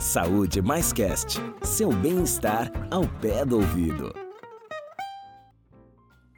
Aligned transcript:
Saúde 0.00 0.62
Mais 0.62 0.92
Cast. 0.92 1.40
Seu 1.60 1.92
bem-estar 1.92 2.70
ao 2.88 3.02
pé 3.20 3.44
do 3.44 3.56
ouvido. 3.56 4.14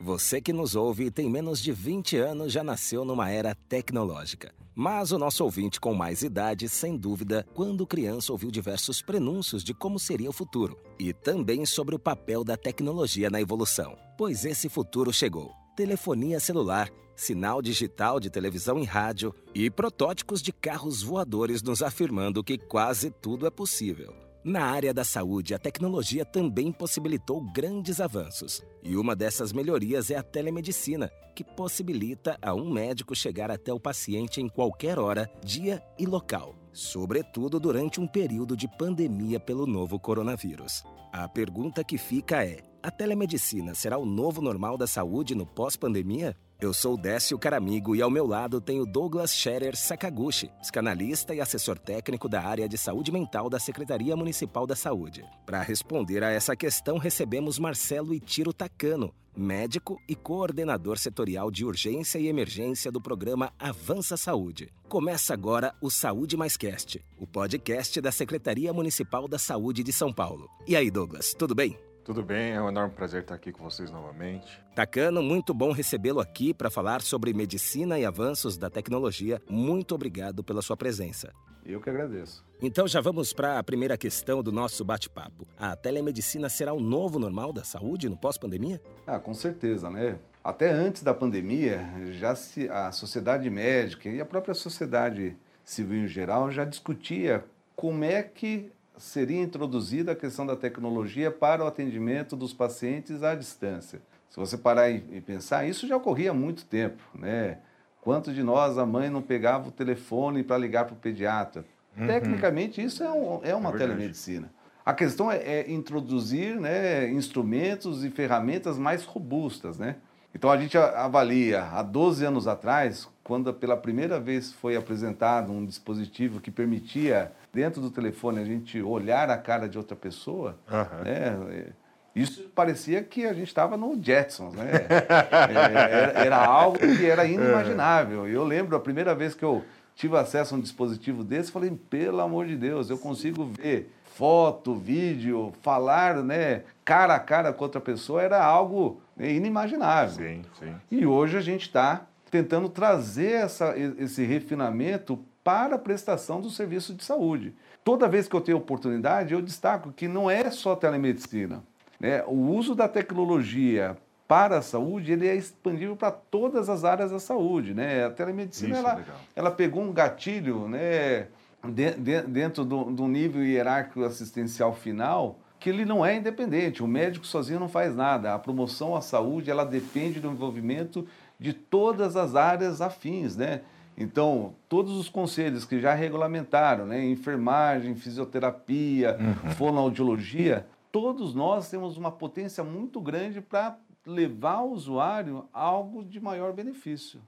Você 0.00 0.40
que 0.40 0.50
nos 0.50 0.74
ouve 0.74 1.04
e 1.04 1.10
tem 1.10 1.29
menos 1.29 1.60
de 1.60 1.70
20 1.70 2.16
anos 2.16 2.50
já 2.54 2.64
nasceu 2.64 3.04
numa 3.04 3.28
era 3.28 3.54
tecnológica. 3.54 4.54
Mas 4.74 5.12
o 5.12 5.18
nosso 5.18 5.44
ouvinte 5.44 5.78
com 5.78 5.92
mais 5.92 6.22
idade, 6.22 6.71
sem 6.71 6.96
dúvida, 6.96 7.46
quando 7.53 7.87
criança 7.87 8.33
ouviu 8.33 8.51
diversos 8.51 9.03
prenúncios 9.03 9.63
de 9.63 9.74
como 9.74 9.99
seria 9.99 10.31
o 10.31 10.33
futuro 10.33 10.79
e 10.99 11.13
também 11.13 11.67
sobre 11.67 11.95
o 11.95 11.99
papel 11.99 12.42
da 12.42 12.56
tecnologia 12.56 13.29
na 13.29 13.42
evolução. 13.42 13.95
Pois 14.17 14.47
esse 14.47 14.71
futuro 14.71 15.13
chegou. 15.13 15.53
Telefonia 15.77 16.41
celular, 16.41 16.88
sinal 17.20 17.60
digital 17.60 18.18
de 18.18 18.30
televisão 18.30 18.78
e 18.78 18.84
rádio 18.84 19.34
e 19.55 19.70
protótipos 19.70 20.41
de 20.41 20.52
carros 20.52 21.02
voadores 21.02 21.62
nos 21.62 21.82
afirmando 21.82 22.42
que 22.42 22.56
quase 22.56 23.10
tudo 23.10 23.46
é 23.46 23.50
possível. 23.50 24.14
Na 24.42 24.64
área 24.64 24.95
da 24.95 25.04
saúde, 25.04 25.52
a 25.52 25.59
tecnologia 25.59 26.24
também 26.24 26.72
possibilitou 26.72 27.42
grandes 27.52 28.00
avanços. 28.00 28.64
E 28.82 28.96
uma 28.96 29.14
dessas 29.14 29.52
melhorias 29.52 30.10
é 30.10 30.16
a 30.16 30.22
telemedicina, 30.22 31.10
que 31.36 31.45
possibilita 31.45 32.38
a 32.40 32.54
um 32.54 32.70
médico 32.70 33.14
chegar 33.14 33.50
até 33.50 33.70
o 33.70 33.78
paciente 33.78 34.40
em 34.40 34.48
qualquer 34.48 34.98
hora, 34.98 35.30
dia 35.45 35.82
e 35.98 36.06
local, 36.06 36.54
sobretudo 36.73 37.59
durante 37.59 38.01
um 38.01 38.06
período 38.06 38.56
de 38.56 38.69
pandemia 38.69 39.38
pelo 39.41 39.66
novo 39.66 39.98
coronavírus. 39.98 40.84
A 41.12 41.29
pergunta 41.29 41.83
que 41.83 41.98
fica 41.98 42.45
é: 42.45 42.59
a 42.83 42.91
telemedicina 42.91 43.74
será 43.74 43.98
o 43.98 44.06
novo 44.06 44.41
normal 44.41 44.79
da 44.79 44.87
saúde 44.87 45.34
no 45.34 45.45
pós-pandemia? 45.45 46.37
Eu 46.60 46.74
sou 46.74 46.95
Décio 46.95 47.38
Caramigo 47.38 47.96
e 47.96 48.02
ao 48.02 48.10
meu 48.10 48.27
lado 48.27 48.60
tenho 48.60 48.84
Douglas 48.84 49.34
Scherer 49.34 49.74
Sakaguchi, 49.74 50.51
psicanalista 50.60 51.34
e 51.34 51.41
assessor 51.41 51.79
técnico 51.79 52.29
da 52.29 52.43
área 52.43 52.69
de 52.69 52.77
saúde 52.77 53.10
mental 53.10 53.48
da 53.48 53.59
Secretaria 53.59 54.15
Municipal 54.15 54.66
da 54.66 54.77
Saúde. 54.77 55.24
Para 55.46 55.62
responder 55.62 56.23
a 56.23 56.30
essa 56.30 56.55
questão, 56.55 56.99
recebemos 56.99 57.59
Marcelo 57.59 58.12
Itiro 58.12 58.52
Takano, 58.52 59.15
médico 59.36 60.00
e 60.09 60.14
coordenador 60.14 60.98
setorial 60.98 61.50
de 61.50 61.64
urgência 61.64 62.18
e 62.18 62.28
emergência 62.28 62.90
do 62.90 63.00
programa 63.00 63.52
Avança 63.59 64.17
Saúde. 64.17 64.72
Começa 64.89 65.34
agora 65.34 65.75
o 65.81 65.91
Saúde 65.91 66.37
Mais 66.37 66.56
Cast, 66.56 67.05
o 67.19 67.27
podcast 67.27 68.00
da 68.00 68.12
Secretaria 68.12 68.72
Municipal 68.72 69.28
da 69.28 69.39
Saúde 69.39 69.83
de 69.83 69.92
São 69.92 70.12
Paulo. 70.12 70.48
E 70.67 70.75
aí, 70.77 70.91
Douglas, 70.91 71.34
tudo 71.34 71.55
bem? 71.55 71.78
Tudo 72.05 72.22
bem, 72.22 72.53
é 72.53 72.61
um 72.61 72.69
enorme 72.69 72.95
prazer 72.95 73.22
estar 73.22 73.34
aqui 73.34 73.53
com 73.53 73.62
vocês 73.62 73.91
novamente. 73.91 74.61
Tacano, 74.75 75.22
muito 75.22 75.53
bom 75.55 75.70
recebê-lo 75.70 76.19
aqui 76.19 76.53
para 76.53 76.70
falar 76.70 77.03
sobre 77.03 77.33
medicina 77.33 77.98
e 77.98 78.05
avanços 78.05 78.56
da 78.56 78.70
tecnologia. 78.70 79.41
Muito 79.48 79.94
obrigado 79.94 80.42
pela 80.42 80.62
sua 80.62 80.77
presença. 80.77 81.33
Eu 81.71 81.81
que 81.81 81.89
agradeço. 81.89 82.45
Então 82.61 82.87
já 82.89 83.01
vamos 83.01 83.33
para 83.33 83.59
a 83.59 83.63
primeira 83.63 83.97
questão 83.97 84.43
do 84.43 84.51
nosso 84.51 84.85
bate-papo. 84.85 85.47
A 85.57 85.77
telemedicina 85.77 86.49
será 86.49 86.73
o 86.73 86.81
novo 86.81 87.19
normal 87.19 87.53
da 87.53 87.65
saúde 87.65 88.09
no 88.09 88.17
pós-pandemia? 88.17 88.81
Ah, 89.07 89.19
com 89.19 89.33
certeza, 89.33 89.89
né? 89.89 90.19
Até 90.43 90.71
antes 90.71 91.03
da 91.03 91.15
pandemia, 91.15 91.81
já 92.12 92.35
se, 92.35 92.69
a 92.69 92.91
sociedade 92.93 93.49
médica 93.49 94.09
e 94.09 94.21
a 94.21 94.27
própria 94.27 94.55
sociedade 94.55 95.37
civil 95.65 96.05
em 96.05 96.09
geral 96.09 96.51
já 96.51 96.65
discutia 96.65 97.45
como 97.77 98.05
é 98.05 98.23
que 98.23 98.73
seria 98.99 99.41
introduzida 99.41 100.12
a 100.12 100.17
questão 100.17 100.45
da 100.45 100.57
tecnologia 100.57 101.31
para 101.31 101.65
o 101.65 101.67
atendimento 101.67 102.37
dos 102.37 102.53
pacientes 102.53 103.23
à 103.23 103.34
distância. 103.34 104.03
Se 104.29 104.37
você 104.39 104.57
parar 104.57 104.91
e 104.91 105.21
pensar, 105.21 105.67
isso 105.67 105.87
já 105.87 105.97
ocorria 105.97 106.31
há 106.31 106.34
muito 106.34 106.65
tempo, 106.65 107.03
né? 107.15 107.59
Quantos 108.01 108.34
de 108.34 108.43
nós, 108.43 108.79
a 108.79 108.87
mãe 108.87 109.11
não 109.11 109.20
pegava 109.20 109.69
o 109.69 109.73
telefone 109.73 110.43
para 110.43 110.56
ligar 110.56 110.87
para 110.87 110.95
o 110.95 110.97
pediatra? 110.97 111.65
Uhum. 111.97 112.06
Tecnicamente, 112.06 112.83
isso 112.83 113.03
é, 113.03 113.11
um, 113.11 113.41
é 113.43 113.55
uma 113.55 113.70
é 113.70 113.77
telemedicina. 113.77 114.51
A 114.84 114.95
questão 114.95 115.31
é, 115.31 115.37
é, 115.37 115.70
introduzir 115.70 116.59
né, 116.59 117.09
instrumentos 117.11 118.05
e 118.05 118.11
ferramentas 118.11 118.78
mais 118.78 119.05
robustas, 119.05 119.78
né? 119.78 119.97
Então 120.34 120.50
a 120.50 120.56
gente 120.56 120.78
avalia, 120.78 121.65
há 121.65 121.83
12 121.83 122.25
anos 122.25 122.47
atrás, 122.47 123.09
quando 123.25 123.53
pela 123.53 123.77
primeira 123.77 124.19
vez 124.21 124.53
foi 124.53 124.77
apresentado 124.77 125.53
um 125.53 125.67
dispositivo 125.67 126.41
que 126.41 126.53
permitia, 126.53 127.32
dentro 127.53 127.81
do 127.81 127.91
telefone, 127.91 128.41
a 128.41 128.44
gente 128.44 128.81
olhar 128.81 129.28
a 129.28 129.37
cara 129.37 129.69
de 129.69 129.77
outra 129.77 129.97
pessoa, 129.97 130.56
uhum. 130.71 131.05
né? 131.05 131.72
Isso 132.15 132.48
parecia 132.54 133.03
que 133.03 133.25
a 133.25 133.32
gente 133.32 133.48
estava 133.48 133.76
no 133.76 133.97
Jetsons, 134.03 134.54
né? 134.54 134.71
era, 135.09 136.25
era, 136.25 136.44
algo 136.44 136.78
que 136.78 137.06
era 137.06 137.25
inimaginável. 137.25 138.26
Eu 138.26 138.44
lembro 138.44 138.76
a 138.76 138.81
primeira 138.81 139.15
vez 139.15 139.34
que 139.34 139.44
eu 139.44 139.65
tive 139.94 140.16
acesso 140.16 140.54
a 140.54 140.59
um 140.59 140.60
dispositivo 140.60 141.22
desse, 141.22 141.53
falei, 141.53 141.70
pelo 141.88 142.20
amor 142.20 142.47
de 142.47 142.56
Deus, 142.56 142.91
eu 142.91 142.99
consigo 142.99 143.44
ver 143.44 143.93
foto, 144.15 144.75
vídeo, 144.75 145.53
falar, 145.62 146.22
né, 146.22 146.62
cara 146.84 147.15
a 147.15 147.19
cara 147.19 147.53
com 147.53 147.65
outra 147.65 147.81
pessoa 147.81 148.22
era 148.22 148.43
algo 148.43 149.00
né, 149.16 149.32
inimaginável. 149.32 150.26
Sim, 150.26 150.43
sim. 150.59 150.75
E 150.91 151.06
hoje 151.06 151.37
a 151.37 151.41
gente 151.41 151.62
está 151.62 152.06
tentando 152.31 152.69
trazer 152.69 153.32
essa, 153.32 153.75
esse 153.99 154.25
refinamento 154.25 155.19
para 155.43 155.76
a 155.76 155.78
prestação 155.78 156.41
do 156.41 156.50
serviço 156.50 156.94
de 156.94 157.04
saúde. 157.04 157.54
Toda 157.84 158.09
vez 158.09 158.28
que 158.28 158.37
eu 158.37 158.41
tenho 158.41 158.59
oportunidade, 158.59 159.32
eu 159.32 159.41
destaco 159.41 159.93
que 159.93 160.06
não 160.06 160.31
é 160.31 160.50
só 160.50 160.76
telemedicina. 160.76 161.62
Né? 162.00 162.25
O 162.27 162.34
uso 162.56 162.75
da 162.75 162.88
tecnologia 162.88 163.97
para 164.27 164.59
a 164.59 164.62
saúde 164.62 165.12
ele 165.12 165.28
é 165.28 165.34
expandível 165.34 165.97
para 165.97 166.11
todas 166.11 166.69
as 166.69 166.84
áreas 166.84 167.11
da 167.11 167.19
saúde. 167.21 167.75
Né? 167.75 168.06
A 168.06 168.11
telemedicina 168.11 168.78
ela, 168.78 169.05
ela 169.37 169.50
pegou 169.50 169.83
um 169.83 169.93
gatilho 169.93 170.66
né, 170.66 171.27
de, 171.62 171.91
de, 171.94 172.22
dentro 172.22 172.65
do, 172.65 172.84
do 172.84 173.06
nível 173.06 173.44
hierárquico 173.44 174.05
assistencial 174.05 174.72
final 174.72 175.38
que 175.59 175.69
ele 175.69 175.84
não 175.84 176.05
é 176.05 176.16
independente. 176.16 176.83
O 176.83 176.88
médico 176.88 177.27
sozinho 177.27 177.61
não 177.61 177.69
faz 177.69 177.94
nada. 177.94 178.34
A 178.34 178.38
promoção 178.38 178.97
à 178.97 179.03
saúde 179.03 179.50
ela 179.50 179.67
depende 179.67 180.19
do 180.19 180.31
envolvimento 180.31 181.06
de 181.38 181.53
todas 181.53 182.17
as 182.17 182.34
áreas 182.34 182.81
afins, 182.81 183.37
né? 183.37 183.61
Então, 183.97 184.55
todos 184.67 184.97
os 184.97 185.11
conselhos 185.11 185.67
que 185.67 185.78
já 185.78 185.93
regulamentaram, 185.93 186.87
né, 186.87 187.05
enfermagem, 187.05 187.94
fisioterapia, 187.94 189.19
uhum. 189.21 189.50
fonoaudiologia, 189.50 190.67
todos 190.93 191.34
nós 191.34 191.71
temos 191.71 191.97
uma 191.97 192.12
potência 192.12 192.62
muito 192.65 193.01
grande 193.01 193.41
para 193.41 193.78
levar 194.06 194.56
ao 194.56 194.71
usuário 194.71 195.49
algo 195.53 196.05
de 196.05 196.21
maior 196.21 196.53
benefício. 196.53 197.21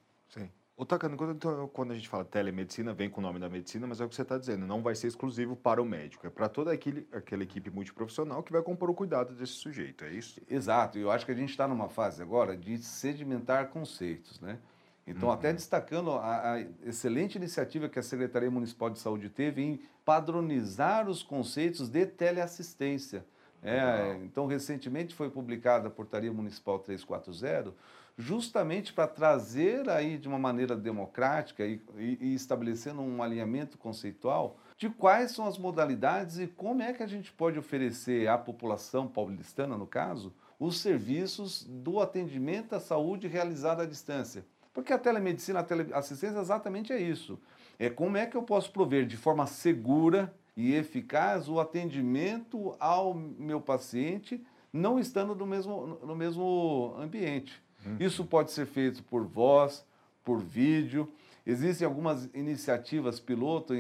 O 0.83 0.87
Takano, 0.87 1.17
quando, 1.17 1.69
quando 1.69 1.93
a 1.93 1.95
gente 1.95 2.09
fala 2.09 2.25
telemedicina, 2.25 2.95
vem 2.95 3.09
com 3.09 3.21
o 3.21 3.23
nome 3.23 3.39
da 3.39 3.49
medicina, 3.49 3.87
mas 3.87 4.01
é 4.01 4.05
o 4.05 4.09
que 4.09 4.17
você 4.17 4.23
está 4.23 4.37
dizendo, 4.37 4.67
não 4.67 4.83
vai 4.83 4.97
ser 4.97 5.07
exclusivo 5.07 5.55
para 5.55 5.81
o 5.83 5.85
médico, 5.85 6.27
é 6.27 6.31
para 6.31 6.49
toda 6.49 6.73
aquele, 6.73 7.07
aquela 7.13 7.45
equipe 7.45 7.71
multiprofissional 7.71 8.43
que 8.43 8.51
vai 8.51 8.63
compor 8.63 8.91
o 8.91 8.95
cuidado 8.95 9.35
desse 9.35 9.53
sujeito, 9.53 10.05
é 10.05 10.13
isso? 10.13 10.41
Exato, 10.49 10.99
e 10.99 11.03
eu 11.03 11.11
acho 11.11 11.27
que 11.27 11.31
a 11.31 11.37
gente 11.37 11.51
está 11.51 11.69
numa 11.69 11.89
fase 11.89 12.21
agora 12.23 12.57
de 12.57 12.79
sedimentar 12.79 13.69
conceitos, 13.69 14.41
né? 14.41 14.59
Então, 15.07 15.29
uhum. 15.29 15.35
até 15.35 15.53
destacando 15.53 16.13
a, 16.13 16.55
a, 16.55 16.61
excelente 16.85 17.37
iniciativa 17.37 17.89
que 17.89 17.99
a 17.99 18.03
Secretaria 18.03 18.51
Municipal 18.51 18.91
de 18.91 18.99
Saúde 18.99 19.29
teve 19.29 19.63
em 19.63 19.81
padronizar 20.05 21.09
os 21.09 21.23
conceitos 21.23 21.89
de 21.89 22.07
teleassistência. 22.07 23.25
É, 23.63 24.19
então, 24.25 24.47
recentemente 24.47 25.15
foi 25.15 25.31
publicada 25.31 25.87
a 25.87 25.91
Portaria 25.91 26.33
Municipal 26.33 26.81
340, 26.81 27.73
justamente 28.19 28.93
para 28.93 29.07
trazer 29.07 29.89
aí 29.89 30.19
de 30.19 30.27
uma 30.27 30.39
maneira 30.39 30.77
democrática 30.77 31.65
e, 31.65 31.81
e, 31.97 32.19
e, 32.21 32.35
estabelecendo 32.35 33.01
um 33.01 33.23
alinhamento 33.23 33.79
conceitual 33.79 34.59
de 34.77 34.91
quais 34.91 35.31
são 35.31 35.47
as 35.47 35.57
modalidades 35.57 36.39
e 36.39 36.47
como 36.49 36.83
é 36.83 36.93
que 36.93 37.03
a 37.03 37.07
gente 37.07 37.33
pode 37.33 37.59
oferecer 37.59 38.29
à 38.29 38.37
população 38.37 39.07
paulistana, 39.07 39.79
no 39.79 39.87
caso, 39.87 40.35
os 40.59 40.81
serviços 40.81 41.65
do 41.65 42.01
atendimento 42.01 42.75
à 42.75 42.81
saúde 42.81 43.29
realizado 43.29 43.81
à 43.81 43.87
distância. 43.87 44.45
Porque 44.73 44.93
a 44.93 44.99
telemedicina, 44.99 45.61
a 45.61 45.65
teleassistência 45.65 46.39
exatamente 46.39 46.93
é 46.93 47.01
isso. 47.01 47.39
É 47.79 47.91
como 47.91 48.17
é 48.17 48.27
que 48.27 48.37
eu 48.37 48.43
posso 48.43 48.73
prover 48.73 49.07
de 49.07 49.17
forma 49.17 49.47
segura 49.47 50.33
e 50.57 50.75
eficaz 50.75 51.49
o 51.49 51.59
atendimento 51.59 52.75
ao 52.79 53.15
meu 53.15 53.61
paciente, 53.61 54.45
não 54.73 54.99
estando 54.99 55.35
no 55.35 55.47
mesmo, 55.47 55.99
no 56.03 56.15
mesmo 56.15 56.95
ambiente. 56.99 57.63
Uhum. 57.85 57.97
Isso 57.99 58.25
pode 58.25 58.53
ser 58.53 58.67
feito 58.67 59.03
por 59.05 59.25
voz, 59.25 59.85
por 60.25 60.41
vídeo. 60.41 61.13
Existem 61.45 61.87
algumas 61.87 62.29
iniciativas 62.35 63.19
piloto 63.19 63.75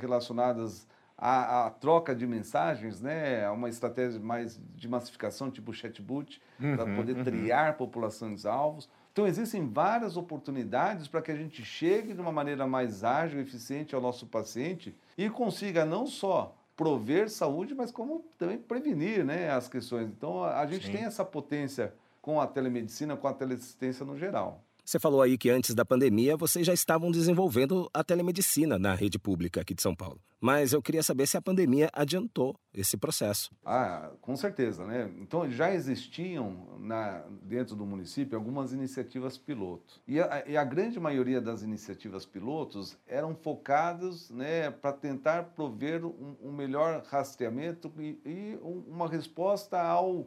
relacionadas 0.00 0.86
à, 1.16 1.66
à, 1.66 1.70
troca 1.70 2.14
de 2.14 2.26
mensagens, 2.26 3.00
né? 3.00 3.48
uma 3.50 3.68
estratégia 3.68 4.18
mais 4.18 4.60
de 4.74 4.88
massificação, 4.88 5.50
tipo 5.50 5.72
chatbot, 5.72 6.40
uhum, 6.60 6.76
para 6.76 6.96
poder 6.96 7.16
uhum. 7.16 7.24
triar 7.24 7.76
populações 7.76 8.44
alvos. 8.44 8.88
Então, 9.18 9.26
existem 9.26 9.66
várias 9.66 10.16
oportunidades 10.16 11.08
para 11.08 11.20
que 11.20 11.32
a 11.32 11.34
gente 11.34 11.64
chegue 11.64 12.14
de 12.14 12.20
uma 12.20 12.30
maneira 12.30 12.68
mais 12.68 13.02
ágil 13.02 13.40
e 13.40 13.42
eficiente 13.42 13.92
ao 13.92 14.00
nosso 14.00 14.28
paciente 14.28 14.94
e 15.16 15.28
consiga 15.28 15.84
não 15.84 16.06
só 16.06 16.56
prover 16.76 17.28
saúde, 17.28 17.74
mas 17.74 17.90
como 17.90 18.24
também 18.38 18.56
prevenir 18.56 19.24
né, 19.24 19.50
as 19.50 19.68
questões. 19.68 20.06
Então, 20.06 20.44
a 20.44 20.64
gente 20.66 20.86
Sim. 20.86 20.92
tem 20.92 21.04
essa 21.04 21.24
potência 21.24 21.92
com 22.22 22.40
a 22.40 22.46
telemedicina, 22.46 23.16
com 23.16 23.26
a 23.26 23.34
teleassistência 23.34 24.06
no 24.06 24.16
geral. 24.16 24.62
Você 24.88 24.98
falou 24.98 25.20
aí 25.20 25.36
que 25.36 25.50
antes 25.50 25.74
da 25.74 25.84
pandemia 25.84 26.34
vocês 26.34 26.66
já 26.66 26.72
estavam 26.72 27.10
desenvolvendo 27.10 27.90
a 27.92 28.02
telemedicina 28.02 28.78
na 28.78 28.94
rede 28.94 29.18
pública 29.18 29.60
aqui 29.60 29.74
de 29.74 29.82
São 29.82 29.94
Paulo. 29.94 30.18
Mas 30.40 30.72
eu 30.72 30.80
queria 30.80 31.02
saber 31.02 31.26
se 31.26 31.36
a 31.36 31.42
pandemia 31.42 31.90
adiantou 31.92 32.58
esse 32.72 32.96
processo. 32.96 33.50
Ah, 33.62 34.10
com 34.22 34.34
certeza, 34.34 34.86
né? 34.86 35.12
Então 35.20 35.46
já 35.50 35.74
existiam 35.74 36.78
na, 36.78 37.22
dentro 37.42 37.76
do 37.76 37.84
município 37.84 38.34
algumas 38.34 38.72
iniciativas 38.72 39.36
piloto. 39.36 40.00
E 40.08 40.18
a, 40.20 40.44
e 40.46 40.56
a 40.56 40.64
grande 40.64 40.98
maioria 40.98 41.38
das 41.38 41.62
iniciativas 41.62 42.24
pilotos 42.24 42.96
eram 43.06 43.34
focadas 43.34 44.30
né, 44.30 44.70
para 44.70 44.94
tentar 44.94 45.50
prover 45.54 46.02
um, 46.02 46.34
um 46.42 46.50
melhor 46.50 47.04
rastreamento 47.10 47.92
e, 47.98 48.18
e 48.24 48.58
uma 48.62 49.06
resposta 49.06 49.78
ao 49.78 50.26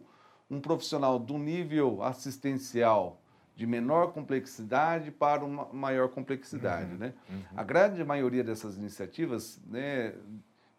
um 0.52 0.60
profissional 0.60 1.18
do 1.18 1.40
nível 1.40 2.04
assistencial 2.04 3.21
de 3.56 3.68
menor 3.68 4.14
complexidade 4.14 5.12
para 5.12 5.44
uma 5.44 5.68
maior 5.72 6.10
complexidade. 6.10 6.92
Uhum, 6.94 6.98
né? 6.98 7.14
Uhum. 7.30 7.42
A 7.56 7.64
grande 7.64 8.04
maioria 8.04 8.44
dessas 8.44 8.78
iniciativas 8.78 9.62
né, 9.68 10.14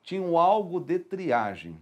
tinham 0.02 0.36
algo 0.36 0.80
de 0.80 0.98
triagem. 0.98 1.80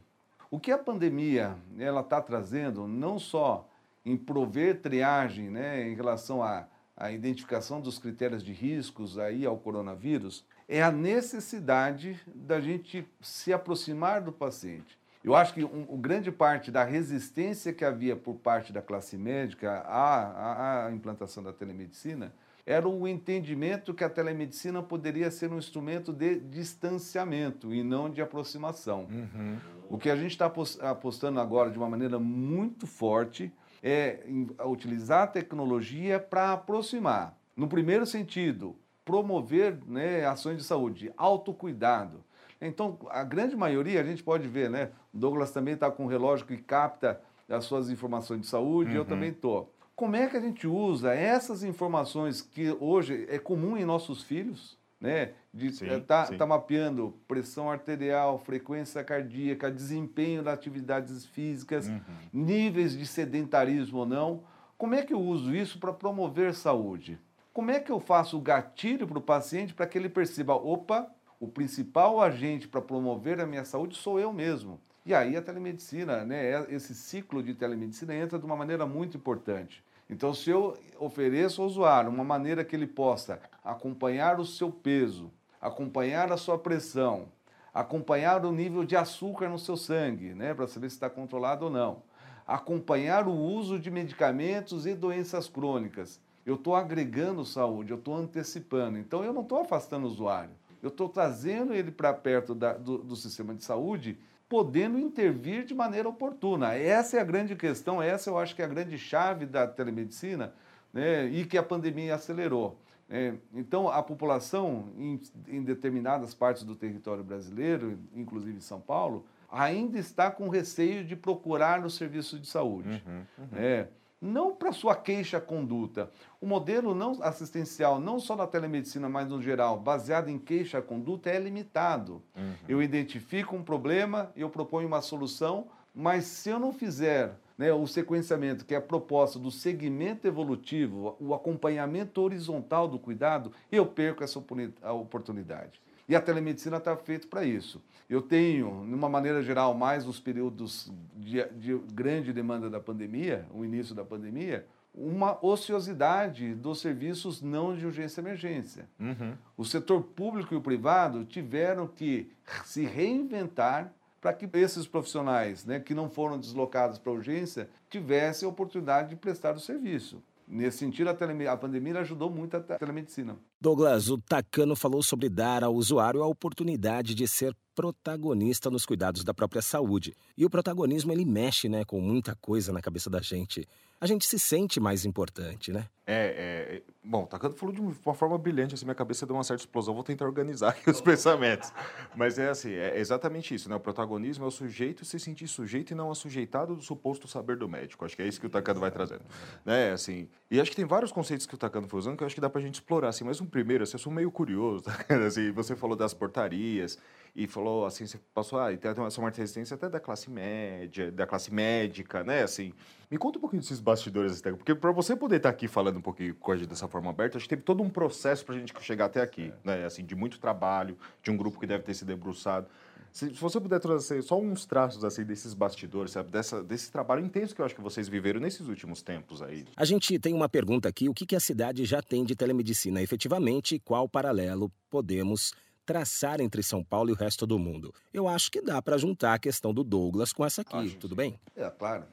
O 0.51 0.59
que 0.59 0.73
a 0.73 0.79
pandemia 0.79 1.57
ela 1.79 2.01
está 2.01 2.21
trazendo, 2.21 2.87
não 2.87 3.19
só 3.19 3.69
em 4.05 4.17
prover 4.17 4.81
triagem 4.81 5.49
né, 5.49 5.89
em 5.89 5.95
relação 5.95 6.43
à, 6.43 6.67
à 6.97 7.13
identificação 7.13 7.81
dos 7.81 7.99
critérios 7.99 8.43
de 8.43 8.53
riscos 8.53 9.19
aí 9.19 9.47
ao 9.47 9.57
coronavírus, 9.57 10.45
é 10.69 10.83
a 10.83 10.91
necessidade 10.91 12.21
da 12.27 12.61
gente 12.61 13.07
se 13.21 13.53
aproximar 13.53 14.21
do 14.21 14.33
paciente. 14.33 15.00
Eu 15.23 15.35
acho 15.35 15.53
que 15.53 15.63
um, 15.63 15.87
um, 15.91 16.01
grande 16.01 16.33
parte 16.33 16.71
da 16.71 16.83
resistência 16.83 17.73
que 17.73 17.85
havia 17.85 18.17
por 18.17 18.37
parte 18.37 18.73
da 18.73 18.81
classe 18.81 19.19
médica 19.19 19.71
à, 19.87 20.23
à, 20.23 20.87
à, 20.87 20.93
implantação 20.93 21.43
da 21.43 21.53
telemedicina 21.53 22.33
era 22.65 22.89
o 22.89 23.07
entendimento 23.07 23.93
que 23.93 24.05
a 24.05 24.09
telemedicina 24.09 24.83
poderia 24.83 25.31
ser 25.31 25.51
um 25.51 25.59
instrumento 25.59 26.13
de 26.13 26.39
distanciamento 26.39 27.75
e 27.75 27.83
não 27.83 28.09
de 28.09 28.23
aproximação. 28.23 29.09
Uhum. 29.11 29.59
O 29.91 29.99
que 29.99 30.09
a 30.09 30.17
gente 30.17 30.31
está 30.31 30.51
apostando 30.83 31.41
agora 31.41 31.71
de 31.71 31.77
uma 31.77 31.89
maneira 31.89 32.19
muito 32.19 32.87
forte 32.87 33.53
é 33.83 34.21
utilizar 34.65 35.25
a 35.25 35.27
tecnologia 35.27 36.21
para 36.21 36.53
aproximar. 36.53 37.37
No 37.57 37.67
primeiro 37.67 38.07
sentido, 38.07 38.77
promover 39.05 39.79
né, 39.87 40.25
ações 40.25 40.59
de 40.59 40.65
saúde, 40.65 41.13
autocuidado. 41.17 42.25
Então, 42.61 42.99
a 43.09 43.25
grande 43.25 43.57
maioria, 43.57 44.01
a 44.01 44.05
gente 44.05 44.23
pode 44.23 44.47
ver, 44.47 44.69
né? 44.69 44.91
O 45.15 45.19
Douglas 45.19 45.51
também 45.51 45.75
está 45.75 45.91
com 45.91 46.05
um 46.05 46.09
relógio 46.09 46.47
que 46.47 46.59
capta 46.59 47.21
as 47.49 47.65
suas 47.65 47.91
informações 47.91 48.43
de 48.43 48.47
saúde, 48.47 48.91
uhum. 48.91 48.97
eu 48.97 49.05
também 49.05 49.31
estou. 49.31 49.73
Como 49.97 50.17
é 50.17 50.27
que 50.29 50.37
a 50.37 50.41
gente 50.41 50.67
usa 50.67 51.15
essas 51.15 51.63
informações 51.63 52.41
que 52.41 52.75
hoje 52.81 53.27
é 53.29 53.39
comum 53.39 53.77
em 53.77 53.85
nossos 53.85 54.23
filhos, 54.23 54.79
né? 55.01 55.33
De 55.53 55.69
estar 55.69 56.29
tá, 56.29 56.37
tá 56.37 56.47
mapeando 56.47 57.15
pressão 57.27 57.71
arterial, 57.71 58.39
frequência 58.39 59.03
cardíaca, 59.03 59.71
desempenho 59.71 60.43
das 60.43 60.55
atividades 60.55 61.25
físicas, 61.27 61.89
uhum. 61.89 62.01
níveis 62.33 62.97
de 62.97 63.07
sedentarismo 63.07 64.01
ou 64.01 64.07
não. 64.07 64.45
Como 64.79 64.95
é 64.95 65.03
que 65.03 65.13
eu 65.13 65.21
uso 65.21 65.55
isso 65.55 65.79
para 65.79 65.93
promover 65.93 66.55
saúde? 66.55 67.19
Como 67.53 67.71
é 67.71 67.81
que 67.81 67.91
eu 67.91 67.99
faço 67.99 68.39
o 68.39 68.41
gatilho 68.41 69.09
para 69.09 69.19
o 69.19 69.23
paciente 69.23 69.75
para 69.75 69.87
que 69.87 69.99
ele 69.99 70.09
perceba, 70.09 70.55
opa, 70.55 71.11
o 71.41 71.49
principal 71.49 72.21
agente 72.21 72.69
para 72.69 72.83
promover 72.83 73.41
a 73.41 73.47
minha 73.47 73.65
saúde 73.65 73.97
sou 73.97 74.21
eu 74.21 74.31
mesmo. 74.31 74.79
E 75.07 75.15
aí 75.15 75.35
a 75.35 75.41
telemedicina, 75.41 76.23
né, 76.23 76.51
é, 76.53 76.67
esse 76.69 76.95
ciclo 76.95 77.43
de 77.43 77.55
telemedicina 77.55 78.15
entra 78.15 78.39
de 78.39 78.45
uma 78.45 78.55
maneira 78.55 78.85
muito 78.85 79.17
importante. 79.17 79.83
Então, 80.09 80.35
se 80.35 80.51
eu 80.51 80.77
ofereço 80.99 81.63
ao 81.63 81.69
usuário 81.69 82.11
uma 82.11 82.23
maneira 82.23 82.63
que 82.63 82.77
ele 82.77 82.87
possa 82.87 83.41
acompanhar 83.65 84.39
o 84.39 84.45
seu 84.45 84.71
peso, 84.71 85.31
acompanhar 85.59 86.31
a 86.31 86.37
sua 86.37 86.59
pressão, 86.59 87.29
acompanhar 87.73 88.45
o 88.45 88.53
nível 88.53 88.85
de 88.85 88.95
açúcar 88.95 89.49
no 89.49 89.59
seu 89.59 89.79
sangue, 89.79 90.35
né, 90.35 90.53
para 90.53 90.67
saber 90.67 90.91
se 90.91 90.97
está 90.97 91.09
controlado 91.09 91.65
ou 91.65 91.71
não, 91.71 92.03
acompanhar 92.47 93.27
o 93.27 93.33
uso 93.33 93.79
de 93.79 93.91
medicamentos 93.91 94.85
e 94.85 94.95
doenças 94.95 95.49
crônicas, 95.49 96.21
eu 96.45 96.57
estou 96.57 96.75
agregando 96.75 97.45
saúde, 97.47 97.93
eu 97.93 97.99
estou 97.99 98.15
antecipando. 98.15 98.99
Então, 98.99 99.25
eu 99.25 99.33
não 99.33 99.43
estou 99.43 99.61
afastando 99.61 100.07
o 100.07 100.11
usuário 100.11 100.60
eu 100.83 100.89
estou 100.89 101.09
trazendo 101.09 101.75
ele 101.75 101.91
para 101.91 102.13
perto 102.13 102.55
da, 102.55 102.73
do, 102.73 102.99
do 102.99 103.17
sistema 103.17 103.55
de 103.55 103.65
saúde, 103.65 104.19
podendo 104.49 104.99
intervir 104.99 105.65
de 105.65 105.75
maneira 105.75 106.09
oportuna. 106.09 106.75
Essa 106.75 107.19
é 107.19 107.21
a 107.21 107.25
grande 107.25 107.55
questão, 107.55 108.03
essa 108.03 108.31
eu 108.31 108.39
acho 108.39 108.55
que 108.55 108.63
é 108.63 108.65
a 108.65 108.69
grande 108.69 108.99
chave 108.99 109.47
da 109.47 109.67
telemedicina 109.67 110.53
né, 110.93 111.27
e 111.27 111.45
que 111.45 111.57
a 111.57 111.63
pandemia 111.63 112.15
acelerou. 112.15 112.79
É, 113.09 113.35
então, 113.53 113.89
a 113.89 114.03
população 114.03 114.89
em, 114.97 115.21
em, 115.49 115.63
determinadas 115.63 116.33
partes 116.33 116.63
do 116.63 116.77
território 116.77 117.25
brasileiro, 117.25 117.99
inclusive 118.15 118.61
São 118.61 118.81
Paulo, 118.81 119.27
ainda 119.51 119.99
está 119.99 120.31
com 120.31 120.49
receio 120.49 121.05
de 121.05 121.17
procurar 121.17 121.85
o 121.85 121.91
serviço 121.91 122.39
de 122.39 122.47
saúde. 122.47 123.03
Uhum, 123.05 123.23
uhum. 123.39 123.49
É, 123.57 123.89
não 124.21 124.55
para 124.55 124.73
sua 124.73 124.95
queixa-conduta. 124.95 126.11
O 126.41 126.47
modelo 126.47 126.95
não 126.95 127.23
assistencial, 127.23 127.99
não 127.99 128.21
só 128.21 128.37
da 128.37 128.47
telemedicina, 128.47 129.09
mas 129.09 129.29
no 129.29 129.41
geral, 129.41 129.79
baseado 129.79 130.29
em 130.29 130.39
queixa-conduta, 130.39 131.31
é 131.31 131.39
limitado. 131.39 132.23
Uhum. 132.37 132.55
Eu 132.69 132.83
identifico 132.83 133.57
um 133.57 133.63
problema, 133.63 134.31
eu 134.37 134.51
proponho 134.51 134.87
uma 134.87 135.01
solução, 135.01 135.69
mas 135.95 136.25
se 136.25 136.51
eu 136.51 136.59
não 136.59 136.73
fizer 136.73 137.35
né, 137.57 137.73
o 137.73 137.87
sequenciamento, 137.87 138.65
que 138.65 138.75
é 138.75 138.79
a 138.79 138.83
proposta 138.83 139.39
do 139.39 139.51
segmento 139.51 140.27
evolutivo, 140.27 141.17
o 141.21 141.35
acompanhamento 141.35 142.21
horizontal 142.21 142.89
do 142.89 142.99
cuidado, 142.99 143.53
eu 143.71 143.85
perco 143.85 144.25
essa 144.25 144.39
oportunidade. 144.39 145.81
E 146.11 146.17
a 146.17 146.21
telemedicina 146.21 146.79
está 146.79 146.97
feita 146.97 147.29
para 147.29 147.45
isso. 147.45 147.81
Eu 148.09 148.21
tenho, 148.21 148.85
de 148.85 148.93
uma 148.93 149.09
maneira 149.09 149.41
geral, 149.45 149.75
mais 149.75 150.05
nos 150.05 150.19
períodos 150.19 150.93
de, 151.15 151.45
de 151.51 151.79
grande 151.93 152.33
demanda 152.33 152.69
da 152.69 152.81
pandemia, 152.81 153.47
o 153.55 153.65
início 153.65 153.95
da 153.95 154.05
pandemia, 154.05 154.67
uma 154.93 155.39
ociosidade 155.41 156.53
dos 156.53 156.81
serviços 156.81 157.41
não 157.41 157.77
de 157.77 157.87
urgência 157.87 158.21
e 158.21 158.25
emergência. 158.25 158.89
Uhum. 158.99 159.35
O 159.57 159.65
setor 159.65 160.03
público 160.03 160.53
e 160.53 160.57
o 160.57 160.61
privado 160.61 161.25
tiveram 161.25 161.87
que 161.87 162.29
se 162.65 162.85
reinventar 162.85 163.93
para 164.21 164.33
que 164.33 164.51
esses 164.59 164.89
profissionais 164.89 165.65
né, 165.65 165.79
que 165.79 165.95
não 165.95 166.11
foram 166.11 166.41
deslocados 166.41 166.99
para 166.99 167.13
urgência 167.13 167.71
tivessem 167.89 168.47
a 168.47 168.51
oportunidade 168.51 169.11
de 169.11 169.15
prestar 169.17 169.55
o 169.55 169.61
serviço. 169.61 170.21
Nesse 170.49 170.79
sentido, 170.79 171.09
a, 171.09 171.53
a 171.53 171.57
pandemia 171.57 172.01
ajudou 172.01 172.29
muito 172.29 172.57
a 172.57 172.61
telemedicina. 172.61 173.37
Douglas, 173.63 174.09
o 174.09 174.17
Tacano 174.17 174.75
falou 174.75 175.03
sobre 175.03 175.29
dar 175.29 175.63
ao 175.63 175.75
usuário 175.75 176.23
a 176.23 176.27
oportunidade 176.27 177.15
de 177.15 177.29
ser 177.29 177.55
protagonista 177.75 178.71
nos 178.71 178.85
cuidados 178.85 179.23
da 179.23 179.35
própria 179.35 179.63
saúde. 179.63 180.15
E 180.37 180.45
o 180.45 180.51
protagonismo 180.51 181.13
ele 181.13 181.25
mexe, 181.25 181.69
né, 181.69 181.85
com 181.85 182.01
muita 182.01 182.35
coisa 182.37 182.73
na 182.73 182.81
cabeça 182.81 183.09
da 183.09 183.21
gente. 183.21 183.67
A 184.01 184.07
gente 184.07 184.27
se 184.27 184.39
sente 184.39 184.81
mais 184.81 185.05
importante, 185.05 185.71
né? 185.71 185.87
É, 186.07 186.83
é 186.83 186.83
bom, 187.05 187.23
o 187.23 187.27
Takano 187.27 187.55
falou 187.55 187.75
de 187.75 187.81
uma 187.81 188.15
forma 188.15 188.37
brilhante, 188.37 188.75
assim, 188.75 188.85
minha 188.85 188.95
cabeça 188.95 189.25
deu 189.27 189.37
uma 189.37 189.45
certa 189.45 189.63
explosão, 189.63 189.95
vou 189.95 190.03
tentar 190.03 190.25
organizar 190.25 190.71
aqui 190.77 190.91
os 190.91 191.01
pensamentos. 191.01 191.73
Mas 192.17 192.39
é 192.39 192.49
assim, 192.49 192.73
é 192.73 192.99
exatamente 192.99 193.55
isso, 193.55 193.69
né? 193.69 193.77
O 193.77 193.81
protagonismo 193.81 194.45
é 194.45 194.49
o 194.49 194.51
sujeito 194.51 195.05
se 195.05 195.21
sentir 195.21 195.47
sujeito 195.47 195.93
e 195.93 195.95
não 195.95 196.11
assujeitado 196.11 196.75
do 196.75 196.83
suposto 196.83 197.29
saber 197.29 197.57
do 197.57 197.69
médico. 197.69 198.05
Acho 198.05 198.17
que 198.17 198.23
é 198.23 198.27
isso 198.27 198.41
que 198.41 198.47
o 198.47 198.51
Takano 198.51 198.81
vai 198.81 198.91
trazendo. 198.91 199.23
Né? 199.65 199.93
Assim, 199.93 200.29
e 200.51 200.61
acho 200.61 200.71
que 200.71 200.77
tem 200.77 200.87
vários 200.87 201.13
conceitos 201.13 201.47
que 201.47 201.55
o 201.55 201.59
Takano 201.59 201.87
foi 201.87 201.99
usando 201.99 202.17
que 202.17 202.23
eu 202.23 202.27
acho 202.27 202.35
que 202.35 202.41
dá 202.41 202.51
pra 202.51 202.61
gente 202.61 202.75
explorar, 202.75 203.09
assim, 203.09 203.25
mas 203.25 203.41
um 203.41 203.47
primeiro, 203.51 203.85
assim, 203.85 203.95
eu 203.95 203.99
sou 203.99 204.13
meio 204.13 204.31
curioso, 204.31 204.85
tá? 204.85 204.95
assim, 205.27 205.51
você 205.51 205.77
falou 205.77 205.97
das 205.97 206.15
portarias, 206.15 206.99
e 207.35 207.47
falou 207.47 207.87
assim, 207.87 208.07
você 208.07 208.19
passou, 208.35 208.59
ah, 208.59 208.77
tem 208.77 208.91
essa 208.91 209.21
uma 209.21 209.31
resistência 209.31 209.75
até 209.75 209.89
da 209.89 210.01
classe 210.01 210.31
média, 210.31 211.11
da 211.11 211.27
classe 211.27 211.53
médica, 211.53 212.25
né, 212.25 212.43
assim. 212.43 212.73
Me 213.11 213.19
conta 213.19 213.39
um 213.39 213.41
pouquinho 213.41 213.63
desses 213.63 213.81
bastidores, 213.81 214.41
porque 214.41 214.75
para 214.75 214.93
você 214.93 215.17
poder 215.17 215.37
estar 215.37 215.51
tá 215.51 215.55
aqui 215.55 215.69
falando 215.69 215.99
um 215.99 216.03
pouquinho 216.03 216.35
com 216.35 216.53
a 216.53 216.57
gente 216.57 216.69
dessa 216.69 216.89
forma 216.89 217.11
aberta, 217.11 217.37
acho 217.37 217.45
que 217.45 217.51
teve 217.51 217.63
todo 217.63 217.83
um 217.83 217.91
processo 217.91 218.45
para 218.45 218.55
a 218.55 218.59
gente 218.59 218.73
chegar 218.81 219.07
até 219.07 219.21
aqui, 219.21 219.53
é. 219.65 219.69
né, 219.69 219.85
assim, 219.85 220.05
de 220.05 220.15
muito 220.15 220.39
trabalho, 220.39 220.97
de 221.23 221.31
um 221.31 221.37
grupo 221.37 221.59
que 221.59 221.67
deve 221.67 221.85
ter 221.85 221.95
se 221.95 222.05
debruçado. 222.05 222.67
Se, 223.13 223.29
se, 223.29 223.41
você 223.41 223.61
puder 223.61 223.81
trazer 223.81 224.23
só 224.23 224.41
uns 224.41 224.65
traços 224.65 225.05
assim 225.05 225.25
desses 225.25 225.55
bastidores, 225.55 226.13
sabe? 226.13 226.31
Dessa, 226.31 226.63
desse 226.63 226.91
trabalho 226.91 227.25
intenso 227.25 227.55
que 227.55 227.61
eu 227.61 227.65
acho 227.65 227.75
que 227.75 227.81
vocês 227.81 228.09
viveram 228.09 228.41
nesses 228.41 228.69
últimos 228.69 229.03
tempos 229.03 229.43
aí. 229.43 229.65
A 229.77 229.85
gente 229.85 230.19
tem 230.19 230.35
uma 230.35 230.49
pergunta 230.49 230.89
aqui: 230.89 231.09
o 231.09 231.15
que, 231.15 231.27
que 231.27 231.37
a 231.37 231.41
cidade 231.41 231.85
já 231.85 232.01
tem 232.01 232.25
de 232.25 232.35
telemedicina 232.35 233.03
efetivamente 233.03 233.75
e 233.75 233.79
qual 233.79 234.09
paralelo 234.09 234.71
podemos 234.89 235.53
traçar 235.85 236.41
entre 236.41 236.63
São 236.63 236.85
Paulo 236.85 237.11
e 237.11 237.13
o 237.13 237.17
resto 237.17 237.45
do 237.47 237.59
mundo. 237.59 237.93
Eu 238.15 238.29
acho 238.29 238.51
que 238.51 238.63
dá 238.63 238.81
para 238.81 238.97
juntar 238.97 239.35
a 239.35 239.39
questão 239.39 239.75
do 239.75 239.83
Douglas 239.83 240.33
com 240.33 240.45
essa 240.45 240.63
aqui, 240.63 240.77
acho 240.77 240.97
tudo 240.97 241.13
sim. 241.13 241.17
bem? 241.17 241.41
É, 241.57 241.69
claro. 241.69 242.05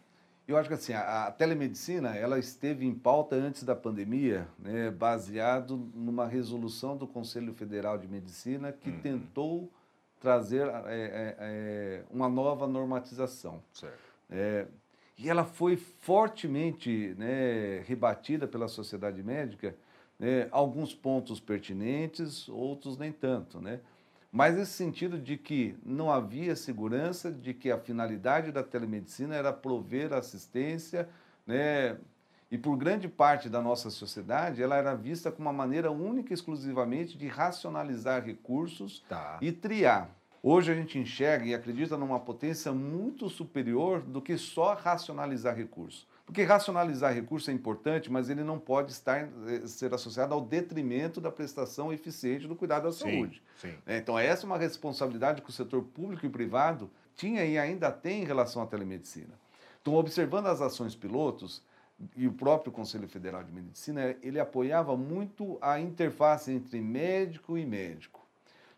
Eu 0.48 0.58
acho 0.58 0.70
que 0.70 0.76
assim, 0.76 0.94
a, 0.94 1.26
a, 1.26 1.32
telemedicina 1.32 2.16
ela 2.16 2.40
esteve 2.40 2.86
em 2.86 2.96
pauta 2.96 3.36
antes 3.36 3.64
da 3.64 3.76
pandemia, 3.76 4.48
né, 4.58 4.90
baseado 4.90 5.76
numa 5.94 6.26
resolução 6.26 6.96
do 6.96 7.06
Conselho 7.06 7.54
Federal 7.54 7.98
de 7.98 8.08
Medicina 8.08 8.72
que 8.72 8.90
uhum. 8.90 9.00
tentou 9.02 9.72
trazer 10.20 10.68
é, 10.68 10.82
é, 10.88 11.36
é 11.40 12.04
uma 12.10 12.30
nova 12.30 12.68
normatização. 12.68 13.62
É, 14.30 14.68
e 15.18 15.30
ela 15.30 15.46
foi 15.46 15.76
fortemente 15.76 17.16
né, 17.18 17.80
rebatida 17.88 18.48
pela 18.48 18.68
sociedade 18.68 19.24
médica, 19.24 19.76
né, 20.20 20.48
alguns 20.52 20.94
pontos 20.94 21.40
pertinentes, 21.40 22.48
outros 22.50 22.98
nem 22.98 23.12
tanto, 23.12 23.60
né? 23.60 23.80
Mas 24.32 24.58
esse 24.58 24.74
sentido 24.74 25.18
de 25.18 25.38
que 25.38 25.76
não 25.84 26.12
havia 26.12 26.56
segurança, 26.56 27.32
de 27.32 27.54
que 27.54 27.72
a 27.72 27.78
finalidade 27.80 28.52
da 28.52 28.62
telemedicina 28.62 29.36
era 29.36 29.54
prover 29.54 30.14
assistência, 30.14 31.08
né? 31.46 31.98
E 32.50 32.58
por 32.58 32.78
grande 32.78 33.08
parte 33.10 33.50
da 33.50 33.62
nossa 33.62 33.90
sociedade, 33.90 34.64
ela 34.64 34.78
era 34.78 34.96
vista 34.96 35.32
como 35.32 35.50
uma 35.50 35.54
maneira 35.54 35.92
única 35.92 36.32
e 36.32 36.34
exclusivamente 36.34 37.18
de 37.18 37.28
racionalizar 37.28 38.24
recursos 38.24 39.04
tá. 39.10 39.38
e 39.42 39.52
triar. 39.52 40.10
Hoje 40.42 40.72
a 40.72 40.76
gente 40.76 40.98
enxerga 40.98 41.46
e 41.46 41.54
acredita 41.54 41.98
numa 41.98 42.20
potência 42.20 42.72
muito 42.72 43.28
superior 43.28 44.02
do 44.02 44.22
que 44.22 44.38
só 44.38 44.76
racionalizar 44.76 45.56
recursos. 45.56 46.08
Porque 46.26 46.44
racionalizar 46.44 47.14
recursos 47.14 47.50
é 47.50 47.52
importante, 47.52 48.12
mas 48.12 48.30
ele 48.30 48.44
não 48.44 48.60
pode 48.60 48.92
estar, 48.92 49.30
eh, 49.48 49.66
ser 49.66 49.94
associado 49.94 50.34
ao 50.34 50.42
detrimento 50.42 51.20
da 51.20 51.32
prestação 51.32 51.92
eficiente 51.92 52.48
do 52.48 52.56
cuidado 52.56 52.84
da 52.84 52.92
sim, 52.92 53.00
saúde. 53.00 53.42
Sim. 53.58 53.74
É, 53.86 53.98
então, 53.98 54.20
essa 54.20 54.46
é 54.46 54.46
uma 54.46 54.58
responsabilidade 54.58 55.42
que 55.42 55.50
o 55.50 55.54
setor 55.54 55.84
público 55.84 56.26
e 56.26 56.30
privado 56.30 56.90
tinha 57.16 57.46
e 57.46 57.58
ainda 57.58 57.92
tem 57.92 58.24
em 58.24 58.26
relação 58.26 58.62
à 58.62 58.68
telemedicina. 58.68 59.34
Então, 59.82 59.96
observando 59.96 60.48
as 60.48 60.62
ações 60.62 60.96
pilotos, 60.96 61.64
e 62.16 62.28
o 62.28 62.34
próprio 62.34 62.72
Conselho 62.72 63.08
Federal 63.08 63.44
de 63.44 63.52
Medicina, 63.52 64.16
ele 64.22 64.40
apoiava 64.40 64.96
muito 64.96 65.58
a 65.62 65.80
interface 65.80 66.52
entre 66.52 66.80
médico 66.80 67.58
e 67.58 67.66
médico 67.66 68.28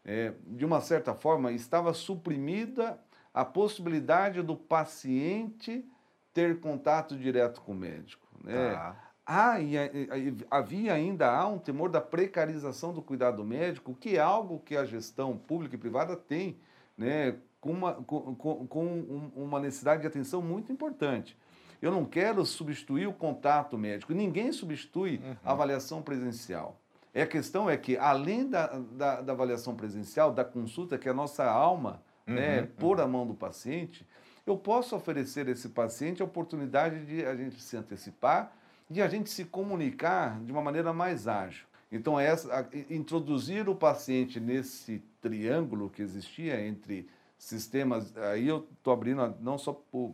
é, 0.05 0.33
de 0.47 0.65
uma 0.65 0.81
certa 0.81 1.13
forma, 1.13 1.51
estava 1.51 1.93
suprimida 1.93 2.99
a 3.33 3.45
possibilidade 3.45 4.41
do 4.41 4.55
paciente 4.55 5.85
ter 6.33 6.59
contato 6.59 7.15
direto 7.15 7.61
com 7.61 7.73
o 7.73 7.75
médico. 7.75 8.25
Né? 8.43 8.73
Tá. 8.73 8.95
Ah, 9.25 9.59
e, 9.61 9.75
e, 9.75 10.37
havia 10.49 10.93
ainda 10.93 11.29
há 11.29 11.47
um 11.47 11.59
temor 11.59 11.89
da 11.89 12.01
precarização 12.01 12.91
do 12.91 13.01
cuidado 13.01 13.45
médico, 13.45 13.93
que 13.93 14.17
é 14.17 14.19
algo 14.19 14.59
que 14.59 14.75
a 14.75 14.83
gestão 14.83 15.37
pública 15.37 15.75
e 15.75 15.77
privada 15.77 16.15
tem, 16.15 16.57
né, 16.97 17.35
com, 17.61 17.71
uma, 17.71 17.93
com, 17.93 18.33
com, 18.35 18.67
com 18.67 19.31
uma 19.35 19.59
necessidade 19.59 20.01
de 20.01 20.07
atenção 20.07 20.41
muito 20.41 20.71
importante. 20.71 21.37
Eu 21.81 21.91
não 21.91 22.05
quero 22.05 22.45
substituir 22.45 23.07
o 23.07 23.13
contato 23.13 23.77
médico, 23.77 24.13
ninguém 24.13 24.51
substitui 24.51 25.21
uhum. 25.23 25.35
a 25.43 25.51
avaliação 25.51 26.01
presencial. 26.01 26.79
É 27.13 27.23
a 27.23 27.27
questão 27.27 27.69
é 27.69 27.75
que, 27.75 27.97
além 27.97 28.47
da, 28.47 28.67
da, 28.67 29.21
da, 29.21 29.33
avaliação 29.33 29.75
presencial, 29.75 30.31
da 30.31 30.43
consulta, 30.43 30.97
que 30.97 31.07
é 31.07 31.11
a 31.11 31.13
nossa 31.13 31.43
alma, 31.43 32.01
uhum, 32.27 32.35
né, 32.35 32.61
uhum. 32.61 32.67
pôr 32.77 33.01
a 33.01 33.07
mão 33.07 33.25
do 33.25 33.33
paciente, 33.33 34.05
eu 34.45 34.57
posso 34.57 34.95
oferecer 34.95 35.47
a 35.47 35.51
esse 35.51 35.69
paciente 35.69 36.21
a 36.21 36.25
oportunidade 36.25 37.05
de 37.05 37.25
a 37.25 37.35
gente 37.35 37.61
se 37.61 37.77
antecipar, 37.77 38.51
de 38.89 39.01
a 39.01 39.07
gente 39.07 39.29
se 39.29 39.45
comunicar 39.45 40.39
de 40.41 40.51
uma 40.51 40.61
maneira 40.61 40.91
mais 40.91 41.27
ágil. 41.27 41.65
Então, 41.91 42.19
essa, 42.19 42.59
a, 42.59 42.93
introduzir 42.93 43.67
o 43.67 43.75
paciente 43.75 44.39
nesse 44.39 45.01
triângulo 45.21 45.89
que 45.89 46.01
existia 46.01 46.65
entre 46.65 47.07
sistemas, 47.39 48.15
aí 48.17 48.47
eu 48.47 48.67
estou 48.77 48.93
abrindo 48.93 49.35
não 49.39 49.57
só 49.57 49.81
o, 49.91 50.13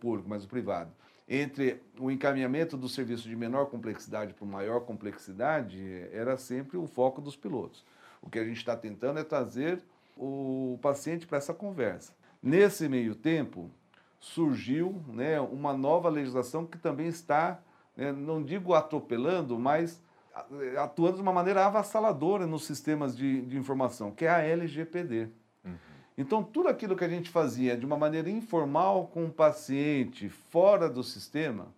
público, 0.00 0.28
mas 0.28 0.44
o 0.44 0.48
privado 0.48 0.90
entre 1.28 1.82
o 1.98 2.10
encaminhamento 2.10 2.76
do 2.76 2.88
serviço 2.88 3.28
de 3.28 3.34
menor 3.34 3.66
complexidade 3.66 4.34
para 4.34 4.46
maior 4.46 4.80
complexidade 4.80 5.80
era 6.12 6.36
sempre 6.36 6.76
o 6.76 6.86
foco 6.86 7.20
dos 7.20 7.36
pilotos. 7.36 7.84
O 8.20 8.28
que 8.28 8.38
a 8.38 8.44
gente 8.44 8.58
está 8.58 8.76
tentando 8.76 9.18
é 9.18 9.24
trazer 9.24 9.82
o 10.16 10.78
paciente 10.82 11.26
para 11.26 11.38
essa 11.38 11.54
conversa. 11.54 12.12
Nesse 12.42 12.88
meio 12.88 13.14
tempo, 13.14 13.70
surgiu 14.20 15.02
né, 15.08 15.40
uma 15.40 15.72
nova 15.72 16.08
legislação 16.08 16.66
que 16.66 16.78
também 16.78 17.08
está, 17.08 17.60
né, 17.96 18.12
não 18.12 18.42
digo 18.42 18.74
atropelando, 18.74 19.58
mas 19.58 20.02
atuando 20.78 21.16
de 21.16 21.22
uma 21.22 21.32
maneira 21.32 21.66
avassaladora 21.66 22.46
nos 22.46 22.64
sistemas 22.64 23.16
de, 23.16 23.42
de 23.42 23.56
informação, 23.56 24.10
que 24.10 24.24
é 24.24 24.30
a 24.30 24.40
LGPD. 24.40 25.28
Então, 26.16 26.42
tudo 26.42 26.68
aquilo 26.68 26.96
que 26.96 27.04
a 27.04 27.08
gente 27.08 27.30
fazia 27.30 27.76
de 27.76 27.86
uma 27.86 27.96
maneira 27.96 28.28
informal 28.28 29.06
com 29.06 29.24
o 29.24 29.32
paciente, 29.32 30.28
fora 30.28 30.88
do 30.88 31.02
sistema, 31.02 31.68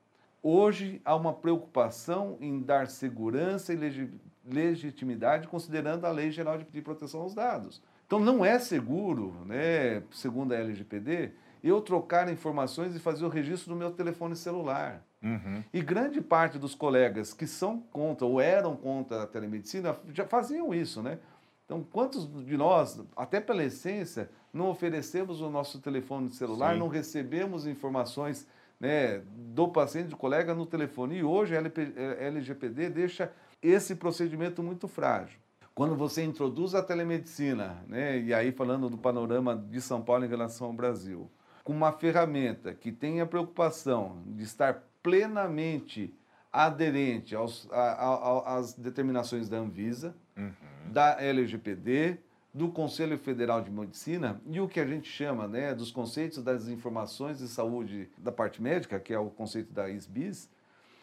hoje 0.42 1.00
há 1.04 1.14
uma 1.14 1.32
preocupação 1.32 2.36
em 2.40 2.60
dar 2.60 2.88
segurança 2.88 3.72
e 3.72 4.10
legitimidade 4.44 5.48
considerando 5.48 6.04
a 6.04 6.10
Lei 6.10 6.30
Geral 6.30 6.58
de 6.58 6.82
Proteção 6.82 7.20
aos 7.20 7.34
Dados. 7.34 7.80
Então, 8.06 8.18
não 8.18 8.44
é 8.44 8.58
seguro, 8.58 9.34
né, 9.46 10.02
segundo 10.10 10.52
a 10.52 10.56
LGPD, 10.56 11.32
eu 11.62 11.80
trocar 11.80 12.30
informações 12.30 12.94
e 12.94 12.98
fazer 12.98 13.24
o 13.24 13.28
registro 13.28 13.72
do 13.72 13.78
meu 13.78 13.90
telefone 13.90 14.36
celular. 14.36 15.02
Uhum. 15.22 15.64
E 15.72 15.80
grande 15.80 16.20
parte 16.20 16.58
dos 16.58 16.74
colegas 16.74 17.32
que 17.32 17.46
são 17.46 17.80
contra 17.80 18.26
ou 18.26 18.38
eram 18.38 18.76
contra 18.76 19.22
a 19.22 19.26
telemedicina 19.26 19.96
já 20.12 20.26
faziam 20.26 20.74
isso, 20.74 21.02
né? 21.02 21.18
Então, 21.64 21.82
quantos 21.82 22.28
de 22.44 22.56
nós, 22.56 23.00
até 23.16 23.40
pela 23.40 23.64
essência, 23.64 24.30
não 24.52 24.68
oferecemos 24.68 25.40
o 25.40 25.48
nosso 25.48 25.80
telefone 25.80 26.30
celular, 26.30 26.74
Sim. 26.74 26.78
não 26.78 26.88
recebemos 26.88 27.66
informações 27.66 28.46
né, 28.78 29.22
do 29.34 29.68
paciente, 29.68 30.08
do 30.08 30.16
colega 30.16 30.54
no 30.54 30.66
telefone? 30.66 31.16
E 31.16 31.24
hoje 31.24 31.56
a 31.56 31.62
LGPD 32.20 32.90
deixa 32.90 33.32
esse 33.62 33.94
procedimento 33.94 34.62
muito 34.62 34.86
frágil. 34.86 35.38
Quando 35.74 35.96
você 35.96 36.22
introduz 36.22 36.74
a 36.74 36.82
telemedicina, 36.82 37.82
né, 37.88 38.20
e 38.20 38.32
aí 38.32 38.52
falando 38.52 38.90
do 38.90 38.98
panorama 38.98 39.56
de 39.56 39.80
São 39.80 40.02
Paulo 40.02 40.24
em 40.24 40.28
relação 40.28 40.68
ao 40.68 40.72
Brasil, 40.72 41.30
com 41.64 41.72
uma 41.72 41.90
ferramenta 41.90 42.74
que 42.74 42.92
tenha 42.92 43.26
preocupação 43.26 44.22
de 44.26 44.44
estar 44.44 44.84
plenamente 45.02 46.14
aderente 46.54 47.34
aos, 47.34 47.68
a, 47.72 47.80
a, 47.80 48.58
às 48.58 48.74
determinações 48.74 49.48
da 49.48 49.56
Anvisa, 49.56 50.14
uhum. 50.36 50.52
da 50.92 51.20
LGPD, 51.20 52.18
do 52.54 52.68
Conselho 52.68 53.18
Federal 53.18 53.60
de 53.60 53.72
Medicina 53.72 54.40
e 54.46 54.60
o 54.60 54.68
que 54.68 54.78
a 54.78 54.86
gente 54.86 55.10
chama 55.10 55.48
né, 55.48 55.74
dos 55.74 55.90
conceitos 55.90 56.40
das 56.44 56.68
informações 56.68 57.38
de 57.38 57.48
saúde 57.48 58.08
da 58.16 58.30
parte 58.30 58.62
médica, 58.62 59.00
que 59.00 59.12
é 59.12 59.18
o 59.18 59.28
conceito 59.28 59.72
da 59.72 59.90
ISBIS, 59.90 60.48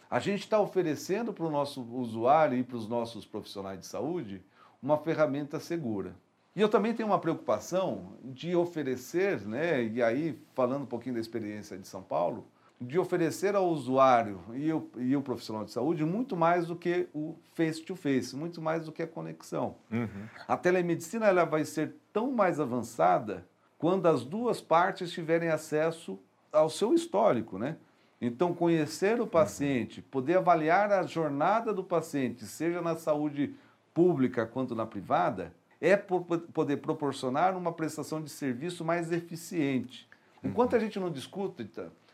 a 0.09 0.19
gente 0.19 0.39
está 0.39 0.57
oferecendo 0.57 1.33
para 1.33 1.45
o 1.45 1.51
nosso 1.51 1.83
usuário 1.83 2.57
e 2.57 2.63
para 2.63 2.77
os 2.77 2.87
nossos 2.87 3.25
profissionais 3.25 3.81
de 3.81 3.85
saúde 3.85 4.41
uma 4.81 4.97
ferramenta 4.97 5.59
segura. 5.59 6.15
E 6.55 6.61
eu 6.61 6.69
também 6.69 6.93
tenho 6.93 7.09
uma 7.09 7.19
preocupação 7.19 8.13
de 8.23 8.55
oferecer, 8.55 9.41
né, 9.41 9.83
e 9.83 10.01
aí 10.01 10.41
falando 10.53 10.83
um 10.83 10.87
pouquinho 10.87 11.15
da 11.15 11.21
experiência 11.21 11.77
de 11.77 11.87
São 11.87 12.01
Paulo, 12.01 12.47
de 12.81 12.97
oferecer 12.97 13.55
ao 13.55 13.69
usuário 13.69 14.41
e 14.53 14.73
o, 14.73 14.89
e 14.97 15.15
o 15.15 15.21
profissional 15.21 15.63
de 15.63 15.71
saúde 15.71 16.03
muito 16.03 16.35
mais 16.35 16.65
do 16.65 16.75
que 16.75 17.07
o 17.13 17.35
face-to-face, 17.53 18.35
-face, 18.35 18.35
muito 18.35 18.59
mais 18.59 18.85
do 18.85 18.91
que 18.91 19.03
a 19.03 19.07
conexão. 19.07 19.75
Uhum. 19.91 20.07
A 20.47 20.57
telemedicina 20.57 21.27
ela 21.27 21.45
vai 21.45 21.63
ser 21.63 21.93
tão 22.11 22.31
mais 22.31 22.59
avançada 22.59 23.45
quando 23.77 24.07
as 24.07 24.25
duas 24.25 24.59
partes 24.59 25.11
tiverem 25.11 25.49
acesso 25.49 26.19
ao 26.51 26.69
seu 26.69 26.93
histórico, 26.93 27.59
né? 27.59 27.77
Então, 28.19 28.53
conhecer 28.53 29.19
o 29.19 29.25
paciente, 29.25 30.01
poder 30.01 30.37
avaliar 30.37 30.91
a 30.91 31.03
jornada 31.03 31.73
do 31.73 31.83
paciente, 31.83 32.45
seja 32.45 32.81
na 32.81 32.95
saúde 32.95 33.55
pública 33.93 34.45
quanto 34.45 34.75
na 34.75 34.85
privada, 34.85 35.53
é 35.79 35.97
poder 35.97 36.77
proporcionar 36.77 37.57
uma 37.57 37.73
prestação 37.73 38.21
de 38.21 38.29
serviço 38.29 38.85
mais 38.85 39.11
eficiente. 39.11 40.07
Enquanto 40.43 40.75
a 40.75 40.79
gente 40.79 40.99
não 40.99 41.09
discute 41.09 41.63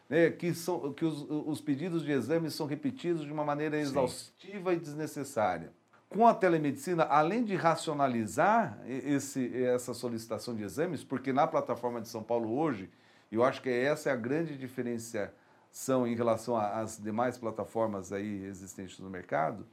né, 0.09 0.29
que, 0.29 0.53
são, 0.53 0.93
que 0.93 1.03
os, 1.03 1.25
os, 1.29 1.61
pedidos 1.61 2.03
de 2.03 2.11
exames 2.11 2.53
são 2.53 2.65
repetidos 2.65 3.25
de 3.25 3.31
uma 3.31 3.43
maneira 3.43 3.77
exaustiva 3.77 4.71
Sim. 4.71 4.77
e 4.77 4.79
desnecessária. 4.79 5.71
Com 6.09 6.25
a 6.25 6.33
telemedicina, 6.33 7.03
além 7.03 7.43
de 7.43 7.55
racionalizar 7.55 8.79
esse, 8.87 9.63
essa 9.63 9.93
solicitação 9.93 10.55
de 10.55 10.63
exames, 10.63 11.03
porque 11.03 11.33
na 11.33 11.45
plataforma 11.45 11.99
de 11.99 12.07
São 12.07 12.23
Paulo 12.23 12.57
hoje, 12.57 12.89
eu 13.29 13.43
acho 13.43 13.61
que 13.61 13.69
essa 13.69 14.09
é 14.09 14.13
a 14.13 14.15
grande 14.15 14.57
diferenciação 14.57 16.07
em 16.07 16.15
relação 16.15 16.55
às 16.55 16.97
demais 16.97 17.37
plataformas 17.37 18.13
aí 18.13 18.45
existentes 18.45 18.99
no 18.99 19.09
mercado, 19.09 19.67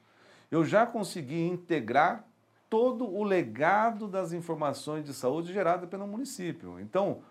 eu 0.50 0.64
já 0.64 0.84
consegui 0.84 1.40
integrar 1.40 2.26
todo 2.68 3.08
o 3.08 3.22
legado 3.22 4.08
das 4.08 4.32
informações 4.32 5.04
de 5.04 5.14
saúde 5.14 5.52
gerada 5.52 5.86
pelo 5.86 6.08
município. 6.08 6.80
Então, 6.80 7.22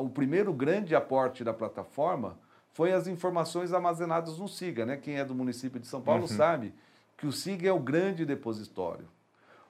o 0.00 0.08
primeiro 0.08 0.52
grande 0.52 0.94
aporte 0.94 1.44
da 1.44 1.52
plataforma 1.52 2.36
foi 2.72 2.92
as 2.92 3.06
informações 3.06 3.72
armazenadas 3.72 4.38
no 4.38 4.48
SIGA. 4.48 4.84
Né? 4.84 4.96
Quem 4.96 5.16
é 5.16 5.24
do 5.24 5.34
município 5.34 5.78
de 5.78 5.86
São 5.86 6.00
Paulo 6.00 6.22
uhum. 6.22 6.28
sabe 6.28 6.74
que 7.16 7.26
o 7.26 7.32
SIGA 7.32 7.68
é 7.68 7.72
o 7.72 7.78
grande 7.78 8.26
depositório. 8.26 9.06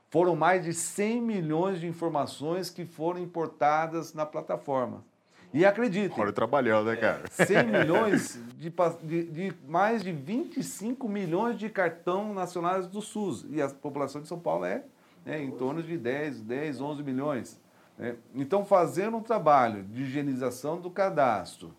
Foram 0.09 0.35
mais 0.35 0.65
de 0.65 0.73
100 0.73 1.21
milhões 1.21 1.81
de 1.81 1.87
informações 1.87 2.71
que 2.71 2.85
foram 2.85 3.21
importadas 3.21 4.15
na 4.15 4.25
plataforma. 4.25 5.05
E 5.53 5.65
acreditem. 5.65 6.21
Olha 6.21 6.33
trabalhando, 6.33 6.87
né, 6.87 6.97
cara? 6.97 7.23
100 7.31 7.63
milhões 7.71 8.41
de, 8.57 8.73
de, 9.03 9.25
de, 9.25 9.55
mais 9.69 10.03
de 10.03 10.11
25 10.11 11.09
milhões 11.09 11.59
de 11.59 11.69
cartão 11.69 12.35
nacionais 12.35 12.87
do 12.87 13.01
SUS. 13.01 13.47
E 13.51 13.63
a 13.63 13.69
população 13.69 14.21
de 14.21 14.27
São 14.27 14.39
Paulo 14.39 14.65
é 14.65 14.83
né, 15.25 15.43
em 15.43 15.53
torno 15.53 15.83
de 15.83 15.97
10, 15.97 16.41
10, 16.41 16.81
11 16.81 17.03
milhões. 17.03 17.61
Né? 17.99 18.17
Então, 18.35 18.65
fazendo 18.65 19.17
um 19.17 19.23
trabalho 19.23 19.85
de 19.85 20.03
higienização 20.03 20.81
do 20.81 20.91
cadastro, 20.91 21.75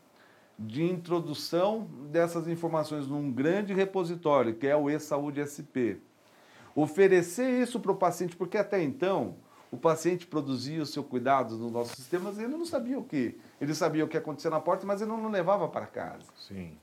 de 0.58 0.84
introdução 0.84 1.88
dessas 2.12 2.48
informações 2.48 3.08
num 3.08 3.32
grande 3.32 3.74
repositório, 3.74 4.56
que 4.56 4.68
é 4.68 4.76
o 4.76 4.90
e-saúde 4.90 5.46
SP. 5.46 6.00
Oferecer 6.74 7.62
isso 7.62 7.80
para 7.80 7.92
o 7.92 7.96
paciente, 7.96 8.36
porque 8.36 8.58
até 8.58 8.82
então 8.82 9.36
o 9.72 9.78
paciente 9.78 10.26
produzia 10.26 10.82
o 10.82 10.86
seu 10.86 11.04
cuidado 11.04 11.58
nos 11.58 11.72
nossos 11.72 11.94
sistemas 11.94 12.38
e 12.38 12.44
ele 12.44 12.56
não 12.56 12.66
sabia 12.66 12.98
o 12.98 13.04
que. 13.04 13.38
Ele 13.60 13.74
sabia 13.74 14.06
o 14.06 14.08
que 14.08 14.18
acontecia 14.18 14.50
na 14.50 14.60
porta, 14.60 14.86
mas 14.86 15.02
ele 15.02 15.12
não 15.12 15.30
levava 15.30 15.68
para 15.68 15.86
casa. 15.86 16.26
Sim. 16.38 16.78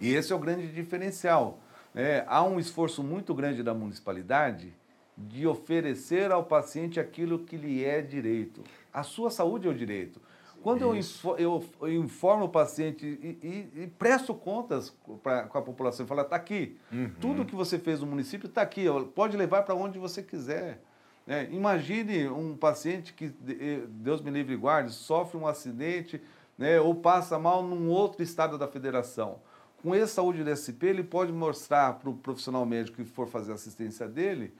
E 0.00 0.14
esse 0.14 0.32
é 0.32 0.36
o 0.36 0.38
grande 0.38 0.68
diferencial. 0.72 1.58
Né? 1.92 2.24
Há 2.26 2.42
um 2.42 2.58
esforço 2.58 3.02
muito 3.02 3.34
grande 3.34 3.62
da 3.62 3.74
municipalidade 3.74 4.72
de 5.16 5.46
oferecer 5.46 6.30
ao 6.32 6.44
paciente 6.44 6.98
aquilo 6.98 7.40
que 7.40 7.56
lhe 7.56 7.84
é 7.84 8.00
direito. 8.00 8.62
A 8.92 9.02
sua 9.02 9.30
saúde 9.30 9.68
é 9.68 9.70
o 9.70 9.74
direito. 9.74 10.20
Quando 10.62 10.82
eu, 10.82 10.94
info, 10.94 11.34
eu, 11.36 11.64
eu, 11.80 11.92
informo 11.92 12.44
o 12.44 12.48
paciente 12.48 13.04
e, 13.04 13.38
e, 13.76 13.82
e 13.82 13.86
presto 13.88 14.32
contas 14.32 14.96
pra, 15.22 15.42
com 15.42 15.58
a 15.58 15.62
população, 15.62 16.06
falo, 16.06 16.20
está 16.20 16.36
aqui, 16.36 16.78
uhum. 16.92 17.10
tudo 17.20 17.44
que 17.44 17.54
você 17.54 17.80
fez 17.80 18.00
no 18.00 18.06
município 18.06 18.46
está 18.46 18.62
aqui, 18.62 18.84
pode 19.12 19.36
levar 19.36 19.62
para 19.62 19.74
onde 19.74 19.98
você 19.98 20.22
quiser. 20.22 20.80
É, 21.26 21.48
imagine 21.50 22.28
um 22.28 22.56
paciente 22.56 23.12
que, 23.12 23.32
eh, 23.48 23.82
Deus 23.88 24.20
me 24.20 24.30
livre 24.30 24.54
e 24.54 24.56
guarde, 24.56 24.92
sofre 24.92 25.36
um 25.36 25.46
acidente 25.46 26.20
né, 26.56 26.80
ou 26.80 26.94
passa 26.94 27.38
mal 27.38 27.62
num 27.62 27.88
outro 27.88 28.22
estado 28.22 28.56
da 28.56 28.68
federação. 28.68 29.40
Com 29.82 29.94
esse 29.94 30.14
saúde 30.14 30.44
DSP, 30.44 30.86
ele 30.86 31.02
pode 31.02 31.32
mostrar 31.32 31.94
para 31.94 32.08
o 32.08 32.14
profissional 32.14 32.64
médico 32.64 32.98
que 32.98 33.04
for 33.04 33.26
fazer 33.26 33.52
assistência 33.52 34.06
dele 34.08 34.52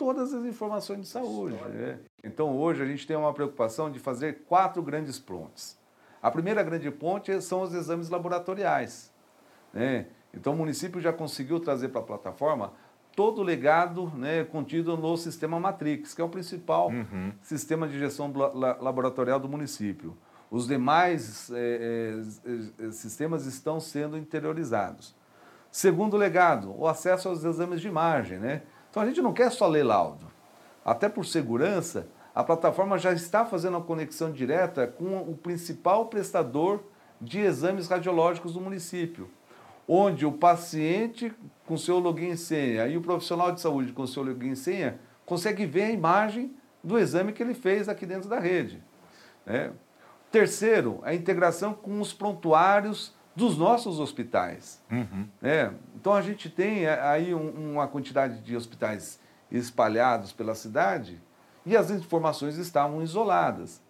todas 0.00 0.32
as 0.32 0.46
informações 0.46 1.00
de 1.02 1.06
saúde. 1.08 1.56
Né? 1.56 1.98
Então, 2.24 2.56
hoje, 2.56 2.82
a 2.82 2.86
gente 2.86 3.06
tem 3.06 3.14
uma 3.14 3.34
preocupação 3.34 3.90
de 3.92 3.98
fazer 3.98 4.44
quatro 4.48 4.82
grandes 4.82 5.18
pontes. 5.18 5.78
A 6.22 6.30
primeira 6.30 6.62
grande 6.62 6.90
ponte 6.90 7.38
são 7.42 7.60
os 7.60 7.74
exames 7.74 8.08
laboratoriais. 8.08 9.12
Né? 9.74 10.06
Então, 10.32 10.54
o 10.54 10.56
município 10.56 11.02
já 11.02 11.12
conseguiu 11.12 11.60
trazer 11.60 11.88
para 11.88 12.00
a 12.00 12.04
plataforma 12.04 12.72
todo 13.14 13.42
o 13.42 13.44
legado 13.44 14.10
né, 14.16 14.42
contido 14.42 14.96
no 14.96 15.14
sistema 15.18 15.60
Matrix, 15.60 16.14
que 16.14 16.22
é 16.22 16.24
o 16.24 16.30
principal 16.30 16.88
uhum. 16.88 17.32
sistema 17.42 17.86
de 17.86 17.98
gestão 17.98 18.32
laboratorial 18.80 19.38
do 19.38 19.50
município. 19.50 20.16
Os 20.50 20.66
demais 20.66 21.50
é, 21.52 22.14
é, 22.78 22.90
sistemas 22.90 23.44
estão 23.44 23.78
sendo 23.78 24.16
interiorizados. 24.16 25.14
Segundo 25.70 26.16
legado, 26.16 26.74
o 26.74 26.88
acesso 26.88 27.28
aos 27.28 27.44
exames 27.44 27.82
de 27.82 27.88
imagem. 27.88 28.38
Né? 28.38 28.62
Então 28.90 29.02
a 29.02 29.06
gente 29.06 29.22
não 29.22 29.32
quer 29.32 29.50
só 29.50 29.66
ler 29.66 29.84
laudo. 29.84 30.26
Até 30.84 31.08
por 31.08 31.24
segurança, 31.24 32.08
a 32.34 32.42
plataforma 32.42 32.98
já 32.98 33.12
está 33.12 33.44
fazendo 33.44 33.76
a 33.76 33.82
conexão 33.82 34.32
direta 34.32 34.86
com 34.86 35.18
o 35.18 35.36
principal 35.36 36.06
prestador 36.06 36.80
de 37.20 37.38
exames 37.38 37.88
radiológicos 37.88 38.54
do 38.54 38.60
município 38.60 39.30
onde 39.92 40.24
o 40.24 40.30
paciente 40.30 41.34
com 41.66 41.76
seu 41.76 41.98
login 41.98 42.30
e 42.30 42.36
senha 42.36 42.86
e 42.86 42.96
o 42.96 43.00
profissional 43.00 43.50
de 43.50 43.60
saúde 43.60 43.92
com 43.92 44.06
seu 44.06 44.22
login 44.22 44.52
e 44.52 44.56
senha 44.56 45.00
consegue 45.26 45.66
ver 45.66 45.82
a 45.82 45.90
imagem 45.90 46.54
do 46.82 46.96
exame 46.96 47.32
que 47.32 47.42
ele 47.42 47.54
fez 47.54 47.88
aqui 47.88 48.06
dentro 48.06 48.28
da 48.28 48.38
rede. 48.38 48.80
Né? 49.44 49.72
Terceiro, 50.30 51.00
a 51.02 51.12
integração 51.12 51.74
com 51.74 52.00
os 52.00 52.12
prontuários 52.12 53.12
dos 53.40 53.56
nossos 53.56 53.98
hospitais. 53.98 54.80
Uhum. 54.90 55.26
Né? 55.40 55.72
Então 55.96 56.12
a 56.12 56.22
gente 56.22 56.48
tem 56.48 56.84
é, 56.84 57.00
aí 57.00 57.34
uma 57.34 57.88
quantidade 57.88 58.40
de 58.42 58.54
hospitais 58.54 59.18
espalhados 59.50 60.32
pela 60.32 60.54
cidade 60.54 61.20
e 61.64 61.76
as 61.76 61.90
informações 61.90 62.56
estavam 62.56 63.02
isoladas. 63.02 63.80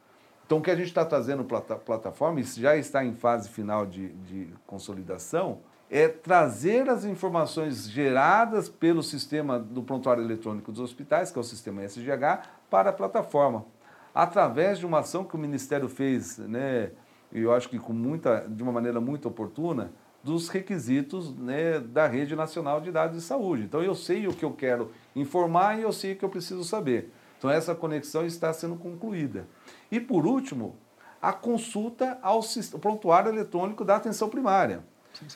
Então 0.46 0.58
o 0.58 0.62
que 0.62 0.70
a 0.70 0.76
gente 0.76 0.88
está 0.88 1.04
trazendo 1.04 1.44
para 1.44 1.58
a 1.58 1.76
plataforma, 1.76 2.40
isso 2.40 2.60
já 2.60 2.76
está 2.76 3.04
em 3.04 3.14
fase 3.14 3.48
final 3.48 3.84
de, 3.84 4.08
de 4.08 4.48
consolidação, 4.66 5.58
é 5.90 6.06
trazer 6.06 6.88
as 6.88 7.04
informações 7.04 7.88
geradas 7.90 8.68
pelo 8.68 9.02
sistema 9.02 9.58
do 9.58 9.82
prontuário 9.82 10.22
eletrônico 10.22 10.70
dos 10.70 10.80
hospitais, 10.80 11.32
que 11.32 11.38
é 11.38 11.40
o 11.40 11.44
sistema 11.44 11.82
SGH, 11.82 12.46
para 12.70 12.90
a 12.90 12.92
plataforma. 12.92 13.66
Através 14.14 14.78
de 14.78 14.86
uma 14.86 15.00
ação 15.00 15.24
que 15.24 15.34
o 15.34 15.38
Ministério 15.38 15.88
fez, 15.88 16.38
né, 16.38 16.92
e 17.32 17.40
eu 17.40 17.52
acho 17.52 17.68
que 17.68 17.78
com 17.78 17.92
muita, 17.92 18.46
de 18.48 18.62
uma 18.62 18.72
maneira 18.72 19.00
muito 19.00 19.28
oportuna, 19.28 19.92
dos 20.22 20.48
requisitos 20.48 21.34
né, 21.36 21.80
da 21.80 22.06
Rede 22.06 22.36
Nacional 22.36 22.80
de 22.80 22.92
Dados 22.92 23.16
de 23.16 23.22
Saúde. 23.22 23.64
Então 23.64 23.82
eu 23.82 23.94
sei 23.94 24.26
o 24.26 24.34
que 24.34 24.44
eu 24.44 24.52
quero 24.52 24.90
informar 25.16 25.78
e 25.78 25.82
eu 25.82 25.92
sei 25.92 26.12
o 26.12 26.16
que 26.16 26.24
eu 26.24 26.28
preciso 26.28 26.62
saber. 26.62 27.10
Então 27.38 27.50
essa 27.50 27.74
conexão 27.74 28.26
está 28.26 28.52
sendo 28.52 28.76
concluída. 28.76 29.46
E 29.90 29.98
por 29.98 30.26
último, 30.26 30.76
a 31.22 31.32
consulta 31.32 32.18
ao 32.22 32.40
prontuário 32.80 33.30
eletrônico 33.30 33.84
da 33.84 33.96
atenção 33.96 34.28
primária. 34.28 34.82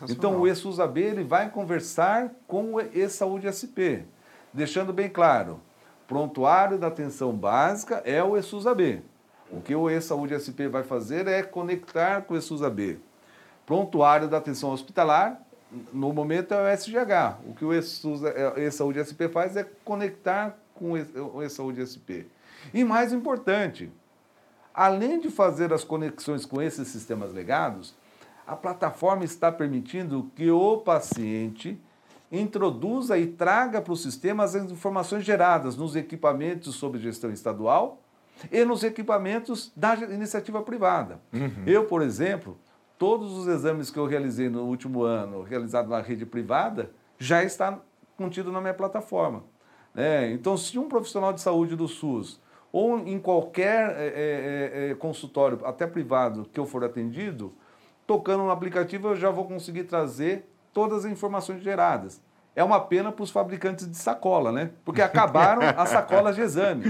Então, 0.09 0.40
o 0.40 0.46
ESUSAB 0.46 0.98
ele 0.98 1.24
vai 1.24 1.50
conversar 1.50 2.30
com 2.46 2.74
o 2.74 2.80
E-Saúde 2.80 3.50
SP, 3.52 4.07
deixando 4.52 4.92
bem 4.92 5.11
claro, 5.11 5.61
prontuário 6.07 6.78
da 6.78 6.87
atenção 6.87 7.33
básica 7.33 7.96
é 8.04 8.22
o 8.22 8.37
ESUSAB. 8.37 9.02
O 9.50 9.61
que 9.61 9.74
o 9.74 9.88
E-Saúde 9.88 10.38
SP 10.40 10.66
vai 10.68 10.83
fazer 10.83 11.26
é 11.26 11.42
conectar 11.42 12.22
com 12.22 12.35
o 12.35 12.37
ESUSAB. 12.37 12.98
Prontuário 13.66 14.28
da 14.28 14.38
atenção 14.38 14.70
hospitalar, 14.70 15.40
no 15.92 16.12
momento 16.12 16.52
é 16.52 16.62
o 16.62 16.76
SGH. 16.76 17.38
O 17.46 17.54
que 17.54 17.64
o 17.64 17.72
E-Saúde 17.72 19.04
SP 19.04 19.28
faz 19.28 19.57
é 19.57 19.64
conectar 19.85 20.59
com 20.74 20.92
o 20.92 21.42
E-Saúde 21.42 21.87
SP. 21.87 22.26
E 22.72 22.85
mais 22.85 23.12
importante, 23.12 23.90
além 24.72 25.20
de 25.20 25.30
fazer 25.30 25.72
as 25.72 25.85
conexões 25.85 26.44
com 26.44 26.61
esses 26.61 26.88
sistemas 26.88 27.33
legados, 27.33 27.94
a 28.46 28.57
plataforma 28.57 29.24
está 29.24 29.50
permitindo 29.50 30.30
que 30.35 30.50
o 30.50 30.78
paciente 30.78 31.80
introduza 32.30 33.16
e 33.16 33.26
traga 33.26 33.80
para 33.80 33.92
o 33.92 33.96
sistema 33.96 34.44
as 34.44 34.54
informações 34.54 35.24
geradas 35.24 35.76
nos 35.76 35.94
equipamentos 35.94 36.74
sob 36.74 36.98
gestão 36.98 37.30
estadual 37.30 38.00
e 38.51 38.64
nos 38.64 38.83
equipamentos 38.83 39.73
da 39.77 39.94
iniciativa 39.94 40.62
privada. 40.62 41.20
Uhum. 41.33 41.64
Eu, 41.66 41.85
por 41.85 42.03
exemplo, 42.03 42.59
todos 42.99 43.33
os 43.37 43.47
exames 43.47 43.90
que 43.90 43.99
eu 43.99 44.07
realizei 44.07 44.49
no 44.49 44.64
último 44.64 45.03
ano, 45.03 45.42
realizado 45.42 45.88
na 45.88 46.01
rede 46.01 46.27
privada, 46.27 46.90
já 47.18 47.42
está 47.42 47.79
contido 48.16 48.53
na 48.53 48.61
minha 48.61 48.75
plataforma. 48.75 49.44
É, 49.97 50.31
então, 50.31 50.57
se 50.57 50.79
um 50.79 50.88
profissional 50.88 51.33
de 51.33 51.40
saúde 51.40 51.77
do 51.77 51.87
SUS 51.87 52.40
ou 52.73 52.99
em 52.99 53.18
qualquer 53.20 53.94
é, 53.97 54.90
é, 54.90 54.94
consultório, 54.97 55.64
até 55.64 55.87
privado, 55.87 56.49
que 56.53 56.59
eu 56.59 56.66
for 56.66 56.83
atendido, 56.83 57.53
tocando 58.07 58.42
no 58.42 58.51
aplicativo 58.51 59.09
eu 59.09 59.16
já 59.16 59.31
vou 59.31 59.47
conseguir 59.47 59.85
trazer 59.85 60.49
todas 60.73 61.05
as 61.05 61.11
informações 61.11 61.62
geradas. 61.62 62.20
É 62.57 62.62
uma 62.62 62.81
pena 62.81 63.11
para 63.11 63.23
os 63.23 63.31
fabricantes 63.31 63.90
de 63.90 63.97
sacola, 63.97 64.53
né? 64.53 64.71
Porque 64.85 65.03
acabaram 65.03 65.62
as 65.77 65.88
sacolas 65.88 66.37
de 66.37 66.43
exame. 66.43 66.85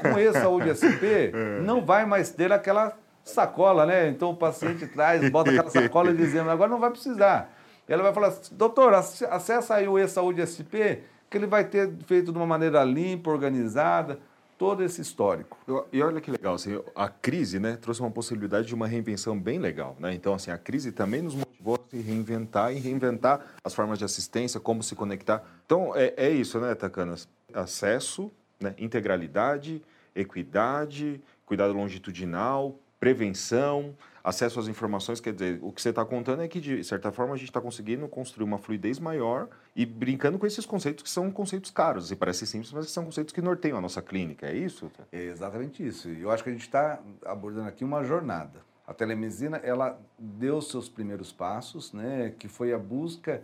Com 0.00 0.18
esse 0.18 0.38
saúde 0.40 0.70
SP, 0.78 1.34
não 1.64 1.84
vai 1.84 2.06
mais 2.06 2.30
ter 2.30 2.52
aquela 2.52 2.96
sacola, 3.24 3.84
né? 3.84 4.08
Então 4.08 4.30
o 4.30 4.36
paciente 4.36 4.86
traz, 4.86 5.28
bota 5.30 5.50
aquela 5.50 5.70
sacola 5.70 6.14
de 6.14 6.22
exame, 6.22 6.50
agora 6.50 6.70
não 6.70 6.78
vai 6.78 6.90
precisar. 6.90 7.52
Ela 7.88 8.02
vai 8.02 8.12
falar, 8.12 8.32
doutor, 8.52 8.94
acessa 8.94 9.74
aí 9.74 9.88
o 9.88 9.98
e-saúde 9.98 10.46
SP, 10.46 11.02
que 11.28 11.36
ele 11.36 11.46
vai 11.46 11.64
ter 11.64 11.90
feito 12.06 12.30
de 12.30 12.38
uma 12.38 12.46
maneira 12.46 12.84
limpa, 12.84 13.30
organizada 13.30 14.18
todo 14.56 14.84
esse 14.84 15.00
histórico. 15.00 15.58
E 15.92 16.00
olha 16.00 16.20
que 16.20 16.30
legal, 16.30 16.54
assim, 16.54 16.80
a 16.94 17.08
crise 17.08 17.58
né, 17.58 17.76
trouxe 17.80 18.00
uma 18.00 18.10
possibilidade 18.12 18.68
de 18.68 18.74
uma 18.74 18.86
reinvenção 18.86 19.36
bem 19.36 19.58
legal. 19.58 19.96
Né? 19.98 20.14
Então, 20.14 20.34
assim, 20.34 20.52
a 20.52 20.58
crise 20.58 20.92
também 20.92 21.20
nos 21.20 21.34
motivou 21.34 21.51
a 21.70 21.78
se 21.90 22.00
reinventar 22.00 22.72
e 22.72 22.78
reinventar 22.78 23.40
as 23.64 23.74
formas 23.74 23.98
de 23.98 24.04
assistência, 24.04 24.58
como 24.58 24.82
se 24.82 24.94
conectar. 24.94 25.42
Então, 25.64 25.94
é, 25.94 26.12
é 26.16 26.30
isso, 26.30 26.58
né, 26.60 26.74
Tacanas? 26.74 27.28
Acesso, 27.52 28.30
né, 28.60 28.74
integralidade, 28.78 29.82
equidade, 30.14 31.20
cuidado 31.46 31.72
longitudinal, 31.72 32.78
prevenção, 32.98 33.94
acesso 34.22 34.60
às 34.60 34.68
informações, 34.68 35.20
quer 35.20 35.32
dizer, 35.32 35.58
o 35.60 35.72
que 35.72 35.82
você 35.82 35.88
está 35.88 36.04
contando 36.04 36.42
é 36.42 36.48
que, 36.48 36.60
de 36.60 36.84
certa 36.84 37.10
forma, 37.10 37.34
a 37.34 37.36
gente 37.36 37.48
está 37.48 37.60
conseguindo 37.60 38.06
construir 38.06 38.44
uma 38.44 38.58
fluidez 38.58 38.98
maior 38.98 39.48
e 39.74 39.84
brincando 39.84 40.38
com 40.38 40.46
esses 40.46 40.64
conceitos 40.64 41.02
que 41.02 41.10
são 41.10 41.30
conceitos 41.30 41.70
caros, 41.70 42.12
e 42.12 42.16
parece 42.16 42.46
simples, 42.46 42.72
mas 42.72 42.86
que 42.86 42.92
são 42.92 43.04
conceitos 43.04 43.34
que 43.34 43.42
norteiam 43.42 43.76
a 43.76 43.80
nossa 43.80 44.00
clínica, 44.00 44.46
é 44.46 44.56
isso? 44.56 44.90
É 45.10 45.24
exatamente 45.24 45.84
isso. 45.84 46.08
Eu 46.08 46.30
acho 46.30 46.44
que 46.44 46.50
a 46.50 46.52
gente 46.52 46.62
está 46.62 47.00
abordando 47.24 47.68
aqui 47.68 47.84
uma 47.84 48.04
jornada. 48.04 48.60
A 48.92 48.94
telemedicina, 48.94 49.56
ela 49.56 49.98
deu 50.18 50.60
seus 50.60 50.86
primeiros 50.86 51.32
passos, 51.32 51.94
né, 51.94 52.34
que 52.38 52.46
foi 52.46 52.74
a 52.74 52.78
busca 52.78 53.42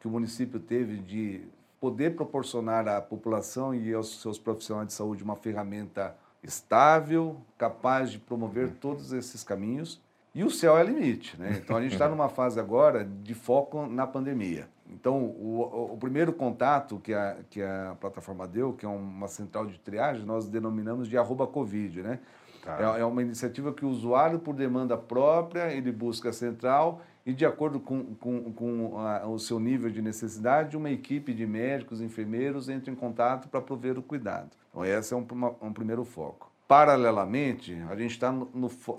que 0.00 0.08
o 0.08 0.10
município 0.10 0.58
teve 0.58 0.96
de 0.96 1.42
poder 1.80 2.16
proporcionar 2.16 2.88
à 2.88 3.00
população 3.00 3.72
e 3.72 3.94
aos 3.94 4.20
seus 4.20 4.36
profissionais 4.36 4.88
de 4.88 4.92
saúde 4.92 5.22
uma 5.22 5.36
ferramenta 5.36 6.16
estável, 6.42 7.36
capaz 7.56 8.10
de 8.10 8.18
promover 8.18 8.72
todos 8.80 9.12
esses 9.12 9.44
caminhos 9.44 10.00
e 10.34 10.42
o 10.42 10.50
céu 10.50 10.76
é 10.76 10.82
limite, 10.82 11.40
né? 11.40 11.60
Então 11.62 11.76
a 11.76 11.82
gente 11.82 11.92
está 11.92 12.08
numa 12.10 12.28
fase 12.28 12.58
agora 12.58 13.04
de 13.04 13.32
foco 13.32 13.86
na 13.86 14.08
pandemia. 14.08 14.68
Então 14.88 15.22
o, 15.22 15.92
o, 15.92 15.96
primeiro 15.98 16.32
contato 16.32 16.98
que 16.98 17.14
a, 17.14 17.36
que 17.48 17.62
a 17.62 17.96
plataforma 18.00 18.48
deu, 18.48 18.72
que 18.72 18.84
é 18.84 18.88
uma 18.88 19.28
central 19.28 19.66
de 19.66 19.78
triagem, 19.78 20.26
nós 20.26 20.48
denominamos 20.48 21.08
de 21.08 21.16
arroba 21.16 21.46
Covid, 21.46 22.02
né? 22.02 22.18
Tá. 22.62 22.96
É, 22.96 23.00
é, 23.00 23.04
uma 23.04 23.22
iniciativa 23.22 23.72
que 23.72 23.84
o 23.84 23.88
usuário, 23.88 24.38
por 24.38 24.54
demanda 24.54 24.96
própria, 24.96 25.72
ele 25.72 25.90
busca 25.90 26.28
a 26.28 26.32
central 26.32 27.02
e, 27.24 27.32
de 27.32 27.44
acordo 27.46 27.80
com, 27.80 28.14
com, 28.14 28.52
com 28.52 28.98
a, 28.98 29.26
o 29.26 29.38
seu 29.38 29.58
nível 29.58 29.90
de 29.90 30.02
necessidade, 30.02 30.76
uma 30.76 30.90
equipe 30.90 31.32
de 31.32 31.46
médicos, 31.46 32.00
enfermeiros 32.00 32.68
entra 32.68 32.90
em 32.90 32.94
contato 32.94 33.48
para 33.48 33.60
prover 33.60 33.98
o 33.98 34.02
cuidado. 34.02 34.50
Então, 34.70 34.84
esse 34.84 35.12
é 35.14 35.16
um, 35.16 35.26
uma, 35.32 35.54
um 35.60 35.72
primeiro 35.72 36.04
foco. 36.04 36.50
Paralelamente, 36.68 37.76
a 37.90 37.96
gente 37.96 38.12
está 38.12 38.32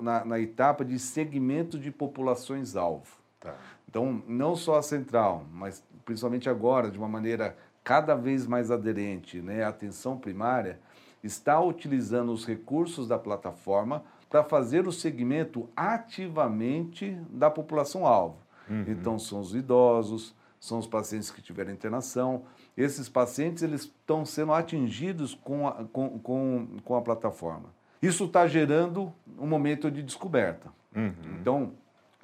na, 0.02 0.26
na, 0.26 0.40
etapa 0.40 0.84
de 0.84 1.00
segmento 1.00 1.80
de 1.80 1.90
populações-alvo. 1.90 3.18
Tá. 3.40 3.56
Então, 3.88 4.22
não 4.28 4.56
só 4.56 4.78
a 4.78 4.84
central, 4.84 5.46
mas 5.52 5.84
principalmente 6.04 6.50
agora, 6.50 6.92
de 6.92 6.98
uma 6.98 7.08
maneira 7.08 7.56
cada 7.84 8.14
vez 8.14 8.46
mais 8.46 8.70
aderente 8.70 9.42
né, 9.42 9.64
à 9.64 9.70
atenção 9.70 10.18
primária, 10.18 10.80
está 11.24 11.60
utilizando 11.60 12.32
os 12.32 12.46
recursos 12.46 13.08
da 13.08 13.18
plataforma 13.18 14.04
para 14.30 14.44
fazer 14.44 14.88
o 14.88 14.92
segmento 14.92 15.70
ativamente 15.76 17.18
da 17.30 17.50
população-alvo. 17.50 18.38
Uhum. 18.70 18.86
Então, 18.88 19.20
são 19.20 19.42
os 19.42 19.54
idosos, 19.54 20.34
são 20.60 20.80
os 20.80 20.88
pacientes 20.88 21.30
que 21.30 21.42
tiveram 21.42 21.72
internação. 21.72 22.44
Esses 22.78 23.10
pacientes 23.10 23.62
eles 23.62 23.82
estão 23.82 24.26
sendo 24.26 24.54
atingidos 24.54 25.36
com 25.36 25.68
a, 25.68 25.84
com, 25.92 26.20
com, 26.20 26.68
com 26.84 26.96
a 26.96 27.02
plataforma. 27.02 27.70
Isso 28.02 28.26
está 28.26 28.48
gerando 28.48 29.12
um 29.38 29.46
momento 29.46 29.92
de 29.92 30.02
descoberta. 30.02 30.70
Uhum. 30.96 31.14
Então, 31.40 31.74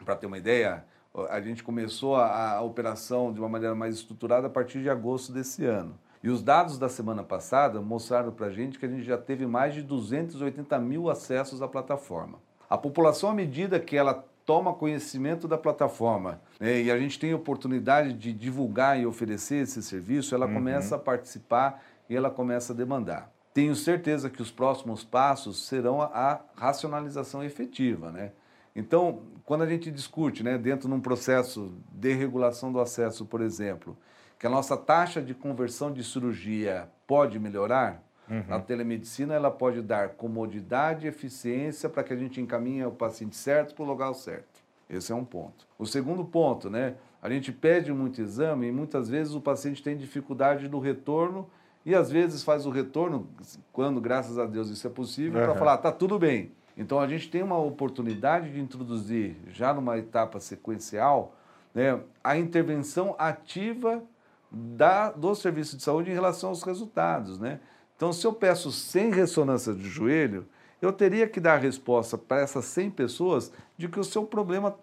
para 0.06 0.16
ter 0.16 0.28
uma 0.28 0.38
ideia, 0.38 0.86
a 1.30 1.42
gente 1.42 1.64
começou 1.64 2.16
a, 2.16 2.54
a 2.54 2.62
operação 2.62 3.34
de 3.34 3.40
uma 3.40 3.50
maneira 3.50 3.76
mais 3.76 3.96
estruturada 3.96 4.48
a 4.48 4.50
partir 4.50 4.82
de 4.82 4.90
agosto 4.90 5.32
desse 5.32 5.66
ano. 5.66 5.98
E 6.24 6.30
os 6.30 6.42
dados 6.42 6.78
da 6.78 6.90
semana 6.90 7.24
passada 7.24 7.82
mostraram 7.82 8.32
para 8.32 8.48
a 8.48 8.52
gente 8.52 8.80
que 8.80 8.86
a 8.86 8.90
gente 8.90 9.04
já 9.04 9.18
teve 9.18 9.46
mais 9.46 9.74
de 9.74 9.82
280 9.82 10.80
mil 10.80 11.10
acessos 11.10 11.62
à 11.62 11.68
plataforma. 11.68 12.40
A 12.70 12.78
população, 12.78 13.30
à 13.30 13.34
medida 13.34 13.80
que 13.80 13.96
ela 13.96 14.26
toma 14.46 14.74
conhecimento 14.74 15.48
da 15.48 15.58
plataforma 15.58 16.42
né, 16.60 16.82
e 16.82 16.90
a 16.90 16.98
gente 16.98 17.20
tem 17.20 17.34
a 17.34 17.36
oportunidade 17.36 18.14
de 18.14 18.32
divulgar 18.32 19.00
e 19.00 19.06
oferecer 19.06 19.64
esse 19.64 19.84
serviço, 19.84 20.34
ela 20.34 20.48
uhum. 20.48 20.54
começa 20.54 20.96
a 20.96 21.00
participar 21.00 21.84
e 22.10 22.16
ela 22.16 22.30
começa 22.30 22.72
a 22.72 22.76
demandar. 22.76 23.30
Tenho 23.54 23.76
certeza 23.76 24.30
que 24.30 24.42
os 24.42 24.52
próximos 24.52 25.04
passos 25.04 25.68
serão 25.68 26.02
a 26.02 26.40
racionalização 26.56 27.44
efetiva, 27.44 28.12
né? 28.12 28.32
Então, 28.76 29.24
quando 29.44 29.64
a 29.64 29.68
gente 29.68 29.90
discute, 29.90 30.44
né, 30.44 30.56
dentro 30.56 30.88
de 30.88 30.94
um 30.94 31.02
processo 31.02 31.74
de 31.92 32.14
regulação 32.14 32.72
do 32.72 32.80
acesso, 32.80 33.26
por 33.26 33.42
exemplo, 33.42 33.98
que 34.40 34.46
a 34.46 34.50
nossa 34.50 34.78
taxa 34.78 35.22
de 35.22 35.34
conversão 35.34 35.92
de 35.92 36.04
cirurgia 36.04 36.90
pode 37.06 37.40
melhorar, 37.40 38.04
uhum. 38.30 38.44
na 38.48 38.60
telemedicina 38.60 39.34
ela 39.34 39.50
pode 39.50 39.82
dar 39.82 40.10
comodidade 40.10 41.06
e 41.06 41.10
eficiência 41.10 41.90
para 41.90 42.04
que 42.04 42.14
a 42.14 42.18
gente 42.18 42.40
encaminhe 42.40 42.86
o 42.86 42.92
paciente 42.92 43.36
certo 43.36 43.74
para 43.74 43.84
o 43.84 43.88
lugar 43.88 44.14
certo. 44.14 44.62
Esse 44.90 45.12
é 45.12 45.16
um 45.16 45.26
ponto. 45.26 45.68
O 45.78 45.86
segundo 45.86 46.24
ponto, 46.24 46.70
né? 46.70 46.96
A 47.22 47.30
gente 47.30 47.52
pede 47.52 47.92
muito 47.92 48.22
exame 48.22 48.68
e 48.68 48.72
muitas 48.72 49.10
vezes 49.10 49.34
o 49.34 49.42
paciente 49.42 49.84
tem 49.84 49.98
dificuldade 49.98 50.70
no 50.70 50.80
retorno 50.80 51.50
e 51.86 51.96
às 51.96 52.12
vezes 52.12 52.44
faz 52.44 52.66
o 52.66 52.70
retorno, 52.70 53.28
quando 53.74 54.00
graças 54.00 54.38
a 54.38 54.46
Deus 54.46 54.70
isso 54.70 54.86
é 54.86 54.90
possível, 54.90 55.40
uhum. 55.40 55.46
para 55.46 55.56
falar, 55.56 55.78
tá 55.78 55.92
tudo 55.92 56.20
bem. 56.20 56.52
Então 56.78 57.00
a 57.00 57.08
gente 57.08 57.30
tem 57.30 57.42
uma 57.42 57.58
oportunidade 57.58 58.52
de 58.52 58.60
introduzir, 58.60 59.36
já 59.52 59.74
numa 59.74 59.98
etapa 59.98 60.40
sequencial, 60.40 61.34
né, 61.74 62.00
a 62.24 62.38
intervenção 62.38 63.16
ativa 63.18 64.04
da, 64.52 65.12
do 65.12 65.36
serviço 65.36 65.78
de 65.78 65.84
saúde 65.84 66.10
em 66.10 66.14
relação 66.14 66.50
aos 66.50 66.64
resultados. 66.64 67.40
Né? 67.40 67.60
Então, 67.96 68.14
se 68.14 68.26
eu 68.26 68.34
peço 68.34 68.72
100 68.72 69.12
ressonâncias 69.12 69.78
de 69.78 69.88
joelho, 69.88 70.48
eu 70.82 70.94
teria 70.94 71.28
que 71.28 71.40
dar 71.40 71.56
a 71.56 71.58
resposta 71.58 72.18
para 72.18 72.42
essas 72.42 72.66
100 72.66 72.92
pessoas 72.92 73.52
de 73.78 73.88
que 73.88 74.00
o 74.00 74.04
seu 74.04 74.24
problema 74.24 74.78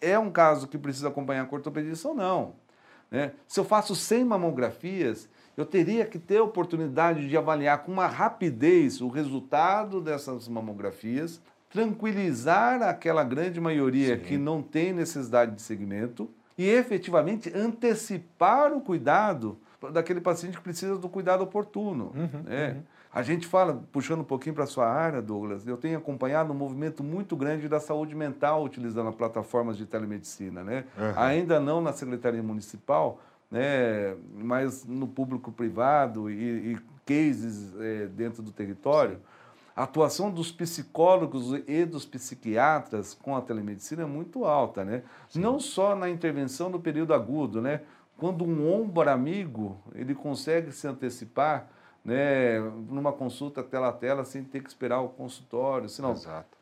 é 0.00 0.18
um 0.18 0.30
caso 0.30 0.68
que 0.68 0.76
precisa 0.76 1.08
acompanhar 1.08 1.46
com 1.46 1.56
ortopedista 1.56 2.08
ou 2.08 2.14
não. 2.14 2.54
Né? 3.10 3.32
Se 3.46 3.60
eu 3.60 3.64
faço 3.64 3.94
100 3.94 4.24
mamografias, 4.24 5.28
eu 5.56 5.64
teria 5.64 6.04
que 6.04 6.18
ter 6.18 6.38
a 6.38 6.44
oportunidade 6.44 7.28
de 7.28 7.36
avaliar 7.36 7.84
com 7.84 7.92
uma 7.92 8.06
rapidez 8.06 9.00
o 9.00 9.08
resultado 9.08 10.00
dessas 10.00 10.48
mamografias, 10.48 11.40
tranquilizar 11.70 12.82
aquela 12.82 13.24
grande 13.24 13.60
maioria 13.60 14.16
Sim. 14.16 14.22
que 14.22 14.38
não 14.38 14.62
tem 14.62 14.92
necessidade 14.92 15.54
de 15.54 15.62
segmento 15.62 16.28
e 16.56 16.68
efetivamente 16.68 17.52
antecipar 17.54 18.72
o 18.72 18.80
cuidado 18.80 19.58
daquele 19.92 20.20
paciente 20.20 20.56
que 20.56 20.62
precisa 20.62 20.96
do 20.96 21.08
cuidado 21.08 21.42
oportuno. 21.42 22.12
Uhum, 22.14 22.42
né? 22.44 22.72
uhum. 22.72 22.82
A 23.12 23.22
gente 23.22 23.46
fala, 23.46 23.82
puxando 23.92 24.20
um 24.20 24.24
pouquinho 24.24 24.54
para 24.54 24.64
a 24.64 24.66
sua 24.66 24.86
área, 24.86 25.22
Douglas, 25.22 25.66
eu 25.66 25.76
tenho 25.76 25.96
acompanhado 25.96 26.52
um 26.52 26.56
movimento 26.56 27.02
muito 27.02 27.34
grande 27.34 27.68
da 27.68 27.80
saúde 27.80 28.14
mental 28.14 28.62
utilizando 28.62 29.10
plataformas 29.12 29.76
de 29.76 29.86
telemedicina. 29.86 30.62
Né? 30.62 30.84
Uhum. 30.98 31.12
Ainda 31.16 31.58
não 31.58 31.80
na 31.80 31.92
Secretaria 31.92 32.42
Municipal, 32.42 33.20
né, 33.50 34.14
mas 34.34 34.84
no 34.84 35.06
público 35.06 35.52
privado 35.52 36.30
e, 36.30 36.72
e 36.72 36.78
cases 37.06 37.74
é, 37.80 38.06
dentro 38.06 38.42
do 38.42 38.50
território. 38.50 39.16
Sim 39.16 39.35
a 39.76 39.82
atuação 39.82 40.30
dos 40.30 40.50
psicólogos 40.50 41.52
e 41.68 41.84
dos 41.84 42.06
psiquiatras 42.06 43.12
com 43.12 43.36
a 43.36 43.42
telemedicina 43.42 44.04
é 44.04 44.06
muito 44.06 44.46
alta, 44.46 44.82
né? 44.82 45.02
Sim. 45.28 45.40
Não 45.40 45.60
só 45.60 45.94
na 45.94 46.08
intervenção 46.08 46.70
no 46.70 46.80
período 46.80 47.12
agudo, 47.12 47.60
né? 47.60 47.82
Quando 48.16 48.42
um 48.42 48.72
ombro 48.72 49.10
amigo, 49.10 49.78
ele 49.94 50.14
consegue 50.14 50.72
se 50.72 50.88
antecipar, 50.88 51.68
né, 52.02 52.58
numa 52.88 53.12
consulta 53.12 53.62
tela 53.62 53.88
a 53.88 53.92
tela 53.92 54.24
sem 54.24 54.42
ter 54.42 54.62
que 54.62 54.68
esperar 54.68 55.00
o 55.00 55.10
consultório, 55.10 55.88
senão 55.88 56.12
Exato. 56.12 56.56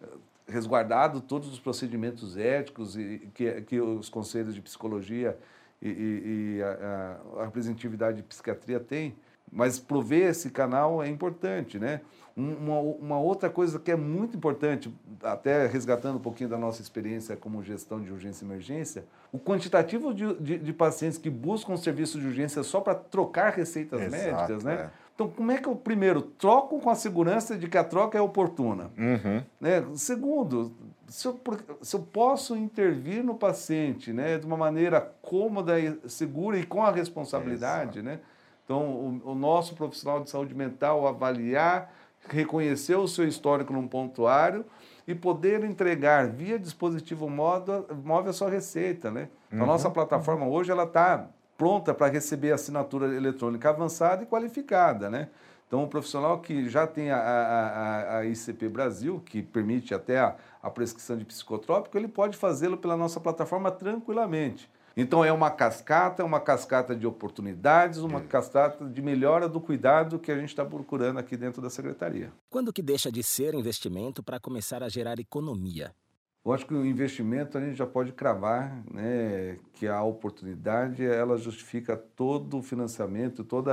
resguardado 0.48 1.20
todos 1.20 1.52
os 1.52 1.60
procedimentos 1.60 2.36
éticos 2.36 2.96
e 2.96 3.30
que, 3.32 3.60
que 3.62 3.80
os 3.80 4.08
conselhos 4.08 4.54
de 4.54 4.60
psicologia 4.60 5.38
e, 5.80 5.88
e, 5.88 6.56
e 6.56 6.62
a, 6.62 7.20
a 7.42 7.44
representatividade 7.44 8.16
de 8.16 8.22
psiquiatria 8.24 8.80
têm, 8.80 9.14
mas 9.54 9.78
prover 9.78 10.30
esse 10.30 10.50
canal 10.50 11.02
é 11.02 11.08
importante, 11.08 11.78
né? 11.78 12.00
Uma, 12.36 12.80
uma, 12.80 13.20
outra 13.20 13.48
coisa 13.48 13.78
que 13.78 13.92
é 13.92 13.96
muito 13.96 14.36
importante, 14.36 14.92
até 15.22 15.68
resgatando 15.68 16.16
um 16.16 16.20
pouquinho 16.20 16.50
da 16.50 16.58
nossa 16.58 16.82
experiência 16.82 17.36
como 17.36 17.62
gestão 17.62 18.02
de 18.02 18.10
urgência 18.10 18.44
e 18.44 18.48
emergência, 18.48 19.04
o 19.32 19.38
quantitativo 19.38 20.12
de, 20.12 20.34
de, 20.34 20.58
de 20.58 20.72
pacientes 20.72 21.16
que 21.16 21.30
buscam 21.30 21.76
serviço 21.76 22.18
de 22.18 22.26
urgência 22.26 22.64
só 22.64 22.80
para 22.80 22.96
trocar 22.96 23.52
receitas 23.52 24.00
Exato, 24.00 24.16
médicas, 24.16 24.64
né? 24.64 24.74
É. 24.74 25.04
Então, 25.14 25.28
como 25.28 25.52
é 25.52 25.58
que 25.58 25.68
eu, 25.68 25.76
primeiro, 25.76 26.20
troco 26.20 26.80
com 26.80 26.90
a 26.90 26.96
segurança 26.96 27.56
de 27.56 27.68
que 27.68 27.78
a 27.78 27.84
troca 27.84 28.18
é 28.18 28.20
oportuna? 28.20 28.90
Uhum. 28.98 29.44
Né? 29.60 29.84
Segundo, 29.94 30.74
se 31.06 31.28
eu, 31.28 31.40
se 31.82 31.94
eu 31.94 32.00
posso 32.00 32.56
intervir 32.56 33.22
no 33.22 33.36
paciente 33.36 34.12
né, 34.12 34.38
de 34.38 34.44
uma 34.44 34.56
maneira 34.56 35.00
cômoda, 35.22 35.78
e 35.78 35.96
segura 36.08 36.58
e 36.58 36.66
com 36.66 36.82
a 36.82 36.90
responsabilidade, 36.90 38.00
Exato. 38.00 38.02
né? 38.02 38.20
Então, 38.64 38.82
o, 39.24 39.32
o 39.32 39.34
nosso 39.34 39.74
profissional 39.74 40.22
de 40.22 40.30
saúde 40.30 40.54
mental 40.54 41.06
avaliar 41.06 41.92
reconhecer 42.28 42.96
o 42.96 43.06
seu 43.06 43.26
histórico 43.26 43.72
num 43.72 43.86
pontuário 43.86 44.64
e 45.06 45.14
poder 45.14 45.62
entregar 45.64 46.28
via 46.28 46.58
dispositivo 46.58 47.28
móvel 47.28 47.86
a 48.28 48.32
sua 48.32 48.48
receita, 48.48 49.10
né? 49.10 49.28
Uhum. 49.52 49.62
A 49.62 49.66
nossa 49.66 49.90
plataforma 49.90 50.46
hoje 50.46 50.70
ela 50.70 50.84
está 50.84 51.28
pronta 51.58 51.92
para 51.92 52.10
receber 52.10 52.52
assinatura 52.52 53.14
eletrônica 53.14 53.68
avançada 53.68 54.22
e 54.22 54.26
qualificada, 54.26 55.10
né? 55.10 55.28
Então, 55.66 55.82
o 55.82 55.88
profissional 55.88 56.40
que 56.40 56.68
já 56.68 56.86
tem 56.86 57.10
a, 57.10 57.18
a, 57.18 58.18
a 58.18 58.24
ICP 58.26 58.68
Brasil, 58.68 59.22
que 59.24 59.42
permite 59.42 59.94
até 59.94 60.20
a, 60.20 60.36
a 60.62 60.70
prescrição 60.70 61.16
de 61.16 61.24
psicotrópico, 61.24 61.96
ele 61.98 62.06
pode 62.06 62.36
fazê-lo 62.36 62.76
pela 62.76 62.96
nossa 62.96 63.18
plataforma 63.18 63.70
tranquilamente. 63.70 64.70
Então 64.96 65.24
é 65.24 65.32
uma 65.32 65.50
cascata, 65.50 66.24
uma 66.24 66.40
cascata 66.40 66.94
de 66.94 67.06
oportunidades, 67.06 67.98
uma 67.98 68.20
é. 68.20 68.22
cascata 68.22 68.84
de 68.84 69.02
melhora 69.02 69.48
do 69.48 69.60
cuidado 69.60 70.18
que 70.18 70.30
a 70.30 70.38
gente 70.38 70.50
está 70.50 70.64
procurando 70.64 71.18
aqui 71.18 71.36
dentro 71.36 71.60
da 71.60 71.68
secretaria. 71.68 72.32
Quando 72.48 72.72
que 72.72 72.82
deixa 72.82 73.10
de 73.10 73.22
ser 73.22 73.54
investimento 73.54 74.22
para 74.22 74.38
começar 74.38 74.82
a 74.82 74.88
gerar 74.88 75.18
economia? 75.18 75.92
Eu 76.44 76.52
acho 76.52 76.66
que 76.66 76.74
o 76.74 76.84
investimento 76.84 77.56
a 77.56 77.60
gente 77.60 77.74
já 77.74 77.86
pode 77.86 78.12
cravar, 78.12 78.84
né, 78.92 79.58
que 79.72 79.88
a 79.88 80.02
oportunidade 80.02 81.02
ela 81.02 81.38
justifica 81.38 81.96
todo 81.96 82.58
o 82.58 82.62
financiamento, 82.62 83.42
todo 83.42 83.70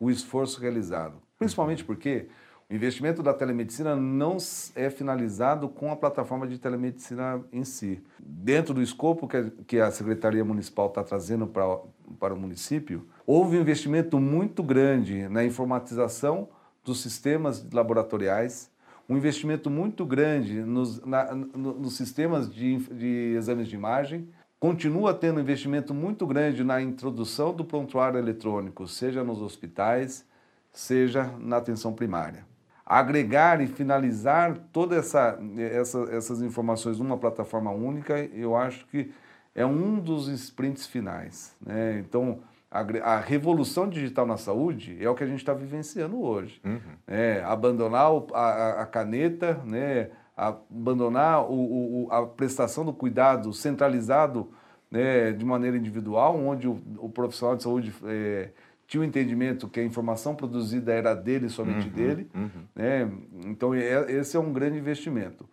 o 0.00 0.10
esforço 0.10 0.58
realizado. 0.58 1.20
Principalmente 1.38 1.82
uhum. 1.82 1.86
porque 1.86 2.28
o 2.74 2.76
investimento 2.76 3.22
da 3.22 3.32
telemedicina 3.32 3.94
não 3.94 4.36
é 4.74 4.90
finalizado 4.90 5.68
com 5.68 5.92
a 5.92 5.96
plataforma 5.96 6.44
de 6.44 6.58
telemedicina 6.58 7.40
em 7.52 7.62
si. 7.62 8.02
Dentro 8.18 8.74
do 8.74 8.82
escopo 8.82 9.28
que 9.64 9.78
a 9.78 9.92
Secretaria 9.92 10.44
Municipal 10.44 10.88
está 10.88 11.04
trazendo 11.04 11.46
para, 11.46 11.78
para 12.18 12.34
o 12.34 12.36
município, 12.36 13.06
houve 13.24 13.56
um 13.56 13.60
investimento 13.60 14.18
muito 14.18 14.60
grande 14.60 15.28
na 15.28 15.44
informatização 15.44 16.48
dos 16.84 17.00
sistemas 17.00 17.64
laboratoriais, 17.72 18.72
um 19.08 19.16
investimento 19.16 19.70
muito 19.70 20.04
grande 20.04 20.60
nos, 20.60 21.00
na, 21.04 21.32
nos 21.32 21.96
sistemas 21.96 22.52
de, 22.52 22.78
de 22.88 23.36
exames 23.36 23.68
de 23.68 23.76
imagem, 23.76 24.28
continua 24.58 25.14
tendo 25.14 25.38
investimento 25.38 25.94
muito 25.94 26.26
grande 26.26 26.64
na 26.64 26.82
introdução 26.82 27.54
do 27.54 27.64
prontuário 27.64 28.18
eletrônico, 28.18 28.88
seja 28.88 29.22
nos 29.22 29.40
hospitais, 29.40 30.26
seja 30.72 31.32
na 31.38 31.58
atenção 31.58 31.92
primária 31.92 32.52
agregar 32.86 33.60
e 33.60 33.66
finalizar 33.66 34.58
todas 34.72 34.98
essa, 34.98 35.38
essa, 35.58 35.98
essas 36.10 36.42
informações 36.42 36.98
numa 36.98 37.16
plataforma 37.16 37.70
única, 37.70 38.18
eu 38.18 38.54
acho 38.54 38.86
que 38.88 39.10
é 39.54 39.64
um 39.64 39.98
dos 39.98 40.28
sprints 40.28 40.86
finais. 40.86 41.56
Né? 41.64 41.98
Então, 42.00 42.40
a, 42.70 42.80
a, 42.80 43.20
revolução 43.20 43.88
digital 43.88 44.26
na 44.26 44.36
saúde 44.36 44.98
é 45.00 45.08
o 45.08 45.14
que 45.14 45.24
a 45.24 45.26
gente 45.26 45.38
está 45.38 45.54
vivenciando 45.54 46.20
hoje. 46.20 46.60
Uhum. 46.64 46.80
É, 47.06 47.42
abandonar 47.44 48.12
o, 48.12 48.26
a, 48.34 48.82
a, 48.82 48.86
caneta, 48.86 49.60
né? 49.64 50.10
abandonar 50.36 51.48
o, 51.48 52.06
o, 52.06 52.12
a 52.12 52.26
prestação 52.26 52.84
do 52.84 52.92
cuidado 52.92 53.52
centralizado 53.52 54.50
né, 54.90 55.32
de 55.32 55.44
maneira 55.44 55.76
individual, 55.76 56.36
onde 56.36 56.68
o, 56.68 57.08
profissional 57.08 57.56
de 57.56 57.62
saúde 57.62 57.94
é, 58.04 58.50
tinha 58.86 59.00
o 59.00 59.04
entendimento 59.04 59.68
que 59.68 59.80
a 59.80 59.84
informação 59.84 60.34
produzida 60.34 60.92
era 60.92 61.14
dele, 61.14 61.48
somente 61.48 61.88
uhum, 61.88 61.92
dele. 61.92 62.30
Uhum. 62.34 62.50
Né? 62.74 63.10
Então, 63.46 63.74
é, 63.74 64.10
esse 64.12 64.36
é 64.36 64.40
um 64.40 64.52
grande 64.52 64.78
investimento. 64.78 65.48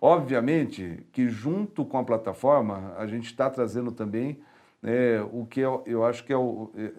Obviamente 0.00 1.06
que, 1.12 1.28
junto 1.28 1.84
com 1.84 1.98
a 1.98 2.04
plataforma, 2.04 2.94
a 2.96 3.06
gente 3.06 3.26
está 3.26 3.48
trazendo 3.50 3.90
também 3.90 4.40
né, 4.82 5.20
o 5.32 5.46
que 5.46 5.60
eu, 5.60 5.82
eu 5.86 6.04
acho 6.04 6.24
que 6.24 6.32
é 6.32 6.36
o, 6.36 6.70
é, 6.76 6.92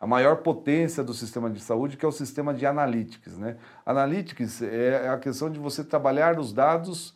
a 0.00 0.06
maior 0.06 0.38
potência 0.38 1.04
do 1.04 1.14
sistema 1.14 1.50
de 1.50 1.60
saúde, 1.60 1.96
que 1.96 2.04
é 2.04 2.08
o 2.08 2.12
sistema 2.12 2.52
de 2.52 2.66
analytics. 2.66 3.38
Né? 3.38 3.56
Analytics 3.84 4.62
é 4.62 5.08
a 5.08 5.18
questão 5.18 5.50
de 5.50 5.58
você 5.58 5.84
trabalhar 5.84 6.38
os 6.38 6.52
dados 6.52 7.14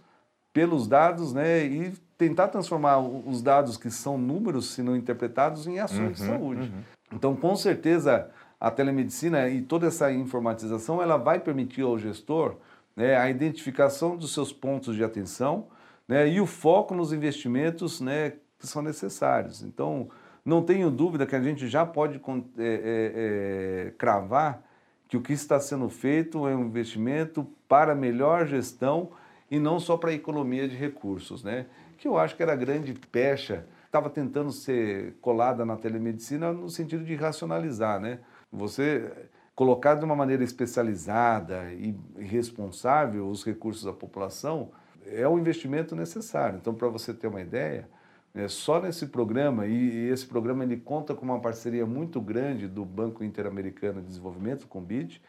pelos 0.53 0.87
dados 0.87 1.33
né, 1.33 1.65
e 1.65 1.93
tentar 2.17 2.49
transformar 2.49 2.99
os 2.99 3.41
dados 3.41 3.77
que 3.77 3.91
são 3.91 4.19
números, 4.19 4.75
se 4.75 4.83
não 4.83 4.97
interpretados, 4.97 5.67
em 5.67 5.79
ações 5.79 6.01
uhum, 6.01 6.13
de 6.13 6.19
saúde. 6.19 6.75
Então, 7.13 7.35
com 7.35 7.57
certeza, 7.57 8.31
a 8.61 8.71
telemedicina 8.71 9.49
e 9.49 9.63
toda 9.63 9.87
essa 9.87 10.13
informatização 10.13 11.03
ela 11.03 11.17
vai 11.17 11.41
permitir 11.41 11.83
ao 11.83 11.99
gestor 11.99 12.57
né, 12.95 13.17
a 13.17 13.31
identificação 13.31 14.17
dos 14.17 14.33
seus 14.35 14.53
pontos 14.53 14.95
de 14.95 15.03
atenção 15.03 15.67
né, 16.07 16.29
e 16.29 16.41
o 16.41 16.47
foco 16.47 16.95
nos 16.95 17.13
investimentos 17.13 18.01
né, 18.01 18.35
que 18.59 18.67
são 18.67 18.83
necessários. 18.83 19.63
Então, 19.63 20.09
não 20.45 20.63
tenho 20.63 20.91
dúvida 20.91 21.27
que 21.27 21.37
a 21.37 21.43
gente 21.43 21.69
já 21.69 21.85
pode 21.85 22.21
é, 22.59 22.63
é, 22.63 23.87
é, 23.87 23.91
cravar 23.97 24.63
que 25.09 25.17
o 25.17 25.21
que 25.21 25.33
está 25.33 25.59
sendo 25.59 25.89
feito 25.89 26.47
é 26.47 26.55
um 26.55 26.67
investimento 26.67 27.47
para 27.69 27.95
melhor 27.95 28.47
gestão 28.47 29.11
e 29.51 29.59
não 29.59 29.81
só 29.81 29.97
para 29.97 30.13
economia 30.13 30.69
de 30.69 30.77
recursos, 30.77 31.43
né? 31.43 31.67
que 31.99 32.09
eu 32.09 32.17
acho 32.17 32.35
que 32.35 32.43
era 32.43 32.53
a 32.53 32.57
grande 32.57 32.95
pecha, 32.95 33.67
estava 33.91 34.09
tentando 34.09 34.53
ser 34.53 35.17
colada 35.21 35.67
na 35.67 35.77
telemedicina 35.77 36.53
no 36.53 36.71
sentido 36.71 37.05
de 37.05 37.17
racionalizar. 37.17 37.99
Né? 38.01 38.21
Você 38.53 39.11
colocar 39.53 39.97
de 39.97 40.05
uma 40.05 40.15
maneira 40.15 40.45
especializada 40.45 41.73
e 41.73 41.95
responsável 42.17 43.29
os 43.29 43.45
recursos 43.45 43.83
da 43.83 43.93
população 43.93 44.71
é 45.05 45.27
o 45.27 45.39
investimento 45.39 45.97
necessário. 45.97 46.59
Então, 46.61 46.73
para 46.73 46.87
você 46.89 47.13
ter 47.13 47.27
uma 47.27 47.41
ideia, 47.41 47.89
é, 48.33 48.47
só 48.47 48.81
nesse 48.81 49.07
programa, 49.07 49.67
e, 49.67 49.73
e, 49.73 50.09
esse 50.09 50.25
programa 50.25 50.63
ele 50.63 50.77
conta 50.77 51.13
com 51.13 51.25
uma 51.25 51.41
parceria 51.41 51.85
muito 51.85 52.21
grande 52.21 52.69
do 52.69 52.85
Banco 52.85 53.25
Interamericano 53.25 54.01
de 54.01 54.07
Desenvolvimento, 54.07 54.69
com 54.69 54.79
o 54.79 54.83
BID, 54.83 55.21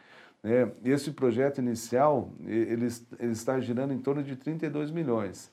né, 0.43 0.71
esse 0.85 1.11
projeto 1.11 1.57
inicial 1.57 2.31
ele, 2.45 2.87
ele, 3.19 3.31
está 3.31 3.59
girando 3.59 3.91
em 3.91 3.99
torno 3.99 4.23
de 4.23 4.35
32 4.35 4.91
milhões. 4.91 5.51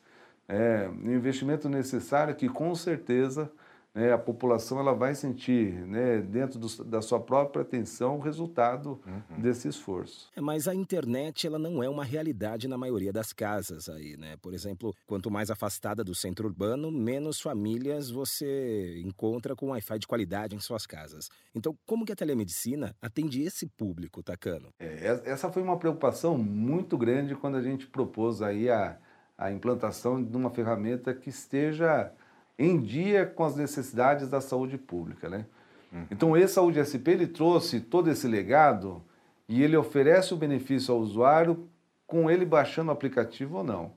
É 0.49 0.89
um 0.89 1.13
investimento 1.13 1.69
necessário 1.69 2.35
que, 2.35 2.49
com 2.49 2.75
certeza, 2.75 3.53
né, 3.95 4.13
a 4.13 4.19
população 4.19 4.79
ela 4.79 4.95
vai 4.95 5.15
sentir, 5.15 5.73
né, 5.87 6.21
dentro 6.21 6.59
do, 6.59 6.85
da 6.85 7.03
sua 7.03 7.19
própria 7.19 7.63
atenção, 7.63 8.17
o 8.17 8.21
resultado 8.21 9.01
uhum. 9.05 9.41
desse 9.41 9.67
esforço. 9.67 10.31
É, 10.37 10.41
mas 10.41 10.69
a 10.69 10.75
internet 10.75 11.47
ela 11.47 11.59
não 11.59 11.83
é 11.83 11.89
uma 11.89 12.05
realidade 12.05 12.69
na 12.69 12.79
maioria 12.79 13.13
das 13.13 13.33
casas 13.33 13.89
aí, 13.89 14.17
né? 14.17 14.37
Por 14.41 14.55
exemplo, 14.55 14.95
quanto 15.07 15.31
mais 15.31 15.51
afastada 15.51 16.05
do 16.05 16.15
centro 16.15 16.47
urbano, 16.47 16.93
menos 16.93 17.41
famílias 17.41 18.09
você 18.09 19.01
encontra 19.05 19.57
com 19.57 19.71
Wi-Fi 19.71 19.99
de 19.99 20.07
qualidade 20.07 20.55
em 20.55 20.61
suas 20.61 20.87
casas. 20.87 21.29
Então, 21.55 21.77
como 21.85 22.05
que 22.05 22.13
a 22.13 22.17
telemedicina 22.17 22.95
atende 23.03 23.43
esse 23.43 23.67
público, 23.67 24.23
Tacano? 24.23 24.69
É, 24.79 25.23
essa 25.25 25.51
foi 25.51 25.63
uma 25.63 25.79
preocupação 25.79 26.39
muito 26.39 26.97
grande 26.97 27.35
quando 27.35 27.57
a 27.57 27.63
gente 27.63 27.87
propôs 27.87 28.43
aí 28.43 28.71
a, 28.71 28.97
a 29.39 29.53
implantação 29.53 30.23
de 30.23 30.37
uma 30.37 30.51
ferramenta 30.51 31.15
que 31.15 31.31
esteja 31.31 32.13
em 32.59 32.81
dia 32.81 33.25
com 33.25 33.45
as 33.45 33.55
necessidades 33.55 34.29
da 34.29 34.41
saúde 34.41 34.77
pública. 34.77 35.29
Né? 35.29 35.47
Uhum. 35.93 36.07
Então, 36.11 36.37
esse 36.37 36.55
Saúde 36.55 36.85
SP 36.85 37.15
ele 37.15 37.27
trouxe 37.29 37.81
todo 37.81 38.11
esse 38.11 38.27
legado 38.27 39.01
e 39.49 39.63
ele 39.63 39.77
oferece 39.77 40.35
o 40.35 40.37
benefício 40.37 40.93
ao 40.93 41.01
usuário 41.01 41.69
com 42.05 42.29
ele 42.29 42.45
baixando 42.45 42.91
o 42.91 42.93
aplicativo 42.93 43.59
ou 43.59 43.65
não. 43.65 43.93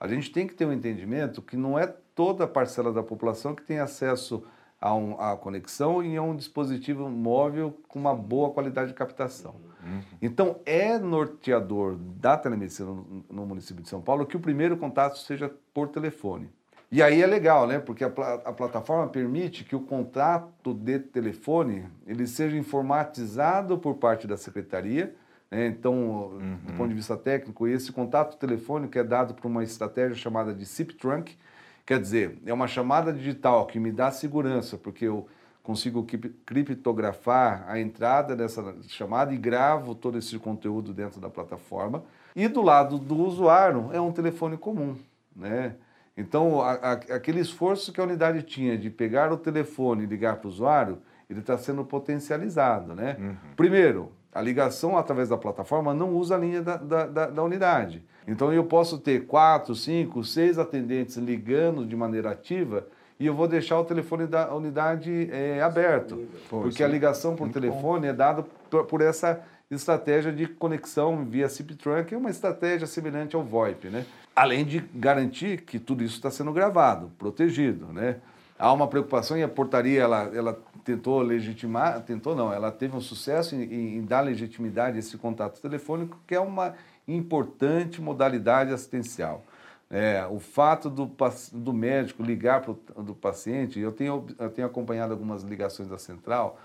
A 0.00 0.08
gente 0.08 0.30
tem 0.30 0.46
que 0.46 0.54
ter 0.54 0.64
um 0.64 0.72
entendimento 0.72 1.42
que 1.42 1.56
não 1.56 1.78
é 1.78 1.86
toda 2.14 2.44
a 2.44 2.48
parcela 2.48 2.92
da 2.92 3.02
população 3.02 3.54
que 3.54 3.62
tem 3.62 3.78
acesso 3.78 4.42
a, 4.80 4.94
um, 4.94 5.20
a 5.20 5.36
conexão 5.36 6.02
e 6.02 6.16
a 6.16 6.22
um 6.22 6.34
dispositivo 6.34 7.08
móvel 7.10 7.76
com 7.88 7.98
uma 7.98 8.14
boa 8.14 8.50
qualidade 8.50 8.88
de 8.88 8.94
captação. 8.94 9.56
Uhum. 9.88 10.02
Então, 10.20 10.60
é 10.64 10.98
norteador 10.98 11.96
da 11.96 12.36
telemedicina 12.36 12.88
no, 12.88 13.24
no 13.30 13.46
município 13.46 13.82
de 13.82 13.88
São 13.88 14.00
Paulo 14.00 14.26
que 14.26 14.36
o 14.36 14.40
primeiro 14.40 14.76
contato 14.76 15.18
seja 15.18 15.50
por 15.72 15.88
telefone. 15.88 16.50
E 16.90 17.02
aí 17.02 17.22
é 17.22 17.26
legal, 17.26 17.66
né? 17.66 17.78
Porque 17.78 18.02
a, 18.02 18.08
a, 18.08 18.52
plataforma 18.52 19.08
permite 19.08 19.62
que 19.62 19.76
o 19.76 19.80
contrato 19.80 20.72
de 20.72 20.98
telefone 20.98 21.84
ele 22.06 22.26
seja 22.26 22.56
informatizado 22.56 23.76
por 23.76 23.96
parte 23.96 24.26
da 24.26 24.38
secretaria. 24.38 25.14
Né? 25.50 25.66
Então, 25.66 25.94
uhum. 25.94 26.58
do 26.66 26.72
ponto 26.74 26.88
de 26.88 26.94
vista 26.94 27.16
técnico, 27.16 27.66
esse 27.68 27.92
contato 27.92 28.38
telefônico 28.38 28.98
é 28.98 29.04
dado 29.04 29.34
por 29.34 29.46
uma 29.46 29.62
estratégia 29.62 30.16
chamada 30.16 30.54
de 30.54 30.64
SIP 30.64 30.94
Trunk. 30.94 31.36
Quer 31.84 32.00
dizer, 32.00 32.38
é 32.46 32.52
uma 32.52 32.66
chamada 32.66 33.12
digital 33.12 33.66
que 33.66 33.78
me 33.78 33.92
dá 33.92 34.10
segurança, 34.10 34.78
porque 34.78 35.04
eu 35.04 35.26
consigo 35.68 36.06
criptografar 36.46 37.66
a 37.68 37.78
entrada 37.78 38.34
dessa 38.34 38.74
chamada 38.88 39.34
e 39.34 39.36
gravo 39.36 39.94
todo 39.94 40.16
esse 40.16 40.38
conteúdo 40.38 40.94
dentro 40.94 41.20
da 41.20 41.28
plataforma. 41.28 42.04
E 42.34 42.48
do 42.48 42.62
lado 42.62 42.96
do 42.96 43.14
usuário 43.18 43.90
é 43.92 44.00
um 44.00 44.10
telefone 44.10 44.56
comum, 44.56 44.96
né? 45.36 45.74
Então, 46.16 46.62
a, 46.62 46.72
a, 46.72 46.92
aquele 46.92 47.40
esforço 47.40 47.92
que 47.92 48.00
a 48.00 48.04
unidade 48.04 48.42
tinha 48.44 48.78
de 48.78 48.88
pegar 48.88 49.30
o 49.30 49.36
telefone 49.36 50.04
e 50.04 50.06
ligar 50.06 50.36
para 50.36 50.46
o 50.46 50.50
usuário, 50.50 51.02
ele 51.28 51.40
está 51.40 51.58
sendo 51.58 51.84
potencializado. 51.84 52.94
Né? 52.94 53.16
Uhum. 53.18 53.36
Primeiro, 53.54 54.10
a 54.32 54.40
ligação 54.40 54.96
através 54.96 55.28
da 55.28 55.36
plataforma 55.36 55.92
não 55.92 56.16
usa 56.16 56.34
a 56.34 56.38
linha 56.38 56.62
da, 56.62 56.78
da, 56.78 57.06
da, 57.06 57.26
da, 57.26 57.42
unidade. 57.42 58.02
Então, 58.26 58.50
eu 58.50 58.64
posso 58.64 58.98
ter 58.98 59.26
quatro, 59.26 59.74
cinco, 59.74 60.24
seis 60.24 60.58
atendentes 60.58 61.18
ligando 61.18 61.84
de 61.84 61.94
maneira 61.94 62.30
ativa 62.30 62.86
e 63.18 63.26
eu 63.26 63.34
vou 63.34 63.48
deixar 63.48 63.78
o 63.78 63.84
telefone 63.84 64.26
da 64.26 64.54
unidade 64.54 65.28
é, 65.32 65.60
aberto. 65.60 66.28
Pô, 66.48 66.60
porque 66.62 66.84
a 66.84 66.88
ligação 66.88 67.34
por 67.34 67.48
telefone 67.48 68.06
bom. 68.06 68.12
é 68.12 68.12
dada 68.12 68.44
por, 68.70 68.84
por 68.84 69.00
essa 69.00 69.42
estratégia 69.70 70.32
de 70.32 70.46
conexão 70.46 71.24
via 71.24 71.48
SIP 71.48 71.74
Trunk, 71.74 72.14
é 72.14 72.16
uma 72.16 72.30
estratégia 72.30 72.86
semelhante 72.86 73.36
ao 73.36 73.42
VoIP, 73.42 73.88
né? 73.88 74.06
Além 74.34 74.64
de 74.64 74.78
garantir 74.94 75.62
que 75.62 75.78
tudo 75.78 76.02
isso 76.02 76.14
está 76.16 76.30
sendo 76.30 76.52
gravado, 76.52 77.10
protegido, 77.18 77.86
né? 77.92 78.16
Há 78.58 78.72
uma 78.72 78.88
preocupação 78.88 79.36
e 79.36 79.42
a 79.42 79.48
portaria 79.48 80.00
ela, 80.00 80.30
ela 80.34 80.58
tentou 80.84 81.20
legitimar, 81.20 82.00
tentou 82.02 82.34
não, 82.34 82.52
ela 82.52 82.72
teve 82.72 82.96
um 82.96 83.00
sucesso 83.00 83.54
em, 83.54 83.98
em 83.98 84.04
dar 84.04 84.22
legitimidade 84.22 84.96
a 84.96 85.00
esse 85.00 85.16
contato 85.18 85.60
telefônico, 85.60 86.18
que 86.26 86.34
é 86.34 86.40
uma 86.40 86.74
importante 87.06 88.00
modalidade 88.00 88.72
assistencial. 88.72 89.44
É, 89.90 90.26
o 90.30 90.38
fato 90.38 90.90
do, 90.90 91.10
do 91.52 91.72
médico 91.72 92.22
ligar 92.22 92.60
para 92.60 92.72
o 92.72 93.14
paciente, 93.14 93.80
eu 93.80 93.90
tenho, 93.90 94.26
eu 94.38 94.50
tenho 94.50 94.66
acompanhado 94.66 95.12
algumas 95.12 95.42
ligações 95.42 95.88
da 95.88 95.96
central, 95.96 96.60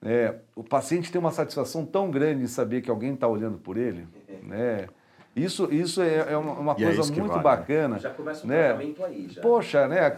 é, 0.00 0.36
o 0.54 0.62
paciente 0.62 1.10
tem 1.10 1.18
uma 1.18 1.32
satisfação 1.32 1.84
tão 1.84 2.08
grande 2.08 2.44
em 2.44 2.46
saber 2.46 2.80
que 2.80 2.88
alguém 2.88 3.14
está 3.14 3.26
olhando 3.26 3.58
por 3.58 3.76
ele, 3.76 4.06
né? 4.44 4.86
Isso, 5.34 5.72
isso 5.72 6.02
é, 6.02 6.32
é 6.32 6.36
uma, 6.36 6.52
uma 6.52 6.72
é 6.72 6.74
coisa 6.76 7.12
é 7.12 7.16
muito 7.16 7.30
vale, 7.30 7.42
bacana. 7.42 7.98
Já 7.98 8.10
começa 8.10 8.44
o 8.44 8.48
né? 8.48 8.68
tratamento 8.68 9.04
aí. 9.04 9.28
Já. 9.28 9.40
Poxa, 9.40 9.86
né? 9.86 10.16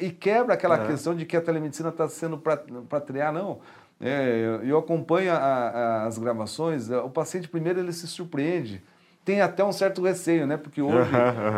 E 0.00 0.10
quebra 0.10 0.54
aquela 0.54 0.86
questão 0.86 1.14
de 1.14 1.24
que 1.24 1.36
a 1.36 1.40
telemedicina 1.40 1.90
está 1.90 2.08
sendo 2.08 2.38
para 2.38 3.00
triar, 3.00 3.32
não. 3.32 3.60
É, 4.00 4.60
eu 4.64 4.78
acompanho 4.78 5.32
a, 5.32 5.36
a, 5.36 6.06
as 6.06 6.18
gravações, 6.18 6.90
o 6.90 7.10
paciente 7.10 7.48
primeiro 7.48 7.80
ele 7.80 7.92
se 7.92 8.06
surpreende. 8.06 8.82
Tem 9.28 9.42
até 9.42 9.62
um 9.62 9.72
certo 9.72 10.00
receio, 10.00 10.46
né? 10.46 10.56
Porque 10.56 10.80
hoje 10.80 11.10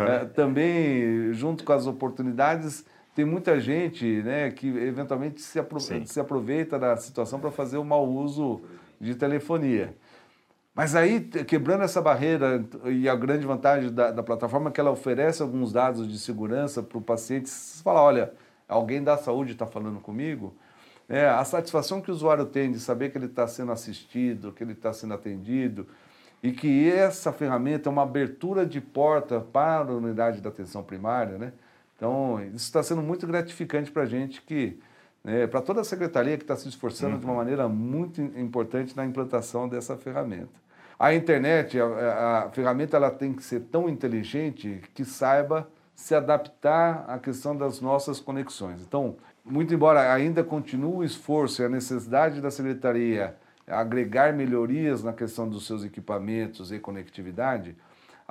é, 0.09 0.25
também, 0.25 1.31
junto 1.31 1.63
com 1.63 1.71
as 1.71 1.87
oportunidades, 1.87 2.85
tem 3.15 3.23
muita 3.23 3.61
gente 3.61 4.05
né, 4.23 4.51
que 4.51 4.67
eventualmente 4.67 5.39
se, 5.39 5.57
apro 5.57 5.79
se 5.79 6.19
aproveita 6.19 6.77
da 6.77 6.97
situação 6.97 7.39
para 7.39 7.49
fazer 7.49 7.77
o 7.77 7.85
mau 7.85 8.05
uso 8.05 8.59
de 8.99 9.15
telefonia. 9.15 9.95
Mas 10.75 10.97
aí, 10.97 11.21
quebrando 11.21 11.85
essa 11.85 12.01
barreira, 12.01 12.61
e 12.87 13.07
a 13.07 13.15
grande 13.15 13.45
vantagem 13.45 13.89
da, 13.89 14.11
da 14.11 14.21
plataforma 14.21 14.69
é 14.69 14.73
que 14.73 14.81
ela 14.81 14.91
oferece 14.91 15.41
alguns 15.41 15.71
dados 15.71 16.05
de 16.05 16.19
segurança 16.19 16.83
para 16.83 16.97
o 16.97 17.01
paciente. 17.01 17.47
Se 17.49 17.81
falar, 17.81 18.03
olha, 18.03 18.33
alguém 18.67 19.01
da 19.01 19.15
saúde 19.15 19.53
está 19.53 19.65
falando 19.65 20.01
comigo, 20.01 20.53
é, 21.07 21.25
a 21.25 21.45
satisfação 21.45 22.01
que 22.01 22.11
o 22.11 22.13
usuário 22.13 22.45
tem 22.45 22.69
de 22.69 22.81
saber 22.81 23.11
que 23.11 23.17
ele 23.17 23.27
está 23.27 23.47
sendo 23.47 23.71
assistido, 23.71 24.51
que 24.51 24.61
ele 24.61 24.73
está 24.73 24.91
sendo 24.91 25.13
atendido, 25.13 25.87
e 26.43 26.51
que 26.51 26.89
essa 26.89 27.31
ferramenta 27.31 27.87
é 27.87 27.91
uma 27.91 28.03
abertura 28.03 28.65
de 28.65 28.81
porta 28.81 29.39
para 29.39 29.91
a 29.91 29.95
unidade 29.95 30.41
da 30.41 30.49
atenção 30.49 30.83
primária, 30.83 31.37
né? 31.37 31.53
Então, 31.95 32.41
isso 32.45 32.65
está 32.65 32.81
sendo 32.81 33.01
muito 33.03 33.27
gratificante 33.27 33.91
para 33.91 34.03
a 34.03 34.05
gente, 34.07 34.41
que, 34.41 34.79
né, 35.23 35.45
para 35.45 35.61
toda 35.61 35.81
a 35.81 35.83
secretaria 35.83 36.35
que 36.35 36.43
está 36.43 36.55
se 36.55 36.67
esforçando 36.67 37.13
uhum. 37.13 37.19
de 37.19 37.25
uma 37.25 37.35
maneira 37.35 37.67
muito 37.69 38.19
importante 38.19 38.97
na 38.97 39.05
implantação 39.05 39.69
dessa 39.69 39.95
ferramenta. 39.95 40.49
A 40.97 41.13
internet, 41.13 41.79
a, 41.79 42.45
a, 42.45 42.49
ferramenta, 42.49 42.97
ela 42.97 43.11
tem 43.11 43.33
que 43.33 43.43
ser 43.43 43.61
tão 43.71 43.87
inteligente 43.87 44.81
que 44.95 45.05
saiba 45.05 45.67
se 45.95 46.15
adaptar 46.15 47.05
à 47.07 47.19
questão 47.19 47.55
das 47.55 47.79
nossas 47.81 48.19
conexões. 48.19 48.81
Então, 48.81 49.15
muito 49.45 49.73
embora 49.73 50.11
ainda 50.11 50.43
continue 50.43 50.97
o 50.97 51.03
esforço 51.03 51.61
e 51.61 51.65
a 51.65 51.69
necessidade 51.69 52.41
da 52.41 52.49
secretaria 52.49 53.35
agregar 53.71 54.33
melhorias 54.33 55.03
na 55.03 55.13
questão 55.13 55.47
dos 55.47 55.65
seus 55.65 55.83
equipamentos 55.83 56.71
e 56.71 56.79
conectividade, 56.79 57.75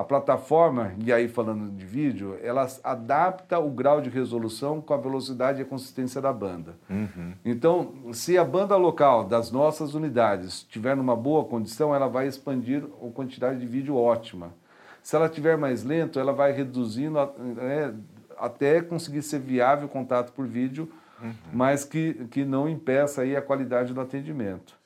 a 0.00 0.04
plataforma, 0.04 0.94
e 1.04 1.12
aí 1.12 1.28
falando 1.28 1.70
de 1.70 1.84
vídeo, 1.84 2.38
ela 2.42 2.66
adapta 2.82 3.58
o 3.58 3.68
grau 3.68 4.00
de 4.00 4.08
resolução 4.08 4.80
com 4.80 4.94
a 4.94 4.96
velocidade 4.96 5.58
e 5.58 5.62
a 5.62 5.66
consistência 5.66 6.22
da 6.22 6.32
banda. 6.32 6.74
Uhum. 6.88 7.34
Então, 7.44 7.92
se 8.10 8.38
a 8.38 8.44
banda 8.44 8.76
local 8.76 9.24
das 9.24 9.50
nossas 9.50 9.92
unidades 9.92 10.54
estiver 10.54 10.96
numa 10.96 11.14
boa 11.14 11.44
condição, 11.44 11.94
ela 11.94 12.08
vai 12.08 12.26
expandir 12.26 12.82
a 12.82 13.10
quantidade 13.12 13.60
de 13.60 13.66
vídeo 13.66 13.94
ótima. 13.94 14.54
Se 15.02 15.16
ela 15.16 15.26
estiver 15.26 15.58
mais 15.58 15.84
lento, 15.84 16.18
ela 16.18 16.32
vai 16.32 16.52
reduzindo 16.52 17.18
né, 17.38 17.94
até 18.38 18.80
conseguir 18.80 19.20
ser 19.20 19.40
viável 19.40 19.86
o 19.86 19.90
contato 19.90 20.32
por 20.32 20.46
vídeo, 20.46 20.90
uhum. 21.22 21.32
mas 21.52 21.84
que, 21.84 22.26
que 22.30 22.42
não 22.42 22.66
impeça 22.66 23.20
aí 23.20 23.36
a 23.36 23.42
qualidade 23.42 23.92
do 23.92 24.00
atendimento. 24.00 24.79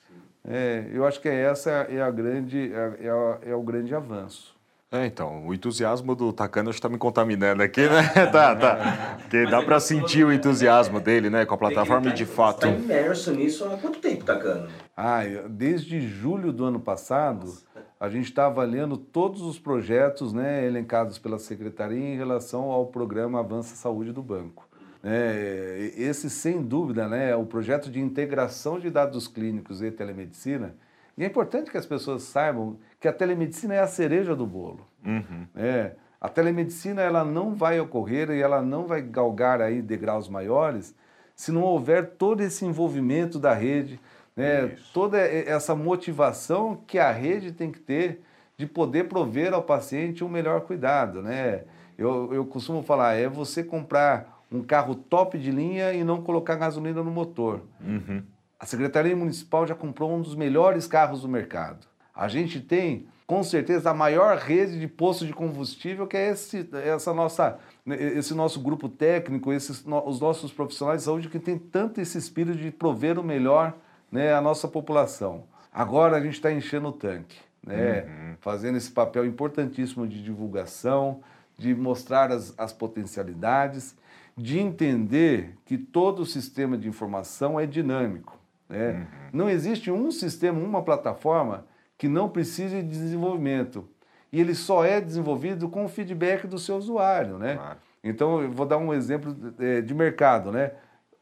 É, 0.47 0.87
eu 0.93 1.07
acho 1.07 1.21
que 1.21 1.29
essa 1.29 1.71
é 1.71 2.03
a 2.03 2.11
grande 2.11 2.73
é, 2.73 3.07
é, 3.07 3.11
a, 3.11 3.39
é 3.51 3.55
o 3.55 3.63
grande 3.63 3.95
avanço. 3.95 4.55
É, 4.93 5.07
então, 5.07 5.45
o 5.45 5.53
entusiasmo 5.53 6.15
do 6.15 6.33
Takano 6.33 6.71
está 6.71 6.89
me 6.89 6.97
contaminando 6.97 7.65
aqui, 7.65 7.81
né? 7.81 8.03
tá, 8.31 8.55
tá. 8.55 9.19
Porque 9.19 9.45
dá 9.47 9.61
para 9.61 9.81
sentir 9.81 10.25
o 10.25 10.33
entusiasmo 10.33 11.01
dele, 11.01 11.29
né? 11.29 11.45
Com 11.45 11.55
a 11.55 11.59
plataforma 11.59 12.11
tá, 12.11 12.15
de 12.15 12.25
fato. 12.25 12.69
Está 12.69 12.79
imerso 12.79 13.33
nisso 13.33 13.65
há 13.65 13.77
quanto 13.77 13.99
tempo, 13.99 14.25
Takano? 14.25 14.69
Ah, 14.97 15.23
desde 15.49 16.01
julho 16.01 16.53
do 16.53 16.65
ano 16.65 16.79
passado, 16.79 17.53
a 17.99 18.09
gente 18.09 18.27
está 18.27 18.47
avaliando 18.47 18.97
todos 18.97 19.43
os 19.43 19.59
projetos 19.59 20.33
né, 20.33 20.65
elencados 20.65 21.19
pela 21.19 21.41
Secretaria 21.41 22.15
em 22.15 22.17
relação 22.17 22.71
ao 22.71 22.87
programa 22.87 23.41
Avança 23.41 23.75
Saúde 23.75 24.13
do 24.13 24.23
Banco. 24.23 24.69
É, 25.05 25.93
esse, 25.99 26.31
sem 26.31 26.63
dúvida, 26.63 27.07
né, 27.07 27.37
o 27.37 27.45
projeto 27.45 27.91
de 27.91 28.01
integração 28.01 28.81
de 28.81 28.89
dados 28.89 29.29
clínicos 29.29 29.83
e 29.83 29.91
telemedicina, 29.91 30.75
e 31.17 31.23
é 31.23 31.27
importante 31.27 31.71
que 31.71 31.77
as 31.77 31.87
pessoas 31.87 32.23
saibam 32.23 32.79
que 32.99 33.07
a 33.07 33.13
telemedicina 33.13 33.75
é 33.75 33.81
a 33.81 33.87
cereja 33.87 34.35
do 34.35 34.47
bolo. 34.47 34.81
Uhum. 35.05 35.47
É, 35.55 35.93
a 36.21 36.29
telemedicina 36.29 37.03
ela 37.03 37.23
não 37.23 37.55
vai 37.55 37.79
ocorrer 37.79 38.31
e 38.31 38.41
ela 38.41 38.63
não 38.63 38.87
vai 38.87 39.03
galgar 39.03 39.61
aí 39.61 39.83
degraus 39.83 40.29
maiores 40.29 40.95
se 41.35 41.53
não 41.53 41.63
houver 41.63 42.13
todo 42.13 42.41
esse 42.43 42.65
envolvimento 42.65 43.39
da 43.39 43.53
rede, 43.53 44.01
né, 44.37 44.77
toda 44.93 45.19
essa 45.19 45.75
motivação 45.75 46.81
que 46.87 46.99
a 46.99 47.11
rede 47.11 47.53
tem 47.53 47.71
que 47.71 47.81
ter 47.81 48.23
de 48.57 48.67
poder 48.67 49.09
prover 49.09 49.53
ao 49.53 49.63
paciente 49.63 50.25
um 50.25 50.29
melhor 50.29 50.63
cuidado. 50.63 51.23
Né? 51.23 51.63
Eu, 51.99 52.33
eu 52.33 52.47
costumo 52.47 52.83
falar, 52.83 53.15
é 53.15 53.29
você 53.29 53.63
comprar 53.63 54.34
um 54.55 54.63
carro 54.63 54.95
top 54.95 55.39
de 55.39 55.51
linha 55.51 55.93
e 55.93 56.05
não 56.05 56.23
colocar 56.23 56.55
gasolina 56.55 57.03
no 57.03 57.11
motor. 57.11 57.63
Uhum. 57.81 58.23
A 58.59 58.67
Secretaria 58.67 59.15
Municipal 59.17 59.67
já 59.67 59.75
comprou 59.75 60.15
um 60.15 60.23
dos 60.23 60.35
melhores 60.35 60.87
carros 60.87 61.23
do 61.23 61.29
mercado. 61.29 61.87
A 62.15 62.29
gente 62.29 62.61
tem, 62.61 63.07
com 63.27 63.43
certeza, 63.43 63.91
a 63.91 63.95
maior 63.95 64.39
rede 64.39 64.79
de 64.79 64.87
postos 64.87 65.27
de 65.27 65.33
combustível, 65.33 66.07
que 66.07 66.17
é 66.17 66.31
esse, 66.31 66.69
essa 66.73 67.13
nossa, 67.13 67.59
esse 67.87 68.33
nosso 68.33 68.61
grupo 68.61 68.89
técnico, 68.89 69.53
esses, 69.53 69.85
os 70.07 70.21
nossos 70.21 70.53
profissionais 70.53 71.01
de 71.01 71.05
saúde 71.05 71.29
que 71.29 71.41
tem 71.41 71.59
tanto 71.59 72.01
esse 72.01 72.17
espírito 72.17 72.57
de 72.57 72.71
prover 72.71 73.19
o 73.19 73.25
melhor 73.25 73.75
né, 74.11 74.33
à 74.33 74.41
nossa 74.41 74.69
população. 74.69 75.45
Agora 75.73 76.17
a 76.17 76.21
gente 76.21 76.35
está 76.35 76.53
enchendo 76.53 76.89
o 76.89 76.93
tanque, 76.93 77.37
né, 77.67 78.03
uhum. 78.03 78.37
fazendo 78.41 78.79
esse 78.79 78.93
papel 78.93 79.27
importantíssimo 79.27 80.07
de 80.07 80.23
divulgação, 80.23 81.21
de 81.59 81.75
mostrar 81.75 82.31
as, 82.31 82.55
as 82.57 82.73
potencialidades, 82.73 83.97
de 84.37 84.59
entender 84.59 85.57
que 85.65 85.79
todo 85.79 86.21
o 86.21 86.27
sistema 86.27 86.77
de 86.77 86.89
informação 86.89 87.59
é 87.59 87.67
dinâmico. 87.67 88.39
Né? 88.69 88.91
Uhum. 88.91 89.07
Não 89.33 89.51
existe 89.51 89.91
um 89.91 90.11
sistema, 90.11 90.59
uma 90.59 90.83
plataforma 90.83 91.67
que 91.97 92.09
não 92.09 92.29
precise 92.29 92.83
de 92.83 92.89
desenvolvimento. 92.89 93.89
E 94.33 94.41
ele 94.41 94.55
só 94.55 94.85
é 94.85 95.01
desenvolvido 95.01 95.69
com 95.69 95.85
o 95.85 95.89
feedback 95.89 96.47
do 96.47 96.59
seu 96.59 96.77
usuário, 96.77 97.39
né? 97.39 97.55
Claro. 97.55 97.79
Então, 98.03 98.43
eu 98.43 98.51
vou 98.51 98.67
dar 98.67 98.77
um 98.77 98.93
exemplo 98.93 99.35
é, 99.59 99.81
de 99.81 99.95
mercado, 99.95 100.51
né? 100.51 100.73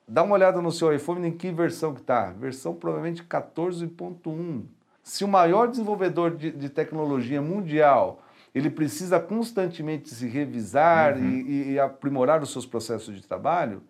Dá 0.09 0.23
uma 0.23 0.35
olhada 0.35 0.61
no 0.61 0.73
seu 0.73 0.93
iPhone 0.93 1.29
em 1.29 1.31
que 1.31 1.53
versão 1.53 1.95
que 1.95 2.01
está. 2.01 2.33
Versão 2.33 2.75
provavelmente 2.75 3.23
14.1. 3.23 4.63
Se 5.03 5.25
o 5.25 5.29
maior 5.29 5.69
desenvolvedor 5.69 6.37
de, 6.37 6.51
de, 6.51 6.69
tecnologia 6.69 7.41
mundial 7.41 8.23
ele 8.55 8.71
precisa 8.71 9.19
constantemente 9.19 10.11
se 10.11 10.27
revisar 10.27 11.17
uhum. 11.17 11.31
e, 11.31 11.73
e, 11.73 11.79
aprimorar 11.79 12.43
os 12.43 12.53
seus 12.53 12.67
processos 12.67 13.15
de 13.15 13.27
trabalho, 13.27 13.83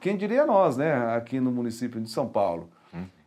quem 0.00 0.16
diria 0.16 0.44
nós, 0.44 0.76
né? 0.76 1.14
Aqui 1.14 1.40
no 1.40 1.50
município 1.50 2.00
de 2.00 2.10
São 2.10 2.28
Paulo. 2.28 2.68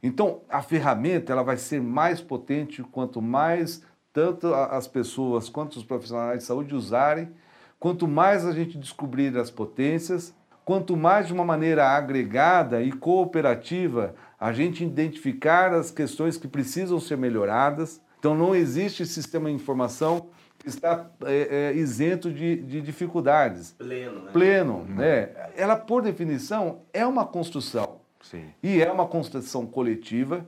Então, 0.06 0.42
a 0.48 0.62
ferramenta 0.62 1.32
ela 1.32 1.42
vai 1.42 1.58
ser 1.58 1.82
mais 1.82 2.22
potente 2.22 2.84
quanto 2.84 3.24
mais 3.24 3.82
tanto 4.14 4.54
as 4.54 4.88
pessoas 4.88 5.50
quanto 5.50 5.78
os 5.78 5.84
profissionais 5.84 6.40
de 6.40 6.46
saúde 6.46 6.76
usarem, 6.76 7.32
quanto 7.80 8.08
mais 8.08 8.46
a 8.46 8.52
gente 8.52 8.78
descobrir 8.78 9.36
as 9.36 9.50
potências, 9.50 10.32
quanto 10.64 10.96
mais 10.96 11.26
de 11.26 11.34
uma 11.34 11.44
maneira 11.44 11.90
agregada 11.90 12.84
e 12.84 12.92
cooperativa 12.92 14.14
a 14.40 14.54
gente 14.54 14.86
identificar 14.86 15.74
as 15.74 15.90
questões 15.90 16.38
que 16.38 16.48
precisam 16.48 17.00
ser 17.00 17.18
melhoradas. 17.18 18.00
Então, 18.20 18.36
não 18.36 18.56
existe 18.56 19.08
sistema 19.08 19.50
de 19.50 19.56
informação 19.56 20.28
está 20.66 21.10
é, 21.26 21.72
é, 21.72 21.78
isento 21.78 22.32
de, 22.32 22.58
de, 22.58 22.82
dificuldades. 22.82 23.74
Pleno, 23.78 24.24
né? 24.24 24.32
Pleno, 24.32 24.74
uhum. 24.74 24.96
né? 24.96 25.30
Ela, 25.56 25.76
por 25.76 26.02
definição, 26.02 26.82
é 26.94 27.06
uma 27.06 27.26
construção. 27.26 28.00
Sim. 28.22 28.46
E 28.64 28.82
é 28.82 28.92
uma 28.92 29.06
construção 29.06 29.66
coletiva 29.66 30.46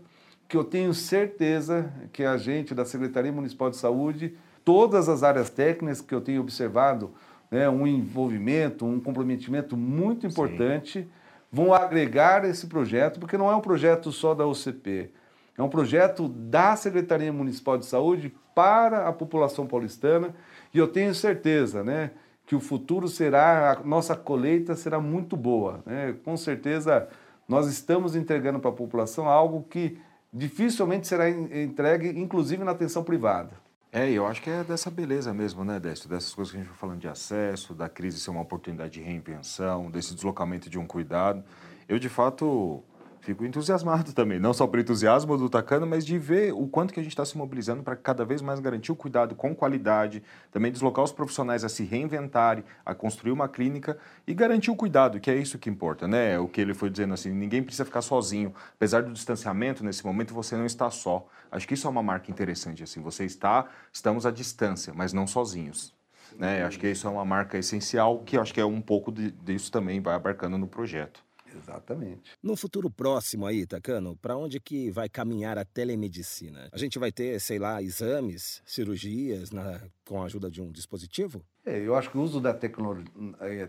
que 0.47 0.55
eu 0.55 0.63
tenho 0.63 0.93
certeza 0.93 1.91
que 2.11 2.23
a 2.23 2.37
gente 2.37 2.73
da 2.73 2.85
Secretaria 2.85 3.31
Municipal 3.31 3.69
de 3.69 3.77
Saúde, 3.77 4.35
todas 4.63 5.09
as 5.09 5.23
áreas 5.23 5.49
técnicas 5.49 6.01
que 6.01 6.15
eu 6.15 6.21
tenho 6.21 6.41
observado, 6.41 7.13
né, 7.51 7.69
um 7.69 7.85
envolvimento, 7.85 8.85
um 8.85 8.99
comprometimento 8.99 9.75
muito 9.75 10.25
importante, 10.25 11.01
Sim. 11.01 11.09
vão 11.51 11.73
agregar 11.73 12.45
esse 12.45 12.67
projeto, 12.67 13.19
porque 13.19 13.37
não 13.37 13.51
é 13.51 13.55
um 13.55 13.61
projeto 13.61 14.11
só 14.11 14.33
da 14.33 14.45
OCP, 14.45 15.11
é 15.57 15.63
um 15.63 15.69
projeto 15.69 16.27
da 16.27 16.75
Secretaria 16.75 17.33
Municipal 17.33 17.77
de 17.77 17.85
Saúde 17.85 18.33
para 18.53 19.07
a 19.07 19.13
população 19.13 19.65
paulistana, 19.65 20.33
e 20.73 20.77
eu 20.77 20.87
tenho 20.87 21.13
certeza, 21.13 21.83
né, 21.83 22.11
que 22.45 22.55
o 22.55 22.59
futuro 22.59 23.07
será, 23.07 23.73
a 23.73 23.83
nossa 23.83 24.15
colheita 24.15 24.75
será 24.75 24.99
muito 24.99 25.35
boa, 25.35 25.81
né? 25.85 26.15
Com 26.23 26.37
certeza 26.37 27.07
nós 27.47 27.67
estamos 27.67 28.15
entregando 28.15 28.59
para 28.59 28.69
a 28.69 28.73
população 28.73 29.27
algo 29.27 29.63
que 29.69 29.99
dificilmente 30.31 31.07
será 31.07 31.29
entregue, 31.29 32.09
inclusive 32.09 32.63
na 32.63 32.71
atenção 32.71 33.03
privada. 33.03 33.51
É, 33.91 34.09
eu 34.09 34.27
acho 34.27 34.41
que 34.41 34.49
é 34.49 34.63
dessa 34.63 34.91
beleza 34.91 35.33
mesmo, 35.33 35.63
né, 35.63 35.79
Décio? 35.79 36.09
Dessas 36.09 36.33
coisas 36.33 36.51
que 36.51 36.57
a 36.57 36.61
gente 36.61 36.69
vai 36.69 36.77
falando 36.77 36.99
de 36.99 37.07
acesso, 37.07 37.73
da 37.73 37.89
crise 37.89 38.19
ser 38.19 38.29
uma 38.29 38.41
oportunidade 38.41 38.91
de 38.91 39.01
reinvenção, 39.01 39.89
desse 39.89 40.13
deslocamento 40.13 40.69
de 40.69 40.77
um 40.77 40.85
cuidado. 40.85 41.43
Eu, 41.87 41.97
de 41.97 42.09
fato, 42.09 42.83
fico 43.27 43.43
entusiasmado 43.43 44.13
também, 44.13 44.39
não 44.39 44.53
só 44.53 44.65
por 44.65 44.79
entusiasmo 44.79 45.37
do 45.37 45.49
Tacano, 45.49 45.85
mas 45.85 46.05
de 46.05 46.17
ver 46.17 46.53
o 46.53 46.65
quanto 46.65 46.93
que 46.93 46.99
a 47.01 47.03
gente 47.03 47.11
está 47.11 47.25
se 47.25 47.37
mobilizando 47.37 47.83
para 47.83 47.93
cada 47.93 48.23
vez 48.23 48.41
mais 48.41 48.61
garantir 48.61 48.89
o 48.89 48.95
cuidado 48.95 49.35
com 49.35 49.53
qualidade, 49.53 50.23
também 50.49 50.71
deslocar 50.71 51.03
os 51.03 51.11
profissionais 51.11 51.65
a 51.65 51.67
se 51.67 51.83
reinventarem, 51.83 52.63
a 52.85 52.95
construir 52.95 53.33
uma 53.33 53.49
clínica 53.49 53.97
e 54.25 54.33
garantir 54.33 54.71
o 54.71 54.77
cuidado, 54.77 55.19
que 55.19 55.29
é 55.29 55.35
isso 55.35 55.59
que 55.59 55.69
importa, 55.69 56.07
né? 56.07 56.39
O 56.39 56.47
que 56.47 56.61
ele 56.61 56.73
foi 56.73 56.89
dizendo 56.89 57.13
assim, 57.13 57.33
ninguém 57.33 57.61
precisa 57.61 57.83
ficar 57.83 58.01
sozinho. 58.01 58.53
Apesar 58.75 59.03
do 59.03 59.11
distanciamento, 59.11 59.83
nesse 59.83 60.05
momento 60.05 60.33
você 60.33 60.55
não 60.55 60.65
está 60.65 60.89
só. 60.89 61.27
Acho 61.51 61.67
que 61.67 61.73
isso 61.73 61.85
é 61.85 61.89
uma 61.89 62.03
marca 62.03 62.31
interessante, 62.31 62.81
assim, 62.81 63.01
você 63.01 63.25
está, 63.25 63.67
estamos 63.91 64.25
à 64.25 64.31
distância, 64.31 64.93
mas 64.95 65.11
não 65.11 65.27
sozinhos. 65.27 65.93
Né? 66.37 66.63
Acho 66.63 66.79
que 66.79 66.87
isso 66.87 67.05
é 67.05 67.09
uma 67.09 67.25
marca 67.25 67.57
essencial, 67.57 68.19
que 68.19 68.37
acho 68.37 68.53
que 68.53 68.61
é 68.61 68.65
um 68.65 68.79
pouco 68.79 69.11
de, 69.11 69.31
disso 69.31 69.69
também 69.69 69.99
vai 69.99 70.15
abarcando 70.15 70.57
no 70.57 70.67
projeto. 70.67 71.26
Exatamente. 71.57 72.31
No 72.41 72.55
futuro 72.55 72.89
próximo 72.89 73.45
aí, 73.45 73.65
Tacano, 73.65 74.15
para 74.17 74.37
onde 74.37 74.59
que 74.59 74.91
vai 74.91 75.09
caminhar 75.09 75.57
a 75.57 75.65
telemedicina? 75.65 76.69
A 76.71 76.77
gente 76.77 76.99
vai 76.99 77.11
ter, 77.11 77.39
sei 77.39 77.59
lá, 77.59 77.81
exames, 77.81 78.61
cirurgias 78.65 79.51
na, 79.51 79.81
com 80.05 80.21
a 80.21 80.25
ajuda 80.25 80.49
de 80.49 80.61
um 80.61 80.71
dispositivo? 80.71 81.43
É, 81.65 81.79
eu 81.79 81.95
acho 81.95 82.09
que 82.09 82.17
o 82.17 82.21
uso 82.21 82.39
da 82.39 82.53
tecno, 82.53 83.03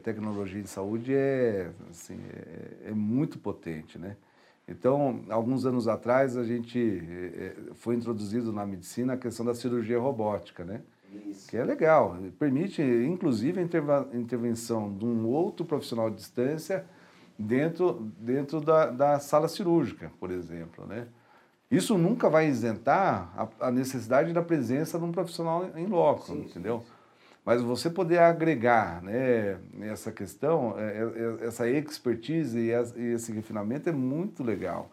tecnologia 0.02 0.60
em 0.60 0.66
saúde 0.66 1.14
é, 1.14 1.72
assim, 1.90 2.18
é, 2.32 2.90
é, 2.90 2.92
muito 2.92 3.38
potente, 3.38 3.98
né? 3.98 4.16
Então, 4.68 5.24
alguns 5.30 5.64
anos 5.64 5.88
atrás, 5.88 6.36
a 6.36 6.44
gente 6.44 6.78
é, 6.78 7.46
é, 7.46 7.56
foi 7.74 7.94
introduzido 7.94 8.52
na 8.52 8.66
medicina 8.66 9.14
a 9.14 9.16
questão 9.16 9.44
da 9.44 9.54
cirurgia 9.54 9.98
robótica, 9.98 10.64
né? 10.64 10.82
Isso. 11.26 11.48
Que 11.48 11.56
é 11.56 11.64
legal. 11.64 12.18
Permite, 12.38 12.82
inclusive, 12.82 13.60
a 13.60 14.16
intervenção 14.16 14.94
de 14.94 15.06
um 15.06 15.26
outro 15.26 15.64
profissional 15.64 16.10
de 16.10 16.16
distância 16.16 16.84
dentro, 17.38 18.10
dentro 18.18 18.60
da, 18.60 18.86
da 18.86 19.20
sala 19.20 19.46
cirúrgica, 19.46 20.10
por 20.18 20.30
exemplo. 20.30 20.86
Né? 20.86 21.06
Isso 21.70 21.96
nunca 21.96 22.28
vai 22.28 22.48
isentar 22.48 23.32
a, 23.36 23.68
a, 23.68 23.70
necessidade 23.70 24.32
da 24.32 24.42
presença 24.42 24.98
de 24.98 25.04
um 25.04 25.12
profissional 25.12 25.70
em 25.76 25.86
loco, 25.86 26.26
sim, 26.26 26.40
entendeu? 26.40 26.80
Sim. 26.80 26.98
Mas 27.44 27.62
você 27.62 27.88
poder 27.88 28.18
agregar 28.18 29.02
né, 29.02 29.58
essa 29.82 30.12
questão, 30.12 30.74
é, 30.78 30.82
é, 30.82 31.44
é, 31.44 31.46
essa 31.46 31.66
expertise 31.66 32.58
e 32.58 32.70
esse 33.12 33.32
refinamento 33.32 33.88
é 33.88 33.92
muito 33.92 34.42
legal. 34.42 34.90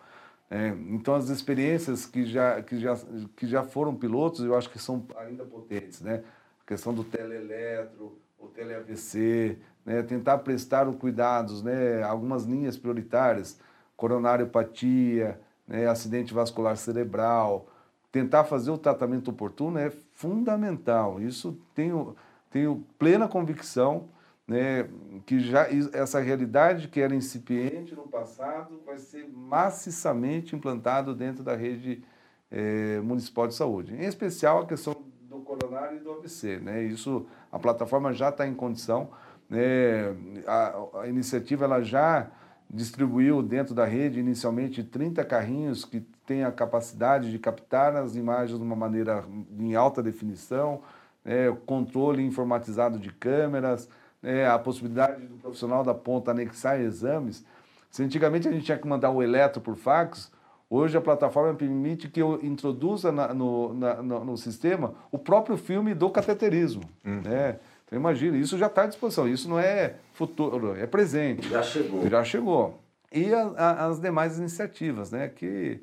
É, 0.49 0.69
então, 0.89 1.15
as 1.15 1.29
experiências 1.29 2.05
que 2.05 2.25
já, 2.25 2.61
que, 2.61 2.79
já, 2.79 2.97
que 3.35 3.47
já 3.47 3.63
foram 3.63 3.95
pilotos, 3.95 4.41
eu 4.45 4.55
acho 4.55 4.69
que 4.69 4.79
são 4.79 5.05
ainda 5.17 5.43
potentes. 5.43 6.01
Né? 6.01 6.23
A 6.63 6.67
questão 6.67 6.93
do 6.93 7.03
teleeletro, 7.03 8.17
o 8.39 8.47
tele-AVC, 8.47 9.57
né? 9.85 10.01
tentar 10.03 10.39
prestar 10.39 10.87
os 10.87 10.95
cuidados, 10.95 11.61
né? 11.61 12.01
algumas 12.03 12.43
linhas 12.43 12.77
prioritárias, 12.77 13.59
coronariopatia, 13.95 15.39
né? 15.67 15.87
acidente 15.87 16.33
vascular 16.33 16.75
cerebral, 16.75 17.67
tentar 18.11 18.45
fazer 18.45 18.71
o 18.71 18.77
tratamento 18.77 19.29
oportuno 19.29 19.77
é 19.77 19.91
fundamental. 20.13 21.21
Isso 21.21 21.59
tenho, 21.73 22.15
tenho 22.49 22.85
plena 22.97 23.27
convicção 23.27 24.09
né, 24.47 24.87
que 25.25 25.39
já 25.39 25.67
essa 25.91 26.19
realidade 26.19 26.87
que 26.87 27.01
era 27.01 27.15
incipiente 27.15 27.95
no 27.95 28.03
passado 28.03 28.79
vai 28.85 28.97
ser 28.97 29.27
maciçamente 29.27 30.55
implantado 30.55 31.15
dentro 31.15 31.43
da 31.43 31.55
rede 31.55 32.03
é, 32.51 32.99
municipal 33.01 33.47
de 33.47 33.55
saúde. 33.55 33.95
Em 33.95 34.05
especial 34.05 34.61
a 34.61 34.65
questão 34.67 34.95
do 35.21 35.39
coronário 35.39 35.97
e 35.97 35.99
do 35.99 36.11
AVC. 36.11 36.59
Né? 36.59 36.83
Isso, 36.83 37.25
a 37.51 37.57
plataforma 37.57 38.13
já 38.13 38.29
está 38.29 38.47
em 38.47 38.53
condição. 38.53 39.09
Né? 39.55 40.43
A, 40.45 41.01
a, 41.01 41.07
iniciativa 41.07 41.63
ela 41.63 41.81
já 41.81 42.27
distribuiu 42.69 43.41
dentro 43.41 43.73
da 43.73 43.85
rede 43.85 44.19
inicialmente 44.19 44.83
30 44.83 45.23
carrinhos 45.23 45.85
que 45.85 46.01
têm 46.25 46.43
a 46.43 46.51
capacidade 46.51 47.31
de 47.31 47.39
captar 47.39 47.95
as 47.95 48.15
imagens 48.15 48.57
de 48.57 48.65
uma 48.65 48.75
maneira 48.75 49.23
em 49.57 49.75
alta 49.75 50.03
definição, 50.03 50.81
né? 51.23 51.55
controle 51.65 52.25
informatizado 52.25 52.99
de 52.99 53.11
câmeras, 53.11 53.87
né, 54.21 54.47
a 54.47 54.57
possibilidade 54.57 55.25
do 55.27 55.37
profissional 55.37 55.83
da 55.83 55.93
ponta 55.93 56.31
anexar 56.31 56.81
exames. 56.81 57.45
Se 57.91 58.03
antigamente 58.03 58.47
a 58.47 58.51
gente 58.51 58.65
tinha 58.65 58.77
que 58.77 58.87
mandar 58.87 59.11
o 59.11 59.21
eletro 59.21 59.61
por 59.61 59.75
fax, 59.75 60.31
hoje 60.69 60.97
a 60.97 61.01
plataforma 61.01 61.53
permite 61.53 62.09
que 62.09 62.21
eu 62.21 62.39
introduza 62.43 63.11
na, 63.11 63.33
no, 63.33 63.73
na, 63.73 64.01
no, 64.01 64.25
no, 64.25 64.37
sistema 64.37 64.95
o 65.11 65.19
próprio 65.19 65.55
filme 65.55 65.93
do 65.93 66.09
cateterismo. 66.09 66.83
Uhum. 67.05 67.21
Né? 67.21 67.59
Então 67.85 67.99
imagina, 67.99 68.37
isso 68.37 68.57
já 68.57 68.67
está 68.67 68.83
à 68.83 68.87
disposição, 68.87 69.27
isso 69.27 69.47
não 69.47 69.59
é 69.59 69.95
futuro, 70.13 70.75
é 70.75 70.87
presente. 70.87 71.47
Já 71.47 71.61
chegou. 71.61 72.09
Já 72.09 72.23
chegou. 72.23 72.79
E 73.11 73.33
a, 73.33 73.43
a, 73.55 73.85
as 73.87 73.99
demais 73.99 74.37
iniciativas, 74.37 75.11
né? 75.11 75.29
Que 75.29 75.81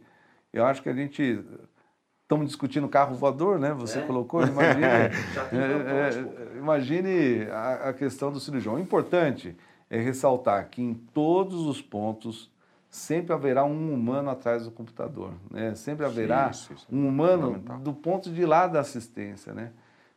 eu 0.52 0.66
acho 0.66 0.82
que 0.82 0.88
a 0.88 0.92
gente 0.92 1.42
estamos 2.22 2.46
discutindo 2.46 2.88
carro 2.88 3.14
voador, 3.14 3.58
né? 3.58 3.72
Você 3.74 4.00
é. 4.00 4.02
colocou, 4.02 4.42
imagine, 4.42 4.84
é, 4.84 5.10
é, 6.54 6.58
imagine 6.58 7.46
a, 7.50 7.90
a, 7.90 7.92
questão 7.92 8.32
do 8.32 8.40
cirurgião. 8.40 8.74
O 8.74 8.80
importante 8.80 9.56
é 9.88 9.98
ressaltar 9.98 10.68
que 10.70 10.82
em 10.82 10.94
todos 10.94 11.66
os 11.66 11.80
pontos 11.80 12.50
sempre 12.88 13.32
haverá 13.32 13.64
um 13.64 13.92
humano 13.92 14.30
atrás 14.30 14.64
do 14.64 14.70
computador, 14.70 15.32
né? 15.50 15.74
Sempre 15.74 16.04
haverá 16.04 16.50
isso, 16.50 16.72
isso. 16.72 16.86
um 16.90 17.06
humano 17.06 17.58
do 17.80 17.92
ponto 17.92 18.30
de 18.30 18.44
lá 18.44 18.66
da 18.66 18.80
assistência, 18.80 19.52
né? 19.52 19.72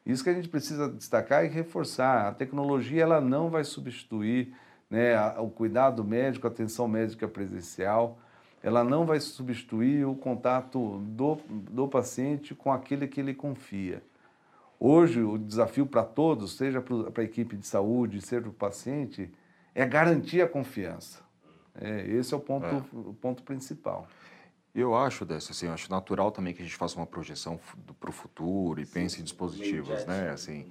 Isso 0.05 0.23
que 0.23 0.29
a 0.29 0.33
gente 0.33 0.49
precisa 0.49 0.87
destacar 0.89 1.45
e 1.45 1.47
reforçar. 1.47 2.27
A 2.27 2.33
tecnologia 2.33 3.01
ela 3.01 3.19
não 3.19 3.49
vai 3.49 3.63
substituir 3.63 4.53
né, 4.89 5.17
o 5.39 5.49
cuidado 5.49 6.03
médico, 6.03 6.45
a 6.45 6.49
atenção 6.49 6.87
médica 6.87 7.27
presencial 7.27 8.19
ela 8.65 8.83
não 8.83 9.05
vai 9.05 9.19
substituir 9.19 10.07
o 10.07 10.15
contato 10.15 10.97
do, 10.97 11.37
do 11.47 11.87
paciente 11.87 12.55
com 12.55 12.73
aquele 12.73 13.07
que 13.07 13.19
ele 13.21 13.31
confia. 13.31 14.01
Hoje, 14.79 15.21
o 15.21 15.37
desafio 15.37 15.85
para 15.85 16.03
todos, 16.03 16.57
seja 16.57 16.81
para 16.81 17.21
a 17.21 17.23
equipe 17.23 17.55
de 17.55 17.67
saúde, 17.67 18.21
seja 18.21 18.41
para 18.41 18.49
o 18.49 18.53
paciente, 18.53 19.31
é 19.75 19.85
garantir 19.85 20.41
a 20.41 20.47
confiança. 20.47 21.23
É, 21.79 22.07
esse 22.07 22.33
é 22.33 22.37
o 22.37 22.39
ponto, 22.39 22.65
é. 22.65 22.81
o 22.91 23.13
ponto 23.13 23.43
principal. 23.43 24.07
Eu 24.75 24.93
acho 24.93 25.23
dessa, 25.23 25.53
assim, 25.53 25.67
eu 25.67 25.73
acho 25.73 25.89
natural 25.89 26.29
também 26.31 26.53
que 26.53 26.61
a 26.61 26.65
gente 26.65 26.75
faça 26.75 26.97
uma 26.97 27.05
projeção 27.05 27.57
para 27.97 28.09
o 28.09 28.11
futuro 28.11 28.81
e 28.81 28.85
Sim, 28.85 28.93
pense 28.93 29.21
em 29.21 29.23
dispositivos, 29.23 30.05
né, 30.05 30.31
assim. 30.31 30.65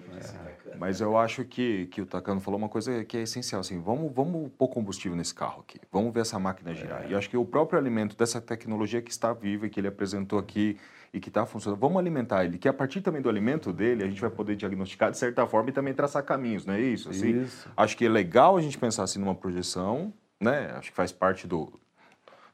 É. 0.66 0.76
Mas 0.76 1.00
eu 1.00 1.16
acho 1.16 1.42
que, 1.42 1.86
que 1.86 2.02
o 2.02 2.06
Takano 2.06 2.38
falou 2.38 2.58
uma 2.58 2.68
coisa 2.68 3.02
que 3.02 3.16
é 3.16 3.22
essencial, 3.22 3.62
assim, 3.62 3.80
vamos, 3.80 4.12
vamos 4.12 4.52
pôr 4.58 4.68
combustível 4.68 5.16
nesse 5.16 5.34
carro 5.34 5.62
aqui, 5.62 5.80
vamos 5.90 6.12
ver 6.12 6.20
essa 6.20 6.38
máquina 6.38 6.74
girar. 6.74 7.04
É. 7.04 7.08
E 7.08 7.12
eu 7.12 7.18
acho 7.18 7.30
que 7.30 7.36
o 7.38 7.46
próprio 7.46 7.78
alimento 7.78 8.14
dessa 8.14 8.42
tecnologia 8.42 9.00
que 9.00 9.10
está 9.10 9.32
viva 9.32 9.66
e 9.66 9.70
que 9.70 9.80
ele 9.80 9.88
apresentou 9.88 10.38
aqui 10.38 10.76
e 11.10 11.18
que 11.18 11.30
está 11.30 11.46
funcionando, 11.46 11.80
vamos 11.80 11.96
alimentar 11.96 12.44
ele, 12.44 12.58
que 12.58 12.68
a 12.68 12.74
partir 12.74 13.00
também 13.00 13.22
do 13.22 13.30
alimento 13.30 13.72
dele 13.72 14.04
a 14.04 14.06
gente 14.06 14.20
vai 14.20 14.28
poder 14.28 14.54
diagnosticar 14.54 15.10
de 15.12 15.16
certa 15.16 15.46
forma 15.46 15.70
e 15.70 15.72
também 15.72 15.94
traçar 15.94 16.22
caminhos, 16.24 16.66
não 16.66 16.74
é 16.74 16.80
isso? 16.80 17.08
Assim, 17.08 17.40
isso. 17.40 17.70
Acho 17.74 17.96
que 17.96 18.04
é 18.04 18.08
legal 18.10 18.58
a 18.58 18.60
gente 18.60 18.76
pensar 18.76 19.04
assim 19.04 19.18
numa 19.18 19.34
projeção, 19.34 20.12
né? 20.38 20.72
Acho 20.76 20.90
que 20.90 20.96
faz 20.96 21.10
parte 21.10 21.46
do, 21.46 21.72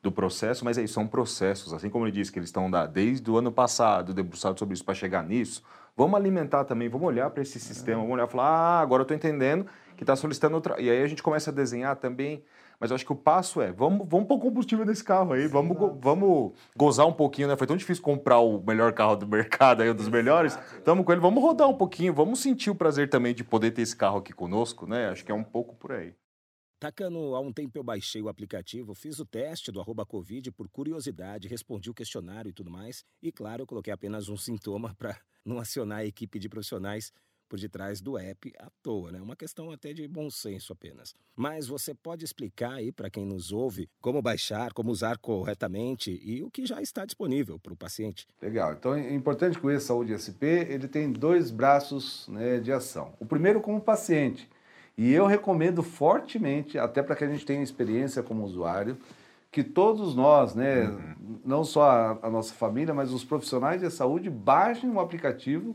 do 0.03 0.11
processo, 0.11 0.65
mas 0.65 0.79
aí 0.79 0.89
são 0.89 1.07
processos, 1.07 1.75
assim 1.75 1.91
como 1.91 2.07
ele 2.07 2.13
disse 2.13 2.33
que 2.33 2.39
eles 2.39 2.49
estão 2.49 2.71
desde 2.91 3.31
o 3.31 3.37
ano 3.37 3.53
passado 3.53 4.15
debruçados 4.15 4.59
sobre 4.59 4.75
isso 4.75 4.85
para 4.85 4.95
chegar 4.95 5.23
nisso, 5.23 5.63
vamos 5.97 6.19
alimentar 6.19 6.65
também, 6.65 6.89
vamos 6.89 7.07
olhar 7.07 7.29
para 7.31 7.43
esse 7.43 7.61
sistema, 7.61 7.99
vamos 7.99 8.15
olhar 8.15 8.27
e 8.27 8.31
falar, 8.31 8.49
ah, 8.49 8.81
agora 8.81 9.03
eu 9.03 9.05
estou 9.05 9.17
entendendo 9.17 9.67
que 9.97 10.03
está 10.03 10.17
solicitando 10.17 10.55
outra. 10.55 10.81
E 10.81 10.89
aí 10.89 11.03
a 11.03 11.07
gente 11.07 11.23
começa 11.23 11.51
a 11.51 11.53
desenhar 11.53 11.97
também, 11.97 12.43
mas 12.81 12.91
eu 12.91 12.95
acho 12.95 13.05
que 13.05 13.13
o 13.13 13.17
passo 13.17 13.61
é, 13.61 13.71
vamos, 13.71 14.09
vamos 14.09 14.27
pôr 14.27 14.39
combustível 14.39 14.87
nesse 14.87 15.05
carro 15.05 15.35
aí, 15.35 15.47
vamos, 15.47 15.77
vamos 16.01 16.53
gozar 16.75 17.07
um 17.07 17.13
pouquinho, 17.13 17.49
né? 17.49 17.55
Foi 17.55 17.67
tão 17.67 17.77
difícil 17.77 18.03
comprar 18.03 18.39
o 18.39 18.63
melhor 18.67 18.95
carro 18.95 19.17
do 19.17 19.27
mercado 19.27 19.83
aí, 19.83 19.91
um 19.91 19.95
dos 19.95 20.09
melhores. 20.09 20.59
Estamos 20.79 21.05
com 21.05 21.13
ele, 21.13 21.21
vamos 21.21 21.43
rodar 21.43 21.69
um 21.69 21.77
pouquinho, 21.77 22.15
vamos 22.15 22.41
sentir 22.41 22.71
o 22.71 22.75
prazer 22.75 23.11
também 23.11 23.35
de 23.35 23.45
poder 23.45 23.73
ter 23.73 23.83
esse 23.83 23.95
carro 23.95 24.17
aqui 24.17 24.33
conosco, 24.33 24.87
né? 24.87 25.11
Acho 25.11 25.23
que 25.23 25.31
é 25.31 25.35
um 25.35 25.45
pouco 25.45 25.75
por 25.75 25.93
aí. 25.93 26.15
Tacano, 26.81 27.35
há 27.35 27.41
um 27.41 27.53
tempo 27.53 27.77
eu 27.77 27.85
baixei 27.85 28.23
o 28.23 28.29
aplicativo, 28.31 28.95
fiz 28.95 29.21
o 29.21 29.27
teste 29.27 29.71
do 29.71 29.83
arroba 29.83 30.07
Covid 30.07 30.51
por 30.51 30.67
curiosidade, 30.67 31.47
respondi 31.47 31.91
o 31.91 31.95
questionário 31.95 32.49
e 32.49 32.55
tudo 32.55 32.71
mais. 32.71 33.05
E 33.23 33.31
claro, 33.31 33.65
eu 33.65 33.67
coloquei 33.67 33.93
apenas 33.93 34.31
um 34.31 34.37
sintoma 34.37 34.95
para 34.97 35.15
não 35.45 35.59
acionar 35.59 35.99
a 35.99 36.07
equipe 36.07 36.39
de 36.39 36.49
profissionais 36.49 37.13
por 37.51 37.59
detrás 37.59 38.01
do 38.01 38.17
app 38.17 38.51
à 38.59 38.71
toa, 38.83 39.13
né? 39.13 39.21
Uma 39.21 39.37
questão 39.37 39.71
até 39.71 39.93
de 39.93 40.09
bom 40.09 40.31
senso 40.31 40.73
apenas. 40.73 41.15
Mas 41.37 41.67
você 41.67 41.93
pode 41.93 42.25
explicar 42.25 42.73
aí 42.73 42.91
para 42.91 43.11
quem 43.11 43.27
nos 43.27 43.53
ouve 43.53 43.87
como 44.01 44.23
baixar, 44.23 44.73
como 44.73 44.91
usar 44.91 45.19
corretamente 45.19 46.19
e 46.25 46.43
o 46.43 46.51
que 46.51 46.65
já 46.65 46.81
está 46.81 47.05
disponível 47.05 47.59
para 47.59 47.75
o 47.75 47.77
paciente. 47.77 48.27
Legal. 48.41 48.73
Então 48.73 48.95
é 48.95 49.13
importante 49.13 49.59
que 49.61 49.67
o 49.67 49.71
E-Saúde 49.71 50.15
SP 50.17 50.65
ele 50.71 50.89
tem 50.89 51.13
dois 51.13 51.51
braços 51.51 52.27
né, 52.29 52.59
de 52.59 52.73
ação. 52.73 53.13
O 53.21 53.27
primeiro 53.27 53.61
como 53.61 53.83
paciente 53.83 54.49
e 55.01 55.15
eu 55.15 55.25
recomendo 55.25 55.83
fortemente, 55.83 56.79
até 56.79 57.03
para 57.03 57.17
que 57.17 57.25
a 57.25 57.27
gente 57.27 57.47
tenha 57.47 57.63
experiência 57.63 58.23
como 58.23 58.45
usuário, 58.45 58.99
que 59.51 59.65
todos 59.65 60.15
nós, 60.15 60.55
né, 60.55 60.83
uhum. 60.83 61.39
não 61.43 61.65
só 61.65 61.91
a, 61.91 62.19
a, 62.25 62.29
nossa 62.29 62.53
família, 62.53 62.93
mas 62.93 63.11
os 63.11 63.25
profissionais 63.25 63.81
de 63.81 63.91
saúde, 63.91 64.29
baixem 64.29 64.91
o 64.91 65.01
aplicativo 65.01 65.75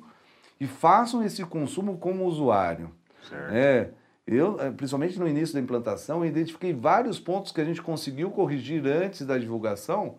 e 0.60 0.68
façam 0.68 1.24
esse 1.24 1.44
consumo 1.44 1.98
como 1.98 2.26
usuário. 2.26 2.92
Certo. 3.28 3.52
É, 3.52 3.90
eu, 4.28 4.62
eh, 4.62 4.70
principalmente 4.70 5.18
no 5.18 5.28
início 5.28 5.56
da 5.56 5.60
implantação, 5.60 6.24
identifiquei 6.24 6.72
vários 6.72 7.20
pontos 7.20 7.52
que 7.52 7.60
a 7.60 7.66
gente 7.66 7.82
conseguiu 7.82 8.30
corrigir 8.30 8.86
antes 8.86 9.26
da 9.26 9.40
divulgação, 9.40 10.18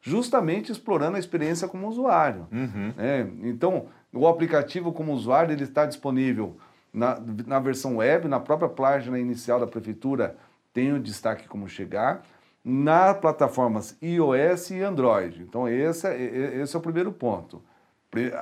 justamente 0.00 0.72
explorando 0.72 1.18
a 1.18 1.20
experiência 1.20 1.68
como 1.68 1.86
usuário. 1.86 2.48
Uhum. 2.50 2.94
É, 2.96 3.26
então, 3.42 3.88
o 4.14 4.26
aplicativo 4.26 4.94
como 4.94 5.12
usuário 5.12 5.52
ele 5.52 5.64
está 5.64 5.84
disponível 5.84 6.56
na, 6.96 7.20
na 7.46 7.58
versão 7.60 7.96
web, 7.96 8.26
na 8.26 8.40
própria 8.40 8.70
página 8.70 9.18
inicial 9.18 9.60
da 9.60 9.66
prefeitura, 9.66 10.34
tem 10.72 10.94
o 10.94 10.98
destaque 10.98 11.46
como 11.46 11.68
chegar. 11.68 12.22
Nas 12.64 13.18
plataformas 13.18 13.96
iOS 14.02 14.70
e 14.70 14.82
Android. 14.82 15.42
Então, 15.42 15.68
esse 15.68 16.08
é, 16.08 16.56
esse 16.56 16.74
é 16.74 16.78
o 16.78 16.82
primeiro 16.82 17.12
ponto. 17.12 17.62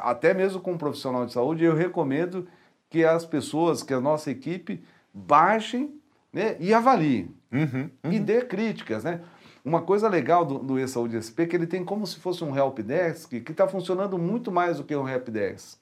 Até 0.03 0.33
mesmo 0.33 0.61
com 0.61 0.73
um 0.73 0.79
profissional 0.79 1.27
de 1.27 1.33
saúde, 1.33 1.65
eu 1.65 1.75
recomendo 1.75 2.47
que 2.89 3.05
as 3.05 3.27
pessoas, 3.27 3.83
que 3.83 3.93
a 3.93 4.01
nossa 4.01 4.31
equipe, 4.31 4.83
baixem 5.13 6.01
né, 6.33 6.57
e 6.61 6.73
avaliem. 6.73 7.35
Uhum, 7.53 7.91
uhum. 8.05 8.13
E 8.13 8.21
dê 8.21 8.43
críticas, 8.43 9.03
né? 9.05 9.21
Uma 9.65 9.83
coisa 9.83 10.09
legal 10.09 10.45
do, 10.45 10.59
do 10.59 10.79
e-saúde 10.79 11.21
SP 11.21 11.43
é 11.43 11.47
que 11.47 11.57
ele 11.57 11.67
tem 11.67 11.85
como 11.85 12.07
se 12.07 12.21
fosse 12.21 12.45
um 12.45 12.57
helpdesk 12.57 13.31
que 13.41 13.51
está 13.53 13.67
funcionando 13.67 14.17
muito 14.17 14.53
mais 14.53 14.77
do 14.77 14.85
que 14.85 14.95
um 14.95 15.09
helpdesk. 15.09 15.81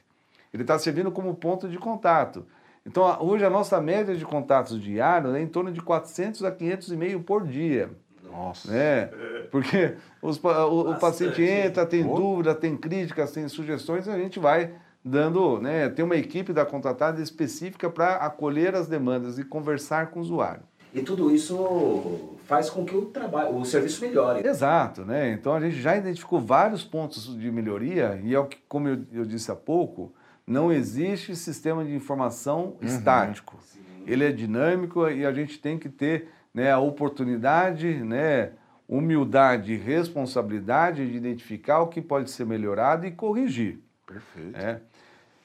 Ele 0.53 0.63
está 0.63 0.79
servindo 0.79 1.11
como 1.13 1.35
ponto 1.35 1.69
de 1.69 1.79
contato. 1.79 2.47
Então, 2.85 3.05
hoje 3.21 3.45
a 3.45 3.51
nossa 3.51 3.81
média 3.81 4.15
de 4.15 4.25
contatos 4.25 4.81
diários 4.81 5.35
é 5.35 5.41
em 5.41 5.47
torno 5.47 5.71
de 5.71 5.81
400 5.81 6.45
a 6.45 6.51
500 6.51 6.93
e 6.93 6.97
meio 6.97 7.21
por 7.21 7.47
dia. 7.47 7.91
Nossa. 8.31 8.73
Né? 8.73 9.07
Porque 9.51 9.95
os, 10.21 10.43
o, 10.43 10.91
o, 10.91 10.99
paciente 10.99 11.43
entra, 11.43 11.87
tem 11.87 12.03
dúvida, 12.03 12.55
tem 12.55 12.77
críticas, 12.77 13.31
tem 13.31 13.47
sugestões, 13.49 14.07
e 14.07 14.11
a 14.11 14.19
gente 14.19 14.39
vai 14.41 14.75
dando, 15.05 15.61
né, 15.61 15.89
tem 15.89 16.05
uma 16.05 16.17
equipe 16.17 16.53
da 16.53 16.65
contratada 16.65 17.21
específica 17.21 17.91
para 17.91 18.17
acolher 18.17 18.75
as 18.75 18.87
demandas 18.87 19.39
e 19.39 19.45
conversar 19.45 20.11
com 20.11 20.21
o 20.21 20.23
usuário. 20.23 20.63
E 20.95 21.03
tudo 21.03 21.35
isso 21.35 22.37
faz 22.45 22.69
com 22.69 22.85
que 22.85 22.95
o 22.95 23.07
trabalho, 23.07 23.57
o 23.57 23.65
serviço 23.65 24.03
melhore. 24.03 24.47
Exato, 24.47 25.07
né? 25.07 25.33
Então 25.33 25.55
a 25.55 25.61
gente 25.61 25.81
já 25.81 25.97
identificou 25.97 26.39
vários 26.39 26.85
pontos 26.85 27.35
de 27.39 27.51
melhoria 27.51 28.21
e 28.23 28.35
é 28.35 28.39
o 28.39 28.45
que, 28.45 28.59
como 28.69 28.89
eu, 28.89 28.99
eu 29.11 29.25
disse 29.25 29.51
há 29.51 29.57
pouco, 29.57 30.13
não 30.47 30.73
existe 30.73 31.35
sistema 31.37 31.85
de 31.85 31.95
informação 31.95 32.77
uhum. 32.81 32.87
estático. 32.87 33.59
Sim. 33.63 33.81
Ele 34.07 34.25
é 34.25 34.33
dinâmico 34.33 35.09
e 35.09 35.25
a 35.25 35.33
gente 35.33 35.59
tem 35.59 35.79
que 35.79 35.89
ter 35.89 36.29
né, 36.53 36.71
a 36.71 36.79
oportunidade, 36.79 38.03
né, 38.03 38.53
humildade 38.89 39.73
e 39.73 39.77
responsabilidade 39.77 41.09
de 41.09 41.17
identificar 41.17 41.81
o 41.81 41.89
que 41.89 42.03
pode 42.03 42.31
ser 42.31 42.45
melhorado 42.45 43.07
e 43.07 43.11
corrigir. 43.11 43.81
Perfeito. 44.07 44.57
É. 44.57 44.81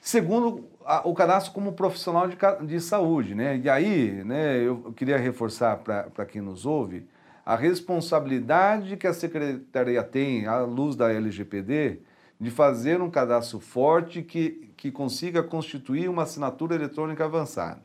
Segundo, 0.01 0.67
a, 0.83 1.07
o 1.07 1.13
cadastro 1.13 1.53
como 1.53 1.73
profissional 1.73 2.27
de, 2.27 2.37
de 2.65 2.81
saúde. 2.81 3.35
Né? 3.35 3.57
E 3.57 3.69
aí, 3.69 4.23
né, 4.23 4.57
eu 4.57 4.93
queria 4.95 5.17
reforçar 5.17 5.77
para 5.77 6.25
quem 6.25 6.41
nos 6.41 6.65
ouve 6.65 7.07
a 7.47 7.55
responsabilidade 7.55 8.97
que 8.97 9.07
a 9.07 9.13
Secretaria 9.13 10.03
tem, 10.03 10.47
à 10.47 10.59
luz 10.59 10.97
da 10.97 11.13
LGPD, 11.13 12.01
de 12.39 12.51
fazer 12.51 13.01
um 13.01 13.09
cadastro 13.09 13.59
forte 13.59 14.21
que, 14.21 14.71
que 14.77 14.91
consiga 14.91 15.41
constituir 15.41 16.09
uma 16.09 16.23
assinatura 16.23 16.75
eletrônica 16.75 17.23
avançada. 17.23 17.81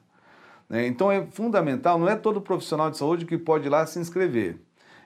Né? 0.68 0.86
Então 0.86 1.10
é 1.10 1.24
fundamental, 1.26 1.98
não 1.98 2.08
é 2.08 2.16
todo 2.16 2.40
profissional 2.40 2.90
de 2.90 2.98
saúde 2.98 3.24
que 3.24 3.38
pode 3.38 3.66
ir 3.66 3.70
lá 3.70 3.86
se 3.86 3.98
inscrever. 3.98 4.58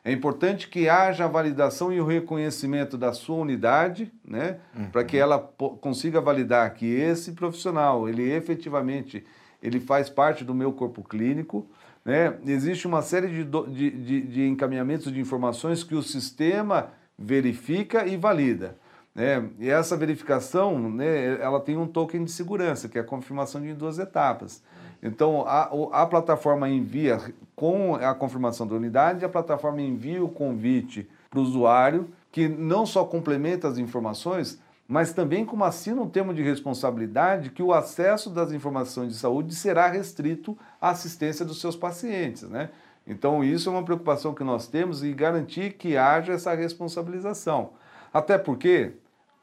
É 0.05 0.12
importante 0.12 0.68
que 0.68 0.88
haja 0.88 1.24
a 1.24 1.28
validação 1.28 1.92
e 1.92 2.01
o 2.01 2.07
reconhecimento 2.07 2.97
da 2.97 3.12
sua 3.12 3.36
unidade, 3.38 4.12
né, 4.24 4.59
uhum. 4.76 4.88
para 4.90 5.03
que 5.03 5.16
ela 5.16 5.36
consiga 5.80 6.20
validar 6.20 6.72
que 6.74 6.86
esse 6.86 7.32
profissional, 7.32 8.09
ele 8.09 8.30
efetivamente, 8.30 9.24
ele 9.61 9.80
faz 9.80 10.09
parte 10.09 10.44
do 10.44 10.55
meu 10.55 10.72
corpo 10.72 11.03
clínico, 11.03 11.66
né? 12.05 12.38
Existe 12.47 12.86
uma 12.86 13.03
série 13.03 13.26
de, 13.26 13.44
de, 13.44 13.90
de, 13.90 14.20
de 14.20 14.47
encaminhamentos 14.47 15.12
de 15.12 15.18
informações 15.18 15.82
que 15.82 15.97
o 15.97 16.03
sistema 16.05 16.90
verifica 17.18 18.07
e 18.07 18.16
valida. 18.16 18.78
Né? 19.16 19.48
E 19.58 19.70
essa 19.70 19.96
verificação, 19.96 20.78
né, 20.90 21.40
ela 21.40 21.58
tem 21.58 21.74
um 21.74 21.86
token 21.86 22.22
de 22.22 22.30
segurança, 22.30 22.86
que 22.86 22.98
é 22.98 23.00
a 23.00 23.04
confirmação 23.04 23.62
de 23.62 23.72
duas 23.72 23.98
etapas. 23.98 24.62
Então, 25.02 25.42
a, 25.46 25.70
a 26.02 26.06
plataforma 26.06 26.68
envia, 26.68 27.18
com 27.54 27.94
a 27.94 28.14
confirmação 28.14 28.66
da 28.66 28.74
unidade, 28.74 29.24
a 29.24 29.28
plataforma 29.28 29.80
envia 29.80 30.22
o 30.22 30.28
convite 30.28 31.08
para 31.30 31.40
o 31.40 31.42
usuário, 31.42 32.10
que 32.30 32.46
não 32.46 32.84
só 32.84 33.06
complementa 33.06 33.66
as 33.66 33.78
informações, 33.78 34.60
mas 34.86 35.14
também 35.14 35.46
como 35.46 35.64
assina 35.64 36.02
um 36.02 36.08
termo 36.08 36.34
de 36.34 36.42
responsabilidade 36.42 37.50
que 37.50 37.62
o 37.62 37.72
acesso 37.72 38.28
das 38.28 38.52
informações 38.52 39.12
de 39.12 39.18
saúde 39.18 39.54
será 39.54 39.88
restrito 39.88 40.56
à 40.78 40.90
assistência 40.90 41.42
dos 41.42 41.58
seus 41.58 41.74
pacientes, 41.74 42.42
né? 42.42 42.68
Então, 43.06 43.42
isso 43.42 43.70
é 43.70 43.72
uma 43.72 43.84
preocupação 43.84 44.34
que 44.34 44.44
nós 44.44 44.66
temos 44.66 45.02
e 45.02 45.12
garantir 45.12 45.74
que 45.74 45.96
haja 45.96 46.34
essa 46.34 46.54
responsabilização. 46.54 47.70
Até 48.12 48.36
porque, 48.36 48.92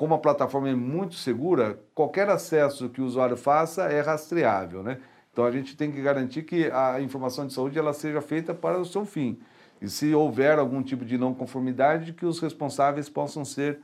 como 0.04 0.16
a 0.16 0.20
plataforma 0.20 0.68
é 0.68 0.76
muito 0.76 1.16
segura, 1.16 1.80
qualquer 1.96 2.28
acesso 2.28 2.90
que 2.90 3.00
o 3.00 3.06
usuário 3.06 3.38
faça 3.38 3.84
é 3.84 4.02
rastreável, 4.02 4.84
né? 4.84 4.98
Então 5.32 5.46
a 5.46 5.52
gente 5.52 5.78
tem 5.78 5.94
que 5.94 6.02
garantir 6.02 6.44
que 6.44 6.70
a 6.70 7.00
informação 7.00 7.48
de 7.48 7.54
saúde 7.54 7.80
ela 7.80 7.94
seja 7.94 8.20
feita 8.20 8.54
para 8.54 8.78
o 8.78 8.84
seu 8.84 9.06
fim. 9.06 9.40
E 9.82 9.88
se 9.88 10.14
houver 10.14 10.60
algum 10.60 10.84
tipo 10.84 11.06
de 11.06 11.18
não 11.18 11.34
conformidade, 11.34 12.12
que 12.12 12.26
os 12.26 12.42
responsáveis 12.42 13.08
possam 13.08 13.46
ser 13.46 13.80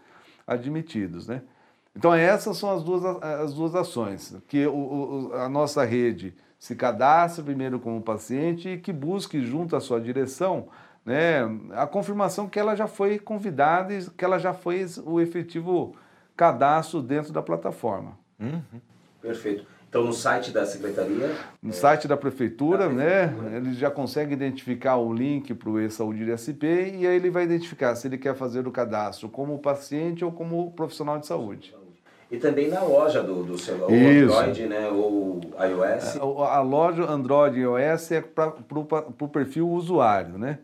admitidos, 0.45 1.25
né? 1.25 1.41
Então 1.95 2.13
essas 2.13 2.57
são 2.57 2.69
as 2.69 2.83
duas, 2.83 3.05
as 3.23 3.53
duas 3.53 3.73
ações, 3.73 4.35
que 4.45 4.67
o, 4.67 4.73
o, 5.31 5.33
a 5.35 5.47
nossa 5.47 5.85
rede 5.85 6.35
se 6.59 6.75
cadastre 6.75 7.45
primeiro 7.45 7.79
como 7.79 8.01
paciente 8.01 8.67
e 8.67 8.77
que 8.77 8.91
busque 8.91 9.41
junto 9.41 9.73
à 9.73 9.79
sua 9.79 10.01
direção 10.01 10.67
né, 11.05 11.39
a 11.71 11.87
confirmação 11.87 12.49
que 12.49 12.59
ela 12.59 12.75
já 12.75 12.87
foi 12.87 13.17
convidada 13.17 13.93
e 13.93 14.03
que 14.11 14.25
ela 14.25 14.37
já 14.37 14.53
fez 14.53 14.97
o 14.97 15.21
efetivo 15.21 15.95
cadastro 16.39 17.01
dentro 17.01 17.33
da 17.33 17.41
plataforma. 17.41 18.17
Uhum. 18.39 18.61
Perfeito. 19.21 19.65
Então, 19.89 20.05
no 20.05 20.13
site 20.13 20.51
da 20.51 20.65
secretaria? 20.65 21.35
No 21.61 21.71
é... 21.71 21.73
site 21.73 22.07
da 22.07 22.15
prefeitura, 22.15 22.87
da 22.87 22.93
né? 22.93 23.35
Ele 23.57 23.73
já 23.73 23.91
consegue 23.91 24.31
identificar 24.31 24.95
o 24.95 25.13
link 25.13 25.53
para 25.53 25.69
o 25.69 25.77
e-saúde 25.77 26.23
de 26.23 26.31
SP 26.31 26.95
e 26.95 27.05
aí 27.05 27.17
ele 27.17 27.29
vai 27.29 27.43
identificar 27.43 27.93
se 27.95 28.07
ele 28.07 28.17
quer 28.17 28.35
fazer 28.35 28.65
o 28.65 28.71
cadastro 28.71 29.27
como 29.27 29.59
paciente 29.59 30.23
ou 30.23 30.31
como 30.31 30.71
profissional 30.71 31.19
de 31.19 31.27
saúde. 31.27 31.75
E 32.31 32.37
também 32.37 32.69
na 32.69 32.83
loja 32.83 33.21
do, 33.21 33.43
do 33.43 33.57
celular, 33.57 33.91
Isso. 33.91 34.33
Android, 34.33 34.65
né? 34.67 34.87
Ou 34.87 35.41
iOS? 35.59 36.15
A, 36.15 36.19
é, 36.19 36.55
a 36.55 36.61
loja 36.61 37.03
Android 37.03 37.59
e 37.59 37.63
iOS 37.63 38.11
é 38.11 38.21
para 38.21 38.53
o 39.19 39.27
perfil 39.27 39.67
usuário, 39.67 40.37
né? 40.37 40.59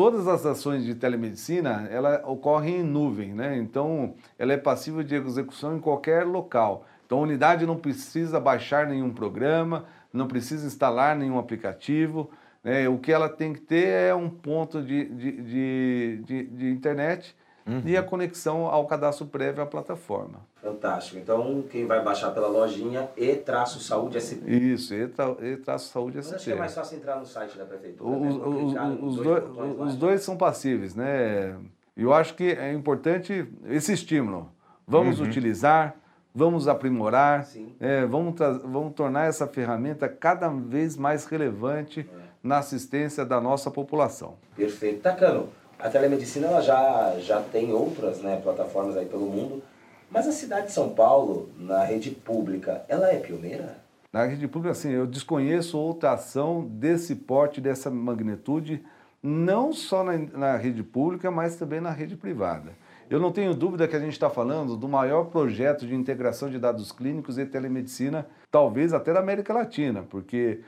Todas 0.00 0.26
as 0.26 0.46
ações 0.46 0.82
de 0.82 0.94
telemedicina, 0.94 1.86
ela 1.90 2.22
ocorrem 2.24 2.78
em 2.78 2.82
nuvem, 2.82 3.34
né? 3.34 3.58
Então, 3.58 4.14
ela 4.38 4.54
é 4.54 4.56
passível 4.56 5.02
de 5.02 5.14
execução 5.14 5.76
em 5.76 5.78
qualquer 5.78 6.24
local. 6.24 6.86
Então 7.04 7.18
a 7.18 7.20
unidade 7.20 7.66
não 7.66 7.76
precisa 7.76 8.40
baixar 8.40 8.86
nenhum 8.86 9.12
programa, 9.12 9.84
não 10.10 10.26
precisa 10.26 10.66
instalar 10.66 11.14
nenhum 11.14 11.38
aplicativo. 11.38 12.30
Né? 12.64 12.88
O 12.88 12.96
que 12.96 13.12
ela 13.12 13.28
tem 13.28 13.52
que 13.52 13.60
ter 13.60 13.88
é 13.88 14.14
um 14.14 14.30
ponto 14.30 14.80
de, 14.80 15.04
de, 15.04 15.32
de, 15.42 16.22
de, 16.24 16.46
de 16.46 16.70
internet 16.70 17.36
uhum. 17.70 17.82
e 17.84 17.96
a 17.96 18.02
conexão 18.02 18.66
ao 18.66 18.86
cadastro 18.86 19.26
prévio 19.26 19.62
à 19.62 19.66
plataforma. 19.66 20.40
Fantástico. 20.60 21.18
Então, 21.18 21.64
quem 21.70 21.86
vai 21.86 22.02
baixar 22.02 22.32
pela 22.32 22.48
lojinha 22.48 23.08
e-saúde 23.16 24.20
SP. 24.20 24.44
Isso, 24.50 24.92
e-saúde 24.94 26.22
SP. 26.22 26.34
Acho 26.34 26.44
que 26.44 26.52
é 26.52 26.56
mais 26.56 26.74
fácil 26.74 26.98
entrar 26.98 27.16
no 27.16 27.26
site 27.26 27.56
da 27.56 27.64
prefeitura. 27.64 28.10
Os, 28.10 28.36
os, 28.36 29.02
os, 29.02 29.16
dois, 29.24 29.44
os 29.78 29.96
dois 29.96 30.22
são 30.22 30.36
passíveis, 30.36 30.94
né? 30.94 31.56
Eu 31.96 32.12
acho 32.12 32.34
que 32.34 32.50
é 32.52 32.72
importante 32.72 33.46
esse 33.68 33.92
estímulo. 33.92 34.50
Vamos 34.86 35.20
uhum. 35.20 35.26
utilizar, 35.26 35.94
vamos 36.34 36.66
aprimorar, 36.66 37.46
é, 37.78 38.04
vamos, 38.06 38.34
vamos 38.64 38.94
tornar 38.94 39.26
essa 39.26 39.46
ferramenta 39.46 40.08
cada 40.08 40.48
vez 40.48 40.96
mais 40.96 41.26
relevante 41.26 42.00
é. 42.00 42.04
na 42.42 42.58
assistência 42.58 43.24
da 43.24 43.40
nossa 43.40 43.70
população. 43.70 44.34
Perfeito. 44.56 45.02
Tacano, 45.02 45.48
a 45.82 45.88
telemedicina 45.88 46.46
ela 46.46 46.60
já, 46.60 47.16
já 47.20 47.40
tem 47.40 47.72
outras 47.72 48.20
né, 48.20 48.40
plataformas 48.42 48.96
aí 48.96 49.06
pelo 49.06 49.26
mundo, 49.26 49.62
mas 50.10 50.26
a 50.26 50.32
cidade 50.32 50.66
de 50.66 50.72
São 50.72 50.90
Paulo, 50.90 51.48
na 51.56 51.84
rede 51.84 52.10
pública, 52.10 52.84
ela 52.88 53.10
é 53.10 53.18
pioneira? 53.18 53.78
Na 54.12 54.24
rede 54.24 54.48
pública, 54.48 54.74
sim, 54.74 54.90
eu 54.90 55.06
desconheço 55.06 55.78
outra 55.78 56.12
ação 56.12 56.66
desse 56.66 57.14
porte, 57.14 57.60
dessa 57.60 57.90
magnitude, 57.90 58.84
não 59.22 59.72
só 59.72 60.02
na, 60.02 60.18
na 60.18 60.56
rede 60.56 60.82
pública, 60.82 61.30
mas 61.30 61.56
também 61.56 61.80
na 61.80 61.90
rede 61.90 62.16
privada. 62.16 62.72
Eu 63.08 63.20
não 63.20 63.32
tenho 63.32 63.54
dúvida 63.54 63.86
que 63.86 63.94
a 63.96 64.00
gente 64.00 64.12
está 64.12 64.30
falando 64.30 64.76
do 64.76 64.88
maior 64.88 65.24
projeto 65.26 65.86
de 65.86 65.94
integração 65.94 66.50
de 66.50 66.58
dados 66.58 66.90
clínicos 66.90 67.38
e 67.38 67.46
telemedicina, 67.46 68.26
talvez 68.50 68.92
até 68.92 69.12
da 69.12 69.20
América 69.20 69.52
Latina, 69.52 70.04
porque 70.08 70.60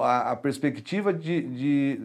a, 0.00 0.32
a 0.32 0.36
perspectiva 0.36 1.12
de, 1.12 1.42
de, 1.42 2.00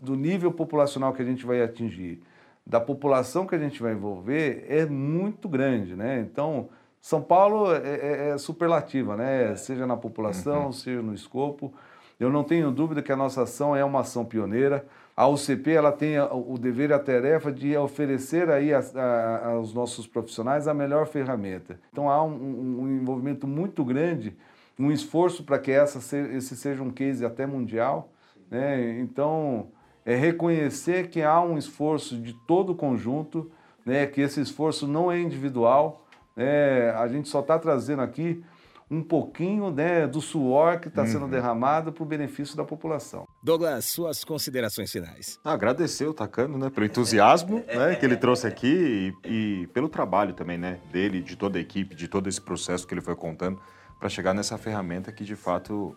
do 0.00 0.16
nível 0.16 0.50
populacional 0.50 1.12
que 1.12 1.22
a 1.22 1.24
gente 1.24 1.44
vai 1.44 1.62
atingir, 1.62 2.20
da 2.66 2.80
população 2.80 3.46
que 3.46 3.54
a 3.54 3.58
gente 3.58 3.82
vai 3.82 3.92
envolver, 3.92 4.64
é 4.68 4.86
muito 4.86 5.48
grande. 5.48 5.94
Né? 5.94 6.20
Então, 6.20 6.68
São 7.00 7.20
Paulo 7.20 7.74
é, 7.74 7.78
é, 7.78 8.28
é 8.30 8.38
superlativa, 8.38 9.16
né? 9.16 9.54
seja 9.56 9.86
na 9.86 9.96
população, 9.96 10.66
uhum. 10.66 10.72
seja 10.72 11.02
no 11.02 11.12
escopo. 11.12 11.72
Eu 12.18 12.30
não 12.30 12.44
tenho 12.44 12.70
dúvida 12.70 13.02
que 13.02 13.10
a 13.10 13.16
nossa 13.16 13.42
ação 13.42 13.74
é 13.74 13.84
uma 13.84 14.00
ação 14.00 14.24
pioneira. 14.24 14.86
A 15.16 15.26
UCP 15.26 15.72
ela 15.72 15.90
tem 15.90 16.18
o 16.20 16.56
dever 16.58 16.90
e 16.90 16.92
a 16.92 16.98
tarefa 16.98 17.50
de 17.50 17.76
oferecer 17.76 18.50
aí 18.50 18.72
a, 18.72 18.80
a, 18.94 19.48
aos 19.48 19.74
nossos 19.74 20.06
profissionais 20.06 20.68
a 20.68 20.74
melhor 20.74 21.06
ferramenta. 21.06 21.80
Então 21.90 22.08
há 22.08 22.22
um, 22.22 22.82
um 22.82 22.88
envolvimento 23.00 23.46
muito 23.46 23.84
grande, 23.84 24.36
um 24.78 24.90
esforço 24.90 25.44
para 25.44 25.58
que 25.58 25.70
essa, 25.70 25.98
esse 26.16 26.56
seja 26.56 26.82
um 26.82 26.90
case 26.90 27.24
até 27.24 27.46
mundial. 27.46 28.12
Né? 28.50 28.98
Então 29.00 29.68
é 30.04 30.14
reconhecer 30.14 31.08
que 31.08 31.22
há 31.22 31.40
um 31.40 31.58
esforço 31.58 32.16
de 32.16 32.32
todo 32.32 32.72
o 32.72 32.74
conjunto, 32.74 33.50
né? 33.84 34.06
que 34.06 34.20
esse 34.20 34.40
esforço 34.40 34.86
não 34.86 35.10
é 35.10 35.20
individual. 35.20 36.06
Né? 36.36 36.90
A 36.90 37.06
gente 37.08 37.28
só 37.28 37.40
está 37.40 37.58
trazendo 37.58 38.02
aqui 38.02 38.42
um 38.90 39.02
pouquinho 39.02 39.70
né, 39.70 40.06
do 40.08 40.20
suor 40.20 40.80
que 40.80 40.88
está 40.88 41.06
sendo 41.06 41.22
uhum. 41.22 41.30
derramado 41.30 41.92
para 41.92 42.02
o 42.02 42.06
benefício 42.06 42.56
da 42.56 42.64
população. 42.64 43.24
Douglas, 43.40 43.84
suas 43.84 44.24
considerações 44.24 44.90
finais. 44.90 45.38
Ah, 45.44 45.52
agradecer 45.52 46.06
o 46.06 46.12
Tacano 46.12 46.58
né, 46.58 46.70
pelo 46.70 46.86
entusiasmo 46.86 47.62
né, 47.72 47.94
que 47.94 48.04
ele 48.04 48.16
trouxe 48.16 48.48
aqui 48.48 49.14
e, 49.24 49.62
e, 49.62 49.66
pelo 49.68 49.88
trabalho 49.88 50.34
também 50.34 50.58
né, 50.58 50.80
dele, 50.90 51.22
de 51.22 51.36
toda 51.36 51.56
a 51.56 51.60
equipe, 51.60 51.94
de 51.94 52.08
todo 52.08 52.28
esse 52.28 52.40
processo 52.40 52.84
que 52.84 52.92
ele 52.92 53.00
foi 53.00 53.14
contando 53.14 53.60
para 54.00 54.08
chegar 54.08 54.34
nessa 54.34 54.58
ferramenta 54.58 55.12
que 55.12 55.22
de 55.22 55.36
fato 55.36 55.96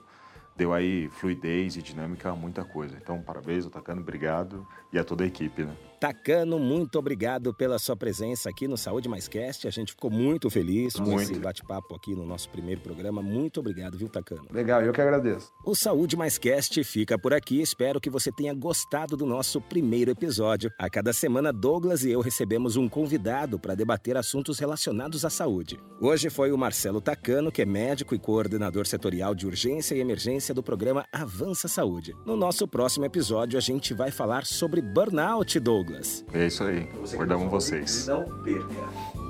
deu 0.56 0.74
aí 0.74 1.10
fluidez 1.10 1.76
e 1.76 1.82
dinâmica 1.82 2.30
a 2.30 2.36
muita 2.36 2.64
coisa. 2.64 2.98
Então, 3.02 3.22
parabéns, 3.22 3.66
Otacano, 3.66 4.02
obrigado 4.02 4.68
e 4.92 5.00
a 5.00 5.04
toda 5.04 5.24
a 5.24 5.28
equipe, 5.28 5.64
né? 5.64 5.76
Tacano, 6.04 6.60
muito 6.60 7.00
obrigado 7.00 7.54
pela 7.54 7.80
sua 7.80 7.96
presença 7.96 8.50
aqui 8.50 8.68
no 8.68 8.76
Saúde 8.76 9.08
Mais 9.08 9.30
Cast. 9.30 9.70
A 9.70 9.72
gente 9.72 9.94
ficou 9.94 10.12
muito 10.12 10.50
feliz 10.50 10.96
com 10.96 11.04
Muito. 11.04 11.22
esse 11.22 11.36
bate-papo 11.36 11.96
aqui 11.96 12.14
no 12.14 12.26
nosso 12.26 12.50
primeiro 12.50 12.82
programa. 12.82 13.22
Muito 13.22 13.62
obrigado, 13.62 13.98
viu, 13.98 14.10
Tacano? 14.10 14.46
Legal, 14.52 14.82
eu 14.82 14.92
que 14.92 15.00
agradeço. 15.00 15.50
O 15.66 15.74
Saúde 15.74 16.18
Mais 16.18 16.38
Cast 16.38 16.84
fica 16.84 17.18
por 17.18 17.34
aqui. 17.34 17.62
Espero 17.62 18.02
que 18.02 18.10
você 18.10 18.34
tenha 18.34 18.54
gostado 18.54 19.16
do 19.16 19.26
nosso 19.26 19.62
primeiro 19.62 20.12
episódio. 20.12 20.70
A 20.78 20.90
cada 20.90 21.14
semana, 21.14 21.54
Douglas 21.54 22.04
e 22.04 22.12
eu 22.12 22.20
recebemos 22.20 22.76
um 22.76 22.90
convidado 22.90 23.58
para 23.58 23.74
debater 23.74 24.18
assuntos 24.18 24.60
relacionados 24.60 25.24
à 25.24 25.30
saúde. 25.30 25.80
Hoje 26.02 26.30
foi 26.30 26.52
o 26.52 26.58
Marcelo 26.58 27.00
Tacano, 27.00 27.50
que 27.50 27.62
é 27.62 27.66
médico 27.66 28.14
e 28.14 28.20
coordenador 28.20 28.86
setorial 28.86 29.34
de 29.34 29.48
urgência 29.48 29.96
e 29.96 30.02
emergência 30.02 30.54
do 30.54 30.62
programa 30.62 31.06
Avança 31.14 31.70
Saúde. 31.70 32.14
No 32.26 32.36
nosso 32.36 32.68
próximo 32.68 33.06
episódio, 33.06 33.58
a 33.58 33.62
gente 33.62 33.94
vai 33.94 34.12
falar 34.12 34.46
sobre 34.46 34.82
burnout, 34.82 35.58
Douglas. 35.62 35.93
É 36.34 36.48
isso 36.48 36.64
aí. 36.64 36.88
Você 37.02 37.18
vocês. 37.50 38.08
Não 38.08 38.24
perca. 38.44 39.24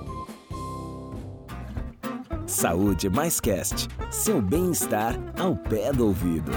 Saúde 2.46 3.10
Mais 3.10 3.40
Cast. 3.40 3.88
Seu 4.12 4.42
bem-estar 4.42 5.20
ao 5.40 5.56
pé 5.56 5.92
do 5.92 6.08
ouvido. 6.08 6.52